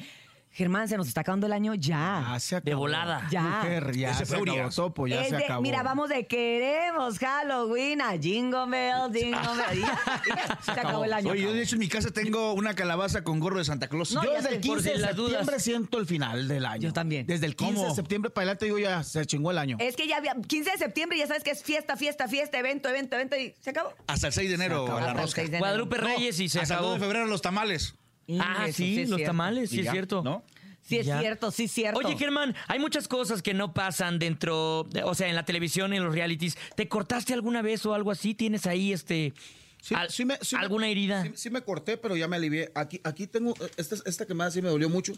Germán, 0.54 0.86
se 0.88 0.96
nos 0.96 1.08
está 1.08 1.22
acabando 1.22 1.46
el 1.48 1.52
año 1.52 1.74
ya. 1.74 2.32
Ah, 2.34 2.38
se 2.38 2.54
acabó. 2.54 2.70
De 2.70 2.74
volada. 2.76 3.26
Ya. 3.30 3.42
Mujer, 3.42 3.96
ya 3.96 4.14
se 4.14 4.22
acabó, 4.22 4.70
topo, 4.70 5.06
ya 5.08 5.22
Es 5.22 5.30
se 5.30 5.36
de- 5.36 5.44
acabó. 5.44 5.62
mira, 5.62 5.82
vamos 5.82 6.08
de 6.08 6.26
queremos 6.28 7.18
Halloween 7.18 8.00
a 8.00 8.12
Jingle 8.12 8.66
Bell, 8.68 9.12
Jingle 9.12 9.40
Bell. 9.40 9.80
Ya, 9.80 10.22
ya, 10.36 10.58
se 10.62 10.70
acabó 10.80 11.04
el 11.04 11.12
año. 11.12 11.32
Oye, 11.32 11.42
yo 11.42 11.52
de 11.52 11.62
hecho 11.62 11.74
en 11.74 11.80
mi 11.80 11.88
casa 11.88 12.12
tengo 12.12 12.52
una 12.52 12.74
calabaza 12.74 13.24
con 13.24 13.40
gorro 13.40 13.58
de 13.58 13.64
Santa 13.64 13.88
Claus. 13.88 14.12
No, 14.12 14.22
Yo 14.22 14.30
ya 14.32 14.36
desde 14.42 14.54
el 14.56 14.60
por 14.60 14.76
15 14.78 14.94
si 14.94 15.00
de 15.00 15.12
dudas. 15.14 15.30
septiembre 15.32 15.60
siento 15.60 15.98
el 15.98 16.06
final 16.06 16.46
del 16.46 16.64
año. 16.66 16.82
Yo 16.82 16.92
también. 16.92 17.26
Desde 17.26 17.46
el 17.46 17.56
15 17.56 17.86
de 17.86 17.94
septiembre 17.96 18.30
para 18.30 18.42
adelante 18.44 18.66
digo 18.66 18.78
ya 18.78 19.02
se 19.02 19.26
chingó 19.26 19.50
el 19.50 19.58
año. 19.58 19.76
Es 19.80 19.96
que 19.96 20.06
ya 20.06 20.18
había 20.18 20.34
15 20.34 20.70
de 20.70 20.78
septiembre, 20.78 21.18
ya 21.18 21.26
sabes 21.26 21.42
que 21.42 21.50
es 21.50 21.64
fiesta, 21.64 21.96
fiesta, 21.96 22.28
fiesta, 22.28 22.58
evento, 22.60 22.88
evento, 22.88 23.16
evento 23.16 23.36
y 23.36 23.54
se 23.60 23.70
acabó. 23.70 23.92
Hasta 24.06 24.28
el 24.28 24.32
6 24.32 24.48
de 24.50 24.54
enero 24.54 24.84
acabó. 24.84 24.98
a 24.98 25.00
la 25.00 25.06
Hasta 25.08 25.18
el 25.18 25.24
rosca. 25.24 25.40
6 25.40 25.50
de 25.50 25.56
enero. 25.56 25.64
Guadalupe 25.68 25.96
Reyes 25.96 26.38
y 26.38 26.48
se 26.48 26.60
Hasta 26.60 26.74
el 26.74 26.80
2 26.80 26.86
acabó. 26.86 26.94
de 26.94 27.00
febrero 27.00 27.26
los 27.26 27.42
tamales. 27.42 27.94
Ah, 28.40 28.66
Eso 28.68 28.78
sí, 28.78 29.00
es 29.00 29.08
los 29.10 29.18
cierto. 29.18 29.30
tamales, 29.30 29.70
sí 29.70 29.76
Y 29.76 29.78
es 29.80 29.84
ya, 29.86 29.92
cierto. 29.92 30.22
¿no? 30.22 30.44
Sí, 30.82 30.98
es 30.98 31.06
Ya. 31.06 31.18
cierto, 31.20 31.50
sí, 31.50 31.64
es 31.64 31.72
cierto. 31.72 31.98
Oye, 31.98 32.16
Germán, 32.16 32.54
hay 32.68 32.78
muchas 32.78 33.08
cosas 33.08 33.40
que 33.42 33.54
no 33.54 33.72
pasan 33.72 34.18
dentro, 34.18 34.86
de- 34.90 35.02
o 35.02 35.14
sea, 35.14 35.28
en 35.28 35.34
la 35.34 35.44
televisión 35.44 35.92
en 35.94 36.04
los 36.04 36.14
realities. 36.14 36.56
¿Te 36.76 36.88
cortaste 36.88 37.32
alguna 37.32 37.62
vez 37.62 37.84
o 37.86 37.94
algo 37.94 38.10
así? 38.10 38.34
¿Tienes 38.34 38.66
ahí 38.66 38.92
este 38.92 39.32
Sí, 39.80 39.94
al- 39.94 40.10
sí 40.10 40.24
me- 40.24 40.38
sí 40.42 40.56
me- 40.56 40.62
alguna 40.62 40.88
herida? 40.88 41.22
Sí, 41.24 41.32
sí 41.34 41.50
me 41.50 41.62
corté, 41.62 41.96
pero 41.96 42.16
ya 42.16 42.28
me 42.28 42.36
alivié. 42.36 42.70
Aquí, 42.74 43.00
aquí 43.04 43.26
tengo, 43.26 43.54
esta, 43.76 43.96
esta 44.06 44.26
quemada 44.26 44.50
sí 44.50 44.60
me 44.62 44.68
dolió 44.68 44.88
mucho. 44.88 45.12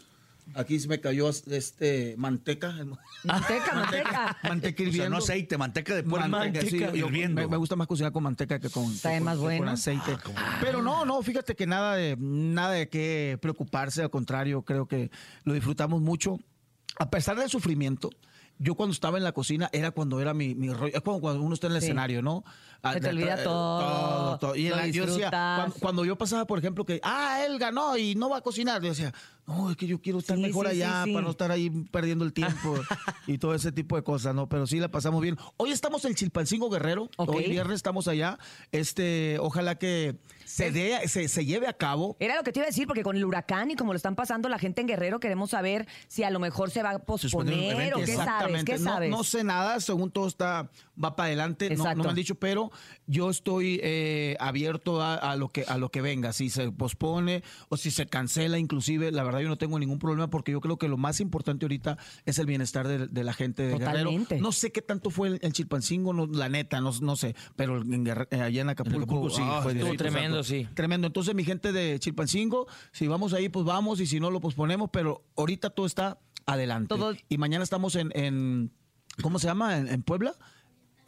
Aquí 0.53 0.79
se 0.79 0.87
me 0.87 0.99
cayó 0.99 1.29
este 1.29 2.15
manteca. 2.17 2.73
Manteca, 3.23 3.75
manteca. 3.75 4.37
Manteca 4.43 4.75
O 4.75 4.77
sea, 4.77 4.87
hirviendo. 4.87 5.09
no 5.09 5.17
aceite, 5.17 5.57
manteca 5.57 5.93
de 5.95 6.03
puerco. 6.03 6.27
Manteca, 6.27 6.65
sí, 6.65 6.77
hirviendo. 6.77 7.41
me, 7.41 7.47
me 7.47 7.57
gusta 7.57 7.75
más 7.75 7.87
cocinar 7.87 8.11
con 8.11 8.23
manteca 8.23 8.59
que 8.59 8.69
con, 8.69 8.91
Sabe 8.93 9.15
que 9.15 9.19
con- 9.19 9.25
más 9.25 9.35
que 9.35 9.41
bueno. 9.43 9.59
con 9.59 9.69
aceite. 9.69 10.17
Pero 10.61 10.81
no, 10.81 11.05
no, 11.05 11.21
fíjate 11.21 11.55
que 11.55 11.67
nada 11.67 11.95
de 11.95 12.15
nada 12.17 12.71
de 12.71 12.89
qué 12.89 13.37
preocuparse, 13.41 14.01
al 14.01 14.09
contrario, 14.09 14.61
creo 14.63 14.87
que 14.87 15.11
lo 15.43 15.53
disfrutamos 15.53 16.01
mucho. 16.01 16.39
A 16.99 17.09
pesar 17.09 17.37
del 17.37 17.49
sufrimiento, 17.49 18.09
yo 18.57 18.73
cuando 18.73 18.93
estaba 18.93 19.17
en 19.19 19.23
la 19.23 19.33
cocina 19.33 19.69
era 19.71 19.91
cuando 19.91 20.19
era 20.19 20.33
mi, 20.33 20.55
mi 20.55 20.73
rollo, 20.73 20.95
es 20.95 21.01
como 21.01 21.21
cuando 21.21 21.43
uno 21.43 21.53
está 21.53 21.67
en 21.67 21.73
el 21.73 21.79
Sí. 21.81 21.85
escenario, 21.87 22.23
¿no? 22.23 22.43
Ah, 22.83 22.93
Se 22.93 23.01
te 23.01 23.09
olvida 23.09 23.35
eh, 23.39 23.43
todo, 23.43 24.37
todo. 24.37 24.55
Y 24.55 24.69
lo 24.69 24.75
la- 24.75 24.87
yo 24.87 25.05
decía, 25.05 25.29
cuando, 25.29 25.75
cuando 25.79 26.05
yo 26.05 26.17
pasaba, 26.17 26.45
por 26.45 26.59
ejemplo, 26.59 26.85
que, 26.85 26.99
ah, 27.03 27.43
él 27.45 27.57
ganó 27.59 27.97
y 27.97 28.15
no 28.15 28.29
va 28.29 28.37
a 28.37 28.41
cocinar, 28.41 28.81
yo 28.81 28.89
decía, 28.89 29.13
no, 29.47 29.71
es 29.71 29.77
que 29.77 29.87
yo 29.87 29.99
quiero 30.01 30.19
estar 30.19 30.35
Sí, 30.35 30.43
mejor 30.43 30.67
sí, 30.67 30.73
allá 30.81 31.03
sí. 31.05 31.13
para 31.13 31.23
no 31.23 31.31
estar 31.31 31.51
ahí 31.51 31.69
perdiendo 31.69 32.23
el 32.25 32.33
tiempo 32.33 32.75
y 33.27 33.37
todo 33.37 33.55
ese 33.55 33.71
tipo 33.71 33.95
de 33.95 34.03
cosas, 34.03 34.35
¿no? 34.35 34.47
Pero 34.49 34.67
sí 34.67 34.79
la 34.79 34.89
pasamos 34.89 35.21
bien. 35.21 35.37
Hoy 35.57 35.71
estamos 35.71 36.03
en 36.05 36.15
Chilpancingo 36.15 36.69
Guerrero, 36.69 37.09
hoy 37.17 37.45
viernes 37.49 37.77
estamos 37.77 38.07
allá. 38.07 38.37
Este, 38.71 39.37
ojalá 39.39 39.75
que 39.75 40.19
se, 40.45 40.71
dé, 40.71 41.07
se, 41.07 41.27
se 41.27 41.45
lleve 41.45 41.67
a 41.67 41.73
cabo. 41.73 42.15
Era 42.19 42.35
lo 42.35 42.43
que 42.43 42.51
te 42.51 42.59
iba 42.59 42.65
a 42.65 42.69
decir, 42.69 42.87
porque 42.87 43.03
con 43.03 43.15
el 43.15 43.25
huracán 43.25 43.71
y 43.71 43.75
como 43.75 43.93
lo 43.93 43.97
están 43.97 44.15
pasando 44.15 44.49
la 44.49 44.59
gente 44.59 44.81
en 44.81 44.87
Guerrero, 44.87 45.19
queremos 45.19 45.49
saber 45.51 45.87
si 46.07 46.23
a 46.23 46.29
lo 46.29 46.39
mejor 46.39 46.69
se 46.69 46.83
va 46.83 46.91
a 46.91 46.99
posponer 46.99 47.93
o 47.95 47.99
qué 47.99 48.07
sabes. 48.07 48.19
Exactamente. 48.19 48.71
¿Qué 48.73 48.77
No- 48.79 48.83
sabes? 48.91 49.09
No, 49.09 49.23
sé 49.23 49.43
nada, 49.43 49.79
según 49.79 50.11
todo 50.11 50.27
está, 50.27 50.69
va 51.03 51.15
para 51.15 51.27
adelante, 51.27 51.69
no, 51.75 51.83
no 51.95 52.03
me 52.03 52.09
han 52.09 52.15
dicho, 52.15 52.35
pero 52.35 52.66
yo 53.05 53.29
estoy 53.29 53.79
eh, 53.83 54.35
abierto 54.39 55.01
a, 55.01 55.15
a 55.15 55.35
lo 55.35 55.49
que, 55.49 55.63
a 55.67 55.77
lo 55.77 55.89
que 55.89 56.01
venga. 56.01 56.33
Si 56.33 56.49
se 56.49 56.71
pospone 56.71 57.43
o 57.69 57.77
si 57.77 57.91
se 57.91 58.07
cancela, 58.07 58.57
inclusive, 58.57 59.11
la 59.11 59.23
verdad 59.23 59.39
yo 59.39 59.47
no 59.49 59.57
tengo 59.57 59.79
ningún 59.79 59.99
problema 59.99 60.29
porque 60.29 60.51
yo 60.51 60.61
creo 60.61 60.77
que 60.77 60.87
lo 60.87 60.97
más 60.97 61.19
importante 61.19 61.65
ahorita 61.65 61.97
es 62.25 62.39
el 62.39 62.45
bienestar 62.45 62.87
de, 62.87 63.07
de 63.07 63.23
la 63.23 63.33
gente 63.33 63.63
de 63.63 63.73
Totalmente. 63.73 64.35
Guerrero. 64.35 64.43
No 64.43 64.51
sé 64.51 64.71
qué 64.71 64.81
tanto 64.81 65.09
fue 65.09 65.27
el, 65.29 65.39
el 65.41 65.53
Chilpancingo, 65.53 66.13
no, 66.13 66.25
la 66.27 66.49
neta, 66.49 66.81
no, 66.81 66.91
no 67.01 67.15
sé, 67.15 67.35
pero 67.55 67.81
en 67.81 68.07
eh, 68.07 68.41
allá 68.41 68.61
en 68.61 68.69
Acapulco, 68.69 68.97
Acapulco, 69.03 69.29
sí, 69.29 69.41
ah, 69.43 69.59
fue 69.63 69.73
estuvo 69.73 69.91
directo, 69.91 70.03
tremendo, 70.03 70.43
sí. 70.43 70.67
Tremendo. 70.73 71.07
Entonces, 71.07 71.33
mi 71.35 71.43
gente 71.43 71.71
de 71.71 71.99
Chilpancingo, 71.99 72.67
si 72.91 73.07
vamos 73.07 73.33
ahí, 73.33 73.49
pues 73.49 73.65
vamos, 73.65 73.99
y 73.99 74.05
si 74.05 74.19
no, 74.19 74.31
lo 74.31 74.39
posponemos, 74.41 74.89
pero 74.91 75.23
ahorita 75.37 75.69
todo 75.69 75.85
está 75.85 76.19
adelante. 76.45 76.95
Y 77.29 77.37
mañana 77.37 77.63
estamos 77.63 77.95
en, 77.95 78.11
en- 78.15 78.71
¿cómo 79.21 79.39
se 79.39 79.47
llama? 79.47 79.77
En, 79.77 79.87
en 79.87 80.03
Puebla. 80.03 80.33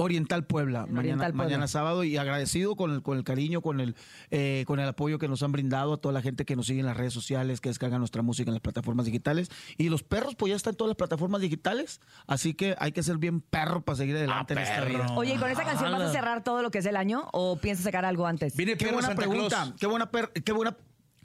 Oriental 0.01 0.45
Puebla, 0.45 0.81
mañana, 0.85 0.99
Oriental 0.99 1.31
Puebla. 1.33 1.43
mañana 1.43 1.67
sábado 1.67 2.05
y 2.05 2.15
agradecido 2.15 2.77
con 2.77 2.91
el, 2.91 3.01
con 3.01 3.17
el 3.17 3.25
cariño, 3.25 3.61
con 3.61 3.81
el, 3.81 3.95
eh, 4.31 4.63
con 4.65 4.79
el 4.79 4.87
apoyo 4.87 5.19
que 5.19 5.27
nos 5.27 5.43
han 5.43 5.51
brindado 5.51 5.93
a 5.93 5.97
toda 5.97 6.13
la 6.13 6.21
gente 6.21 6.45
que 6.45 6.55
nos 6.55 6.67
sigue 6.67 6.79
en 6.79 6.85
las 6.85 6.95
redes 6.95 7.11
sociales, 7.13 7.59
que 7.59 7.67
descarga 7.67 7.99
nuestra 7.99 8.21
música 8.21 8.49
en 8.49 8.53
las 8.53 8.61
plataformas 8.61 9.05
digitales. 9.05 9.49
Y 9.77 9.89
los 9.89 10.03
perros, 10.03 10.35
pues 10.35 10.51
ya 10.51 10.55
están 10.55 10.71
en 10.71 10.77
todas 10.77 10.89
las 10.89 10.97
plataformas 10.97 11.41
digitales, 11.41 11.99
así 12.27 12.53
que 12.53 12.75
hay 12.79 12.93
que 12.93 13.03
ser 13.03 13.17
bien 13.17 13.41
perro 13.41 13.81
para 13.81 13.97
seguir 13.97 14.15
adelante 14.15 14.53
en 14.53 14.59
esta 14.59 14.85
vida. 14.85 15.07
Oye, 15.17 15.33
¿y 15.33 15.37
con 15.37 15.49
esa 15.49 15.65
canción 15.65 15.91
vas 15.91 16.01
a 16.01 16.11
cerrar 16.13 16.43
todo 16.45 16.61
lo 16.61 16.71
que 16.71 16.77
es 16.77 16.85
el 16.85 16.95
año 16.95 17.27
o 17.33 17.57
piensas 17.57 17.83
sacar 17.83 18.05
algo 18.05 18.25
antes? 18.25 18.55
Viene 18.55 18.77
Qué 18.77 18.91
buena 18.93 19.13
pregunta, 19.15 19.73
qué 19.77 19.85
buena, 19.85 20.09
per- 20.09 20.31
qué 20.31 20.51
buena 20.53 20.77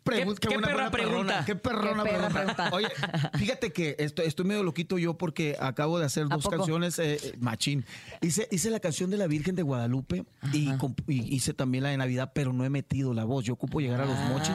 pregunta. 0.04 0.40
¿Qué- 0.40 0.48
qué 0.48 0.54
buena, 0.54 0.68
perra 0.68 0.90
pregunta? 0.90 1.44
perrona, 1.44 1.44
Qué 1.44 1.54
perrona 1.56 2.02
Qué 2.04 2.10
perra 2.10 2.28
pregunta. 2.28 2.70
pregunta. 2.70 2.76
Oye, 2.76 2.88
fíjate 3.38 3.72
que 3.72 3.96
estoy, 3.98 4.26
estoy 4.26 4.44
medio 4.46 4.62
loquito 4.62 4.98
yo 4.98 5.18
porque 5.18 5.56
acabo 5.58 5.98
de 5.98 6.04
hacer 6.06 6.24
¿A 6.30 6.36
dos 6.36 6.46
canciones, 6.48 6.98
eh, 6.98 7.14
eh, 7.22 7.34
machín. 7.40 7.84
Hice, 8.20 8.46
hice 8.50 8.70
la 8.70 8.80
canción 8.80 9.10
de 9.10 9.16
la 9.16 9.26
Virgen 9.26 9.54
de 9.56 9.62
Guadalupe 9.62 10.24
y, 10.52 10.70
y 11.08 11.34
hice 11.34 11.54
también 11.54 11.84
la 11.84 11.90
de 11.90 11.96
Navidad, 11.96 12.32
pero 12.34 12.52
no 12.52 12.64
he 12.64 12.70
metido 12.70 13.14
la 13.14 13.24
voz. 13.24 13.44
Yo 13.44 13.54
ocupo 13.54 13.80
llegar 13.80 14.00
a 14.00 14.06
los 14.06 14.18
mochis 14.28 14.54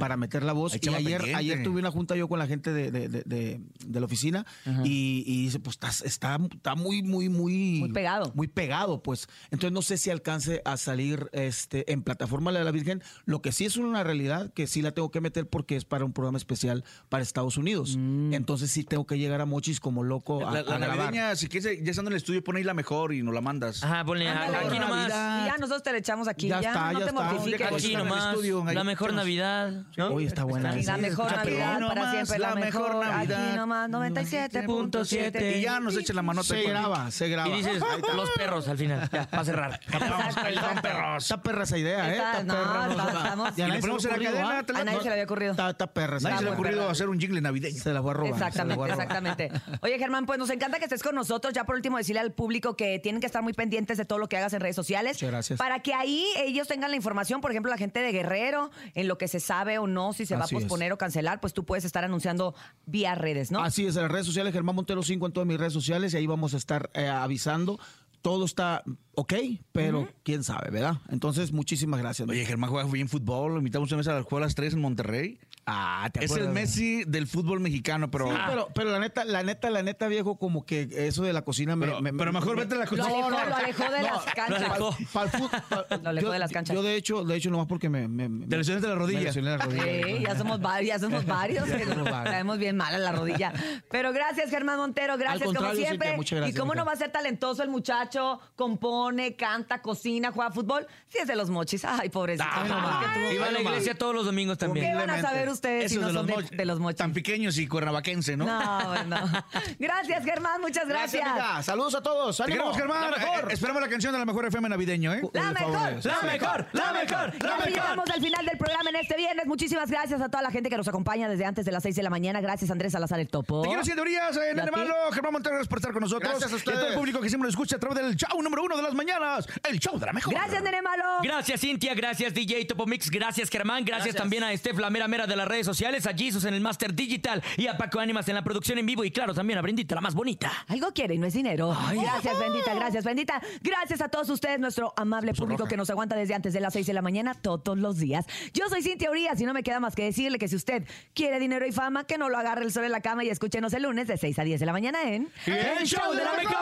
para 0.00 0.16
meter 0.16 0.42
la 0.42 0.52
voz. 0.52 0.72
Ahí 0.74 0.80
Y 0.82 0.88
ayer, 0.88 1.18
pendiente. 1.18 1.34
ayer 1.34 1.62
tuve 1.62 1.80
una 1.80 1.90
junta 1.90 2.16
yo 2.16 2.28
con 2.28 2.38
la 2.38 2.46
gente 2.46 2.72
de, 2.72 2.90
de- 2.90 3.08
de- 3.08 3.22
de- 3.24 3.60
de 3.86 4.00
la 4.00 4.06
oficina 4.06 4.46
y, 4.84 5.22
y 5.26 5.42
dice, 5.44 5.60
pues 5.60 5.74
está, 5.76 5.88
está, 6.06 6.38
está 6.52 6.74
muy, 6.74 7.02
muy, 7.02 7.28
muy... 7.28 7.78
Muy 7.80 7.92
pegado. 7.92 8.32
Muy 8.34 8.48
pegado, 8.48 9.02
pues. 9.02 9.28
Entonces 9.50 9.72
no 9.72 9.82
sé 9.82 9.96
si 9.98 10.10
alcance 10.10 10.62
a 10.64 10.76
salir 10.76 11.28
este 11.32 11.92
en 11.92 12.02
plataforma 12.02 12.52
la 12.52 12.60
de 12.60 12.64
la 12.64 12.70
Virgen. 12.70 13.02
Lo 13.26 13.42
que 13.42 13.52
sí 13.52 13.64
es 13.64 13.76
una 13.76 14.02
realidad 14.04 14.52
que 14.52 14.66
sí 14.66 14.77
la 14.82 14.92
tengo 14.92 15.10
que 15.10 15.20
meter 15.20 15.46
porque 15.48 15.76
es 15.76 15.84
para 15.84 16.04
un 16.04 16.12
programa 16.12 16.38
especial 16.38 16.84
para 17.08 17.22
Estados 17.22 17.56
Unidos. 17.56 17.96
Entonces 17.96 18.70
sí 18.70 18.84
tengo 18.84 19.06
que 19.06 19.18
llegar 19.18 19.40
a 19.40 19.46
Mochis 19.46 19.80
como 19.80 20.02
loco 20.04 20.46
a, 20.46 20.50
La, 20.52 20.58
a 20.60 20.62
la 20.62 20.78
grabar. 20.78 20.96
navideña, 20.98 21.36
si 21.36 21.48
quieres, 21.48 21.78
ya 21.82 21.90
estando 21.90 22.10
en 22.10 22.14
el 22.14 22.18
estudio, 22.18 22.42
pon 22.44 22.56
ahí 22.56 22.64
la 22.64 22.74
mejor 22.74 23.12
y 23.14 23.22
nos 23.22 23.34
la 23.34 23.40
mandas. 23.40 23.82
Ajá, 23.82 24.04
ponle 24.04 24.28
Ándale, 24.28 24.56
aquí 24.66 24.78
nomás. 24.78 25.08
Navidad. 25.08 25.42
Y 25.44 25.46
ya 25.48 25.56
nosotros 25.58 25.82
te 25.82 25.92
le 25.92 25.98
echamos 25.98 26.28
aquí. 26.28 26.48
Ya 26.48 26.60
Ya, 26.60 26.68
está, 26.70 26.92
no 26.92 26.98
ya 27.00 27.06
te 27.06 27.10
está. 27.10 27.68
Aquí 27.76 27.94
nomás. 27.96 28.26
estudio, 28.34 28.64
La 28.72 28.84
mejor. 28.84 29.12
Navidad. 29.14 29.72
¿no? 29.96 30.08
Oye, 30.08 30.26
está 30.26 30.44
buena. 30.44 30.72
La 30.74 30.96
mejor 30.98 31.30
Navidad 31.32 31.78
para 31.78 31.78
nomás, 31.80 32.10
siempre, 32.12 32.38
la 32.38 32.48
la 32.50 32.54
mejor 32.56 32.88
mejor. 32.96 33.04
Aquí 33.06 33.28
Navidad. 33.28 33.56
nomás, 33.56 33.90
97.7. 33.90 35.56
Y 35.58 35.60
ya 35.62 35.80
nos 35.80 35.96
echen 35.96 36.16
la 36.16 36.22
manota. 36.22 36.46
Se 36.48 36.62
graba, 36.62 37.10
se 37.10 37.28
graba. 37.28 37.48
Y 37.48 37.56
dices, 37.58 37.82
los 38.14 38.30
perros 38.30 38.68
al 38.68 38.78
final, 38.78 39.08
ya, 39.12 39.28
para 39.28 39.44
cerrar. 39.44 39.80
Exacto, 39.86 40.46
exacto. 40.48 41.16
Está 41.18 41.42
perra 41.42 41.64
esa 41.64 41.78
idea, 41.78 42.08
¿eh? 42.12 42.16
Está- 42.16 42.42
no, 42.44 42.54
perra. 42.54 43.36
no, 43.36 43.44
a 43.46 43.50
le 43.68 43.78
ponemos 43.80 44.04
en 44.04 44.10
la 44.10 44.30
la- 44.30 44.62
A 44.76 44.84
nadie 44.84 44.98
se 44.98 45.04
le 45.04 45.12
había 45.12 45.24
ocurrido. 45.24 45.52
Está, 45.52 45.70
está 45.70 45.86
perra. 45.86 46.18
Nadie 46.20 46.38
se 46.38 46.44
le 46.44 46.50
ha 46.50 46.52
ocurrido 46.54 46.78
perra. 46.78 46.90
hacer 46.90 47.08
un 47.08 47.18
jingle 47.18 47.40
navideño. 47.40 47.82
Se 47.82 47.92
la 47.92 48.00
voy 48.00 48.10
a 48.10 48.14
robar. 48.14 48.32
Exactamente, 48.32 48.76
voy 48.76 48.90
a 48.90 48.92
robar. 48.94 49.06
exactamente. 49.06 49.50
Oye, 49.82 49.98
Germán, 49.98 50.26
pues 50.26 50.38
nos 50.38 50.50
encanta 50.50 50.78
que 50.78 50.84
estés 50.84 51.02
con 51.02 51.14
nosotros. 51.14 51.52
Ya 51.54 51.64
por 51.64 51.76
último, 51.76 51.98
decirle 51.98 52.20
al 52.20 52.32
público 52.32 52.76
que 52.76 52.98
tienen 52.98 53.20
que 53.20 53.26
estar 53.26 53.42
muy 53.42 53.52
pendientes 53.52 53.98
de 53.98 54.04
todo 54.04 54.18
lo 54.18 54.28
que 54.28 54.36
hagas 54.36 54.52
en 54.52 54.60
redes 54.60 54.76
sociales. 54.76 55.16
Muchas 55.16 55.30
gracias. 55.30 55.58
Para 55.58 55.80
que 55.80 55.94
ahí 55.94 56.26
ellos 56.38 56.68
tengan 56.68 56.90
la 56.90 56.96
información, 56.96 57.40
por 57.40 57.50
ejemplo, 57.50 57.70
la 57.70 57.78
gente 57.78 58.00
de 58.00 58.12
Guerrero, 58.12 58.70
en 58.94 59.08
lo 59.08 59.18
que 59.18 59.28
se 59.28 59.40
sabe 59.40 59.78
o 59.78 59.86
no, 59.86 60.12
si 60.12 60.26
se 60.26 60.34
va 60.36 60.42
a 60.42 60.44
es. 60.46 60.52
posponer 60.52 60.92
o 60.92 60.98
cancelar, 60.98 61.40
pues 61.40 61.52
tú 61.52 61.64
puedes 61.64 61.84
estar 61.84 62.04
anunciando 62.04 62.54
vía 62.86 63.14
redes, 63.14 63.50
¿no? 63.50 63.60
Así 63.60 63.86
es, 63.86 63.96
en 63.96 64.02
las 64.02 64.10
redes 64.10 64.26
sociales, 64.26 64.52
Germán 64.52 64.74
Montero 64.74 65.02
5 65.02 65.26
en 65.26 65.32
todas 65.32 65.46
mis 65.46 65.58
redes 65.58 65.72
sociales 65.72 66.14
y 66.14 66.16
ahí 66.16 66.26
vamos 66.26 66.54
a 66.54 66.56
estar 66.56 66.90
eh, 66.94 67.08
avisando. 67.08 67.78
Todo 68.22 68.44
está 68.44 68.82
ok, 69.14 69.34
pero 69.72 70.08
quién 70.22 70.44
sabe, 70.44 70.70
¿verdad? 70.70 70.98
Entonces, 71.08 71.52
muchísimas 71.52 72.00
gracias. 72.00 72.28
Oye, 72.28 72.44
Germán 72.44 72.70
juega 72.70 72.90
bien 72.90 73.08
fútbol. 73.08 73.52
Lo 73.52 73.58
invitamos 73.58 73.90
una 73.90 73.98
vez 73.98 74.08
a 74.08 74.14
la 74.14 74.20
escuela 74.20 74.48
3 74.48 74.74
en 74.74 74.80
Monterrey. 74.80 75.38
Ah, 75.70 76.08
¿te 76.12 76.24
Es 76.24 76.32
el? 76.32 76.48
Messi 76.48 77.04
del 77.04 77.26
fútbol 77.26 77.60
mexicano, 77.60 78.10
pero. 78.10 78.28
Sí, 78.30 78.36
pero, 78.48 78.68
pero 78.74 78.90
la 78.90 78.98
neta, 78.98 79.24
la 79.24 79.42
neta, 79.42 79.68
la 79.70 79.82
neta, 79.82 80.08
viejo, 80.08 80.38
como 80.38 80.64
que 80.64 80.88
eso 80.92 81.22
de 81.24 81.32
la 81.32 81.42
cocina 81.42 81.76
me. 81.76 81.86
Pero- 81.86 82.00
me- 82.00 82.12
pero 82.14 82.32
mejor 82.32 82.56
me- 82.56 82.62
vete 82.62 82.74
a 82.74 82.78
la 82.78 82.84
Lo 82.84 82.90
cocina. 82.90 83.06
alejó, 83.08 83.30
lo 83.30 83.56
alejó 83.56 83.82
de 83.92 84.02
las 84.02 84.24
canchas. 84.34 84.62
alejó. 84.62 84.96
Pa'l 85.12 85.30
fut- 85.30 85.62
pa- 85.68 85.96
Lo 86.02 86.08
alejó 86.08 86.26
yo, 86.28 86.32
de 86.32 86.38
las 86.38 86.50
canchas. 86.52 86.74
Yo, 86.74 86.82
de 86.82 86.94
hecho, 86.96 87.22
de 87.24 87.36
hecho, 87.36 87.50
nomás 87.50 87.66
porque 87.66 87.88
me. 87.88 88.08
me, 88.08 88.28
me- 88.28 88.46
Te 88.46 88.56
lesionaste 88.56 88.88
la 88.88 88.94
rodilla. 88.94 89.18
Me 89.20 89.24
lesioné 89.26 89.50
la 89.50 89.58
rodilla. 89.58 89.84
Sí, 89.84 90.22
ya 90.26 90.36
somos 90.38 90.60
varios, 90.60 90.88
ya 90.88 90.98
somos 90.98 91.26
varios. 91.26 91.64
que 91.68 91.84
somos 91.84 92.04
varios. 92.04 92.24
Traemos 92.24 92.58
bien 92.58 92.76
mal 92.76 92.94
a 92.94 92.98
la 92.98 93.12
rodilla. 93.12 93.52
Pero 93.90 94.12
gracias, 94.12 94.50
Germán 94.50 94.78
Montero, 94.78 95.16
gracias 95.18 95.52
como 95.52 95.74
siempre. 95.74 96.16
Muchas 96.16 96.38
gracias, 96.38 96.56
y 96.56 96.58
cómo 96.58 96.74
no 96.74 96.84
va 96.84 96.92
a 96.92 96.96
ser 96.96 97.10
talentoso 97.12 97.62
el 97.62 97.68
muchacho, 97.68 98.40
compone, 98.56 99.36
canta, 99.36 99.82
cocina, 99.82 100.32
juega 100.32 100.50
fútbol, 100.50 100.86
si 101.08 101.18
es 101.18 101.26
de 101.26 101.36
los 101.36 101.50
mochis. 101.50 101.84
Ay, 101.84 102.08
pobrecito. 102.08 102.48
Tú- 102.48 103.34
Iba 103.34 103.46
a 103.46 103.50
la 103.50 103.60
iglesia 103.60 103.94
todos 103.94 104.14
los 104.14 104.24
domingos 104.24 104.58
también. 104.58 104.86
¿Qué 104.86 104.94
van 104.94 105.10
a 105.10 105.20
saber 105.20 105.48
ustedes 105.58 105.92
si 105.92 105.98
no 105.98 106.08
de 106.08 106.12
son 106.14 106.26
los, 106.26 106.50
de, 106.50 106.64
los 106.64 106.78
mochis? 106.80 106.98
Tan 106.98 107.12
pequeños 107.12 107.58
y 107.58 107.66
cuernavaquense, 107.66 108.36
¿no? 108.36 108.46
No, 108.46 108.88
bueno. 108.88 109.16
Gracias, 109.78 110.24
Germán, 110.24 110.60
muchas 110.60 110.88
gracias. 110.88 111.26
amiga. 111.26 111.62
Saludos 111.62 111.94
a 111.94 112.02
todos. 112.02 112.36
Te 112.36 112.42
ánimo. 112.44 112.72
queremos, 112.72 112.76
Germán. 112.76 113.10
La 113.10 113.16
mejor. 113.18 113.50
Eh, 113.50 113.54
esperamos 113.54 113.82
la 113.82 113.88
canción 113.88 114.12
de 114.12 114.18
la 114.18 114.24
mejor 114.24 114.46
FM 114.46 114.68
navideño, 114.68 115.12
¿eh? 115.14 115.22
La 115.32 115.52
mejor, 115.52 115.72
La 116.04 116.22
mejor, 116.22 116.66
la 116.72 116.92
mejor, 116.92 117.34
Y 117.34 117.42
la 117.42 117.54
así 117.54 117.58
mejor. 117.64 117.68
llegamos 117.68 118.10
al 118.10 118.20
final 118.22 118.46
del 118.46 118.58
programa 118.58 118.90
en 118.90 118.96
este 118.96 119.16
viernes. 119.16 119.46
Muchísimas 119.46 119.90
gracias 119.90 120.20
a 120.20 120.28
toda 120.28 120.42
la 120.42 120.50
gente 120.50 120.70
que 120.70 120.76
nos 120.76 120.88
acompaña 120.88 121.28
desde 121.28 121.44
antes 121.44 121.64
de 121.64 121.72
las 121.72 121.82
6 121.82 121.96
de 121.96 122.02
la 122.02 122.10
mañana. 122.10 122.40
Gracias, 122.40 122.70
Andrés 122.70 122.92
Salazar 122.92 123.20
el 123.20 123.28
Topo. 123.28 123.62
Te 123.62 123.68
quiero, 123.68 123.84
señorías, 123.84 124.36
eh, 124.36 124.40
¿Y 124.48 124.50
a 124.50 124.54
Nene? 124.64 124.70
Malo, 124.70 124.94
Germán 125.12 125.32
Montero, 125.32 125.54
gracias 125.56 125.68
por 125.68 125.78
estar 125.78 125.92
con 125.92 126.02
nosotros. 126.02 126.30
Gracias 126.30 126.52
a 126.52 126.56
Y 126.56 126.58
a 126.60 126.62
todo 126.64 126.72
el 126.72 126.78
ustedes. 126.80 126.98
público 126.98 127.20
que 127.20 127.28
siempre 127.28 127.46
nos 127.46 127.54
escucha 127.54 127.76
a 127.76 127.78
través 127.78 127.98
del 128.04 128.16
show 128.16 128.40
número 128.42 128.62
uno 128.64 128.76
de 128.76 128.82
las 128.82 128.94
mañanas, 128.94 129.46
el 129.68 129.78
show 129.78 129.98
de 129.98 130.06
la 130.06 130.12
mejor. 130.12 130.32
Gracias, 130.34 130.62
Nene 130.62 130.82
Malo. 130.82 131.04
Gracias, 131.22 131.60
Cintia. 131.60 131.94
Gracias, 131.94 132.32
DJ 132.34 132.64
Topo 132.66 132.86
Mix. 132.86 133.10
Gracias, 133.10 133.48
Germán. 133.50 133.84
Gracias, 133.84 134.14
Gracias. 134.14 134.16
también 134.16 134.44
a 134.44 134.56
Steph, 134.56 134.78
la 134.78 134.90
mera 134.90 135.08
mera 135.08 135.26
de 135.26 135.36
las 135.38 135.48
redes 135.48 135.66
sociales, 135.66 136.06
a 136.06 136.14
Jesus 136.14 136.44
en 136.44 136.54
el 136.54 136.60
Master 136.60 136.94
Digital 136.94 137.42
y 137.56 137.66
a 137.66 137.76
Paco 137.76 138.00
Ánimas 138.00 138.28
en 138.28 138.34
la 138.34 138.44
producción 138.44 138.78
en 138.78 138.86
vivo. 138.86 139.04
Y 139.04 139.10
claro, 139.10 139.34
también 139.34 139.58
a 139.58 139.62
Brendita, 139.62 139.94
la 139.94 140.00
más 140.00 140.14
bonita. 140.14 140.52
Algo 140.66 140.92
quiere 140.92 141.14
y 141.14 141.18
no 141.18 141.26
es 141.26 141.34
dinero. 141.34 141.76
gracias, 141.92 142.38
bendita, 142.38 142.74
gracias, 142.74 143.04
bendita. 143.04 143.40
Gracias 143.62 144.00
a 144.00 144.08
todos 144.08 144.28
ustedes, 144.30 144.60
nuestro 144.60 144.92
amable 144.96 145.32
público 145.34 145.66
que 145.66 145.76
nos 145.76 145.88
aguanta 145.90 146.16
desde 146.16 146.34
antes 146.34 146.52
de 146.52 146.60
las 146.60 146.72
6 146.72 146.86
de 146.86 146.92
la 146.92 147.02
mañana 147.02 147.34
todos 147.34 147.78
los 147.78 147.98
días. 147.98 148.26
Yo 148.52 148.68
soy 148.68 148.82
Cintia 148.82 149.10
Urias 149.10 149.40
y 149.40 149.44
no 149.44 149.54
me 149.54 149.62
queda 149.62 149.80
más 149.80 149.94
que 149.94 150.04
decirle 150.04 150.38
que 150.38 150.48
si 150.48 150.56
usted 150.56 150.84
quiere 151.14 151.38
dinero 151.38 151.66
y 151.66 151.72
fama, 151.72 152.04
que 152.04 152.18
no 152.18 152.28
lo 152.28 152.38
agarre 152.38 152.64
el 152.64 152.72
sol 152.72 152.84
en 152.84 152.92
la 152.92 153.00
cama 153.00 153.24
y 153.24 153.30
escúchenos 153.30 153.72
el 153.72 153.84
lunes 153.84 154.08
de 154.08 154.16
6 154.16 154.38
a 154.38 154.44
10 154.44 154.60
de 154.60 154.66
la 154.66 154.72
mañana 154.72 154.98
en 155.04 155.28
El 155.46 155.86
Show 155.86 156.12
de 156.12 156.24
la 156.24 156.32
Mejor. 156.34 156.56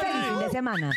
Feliz 0.00 0.26
fin 0.26 0.38
de 0.38 0.50
semana. 0.50 0.90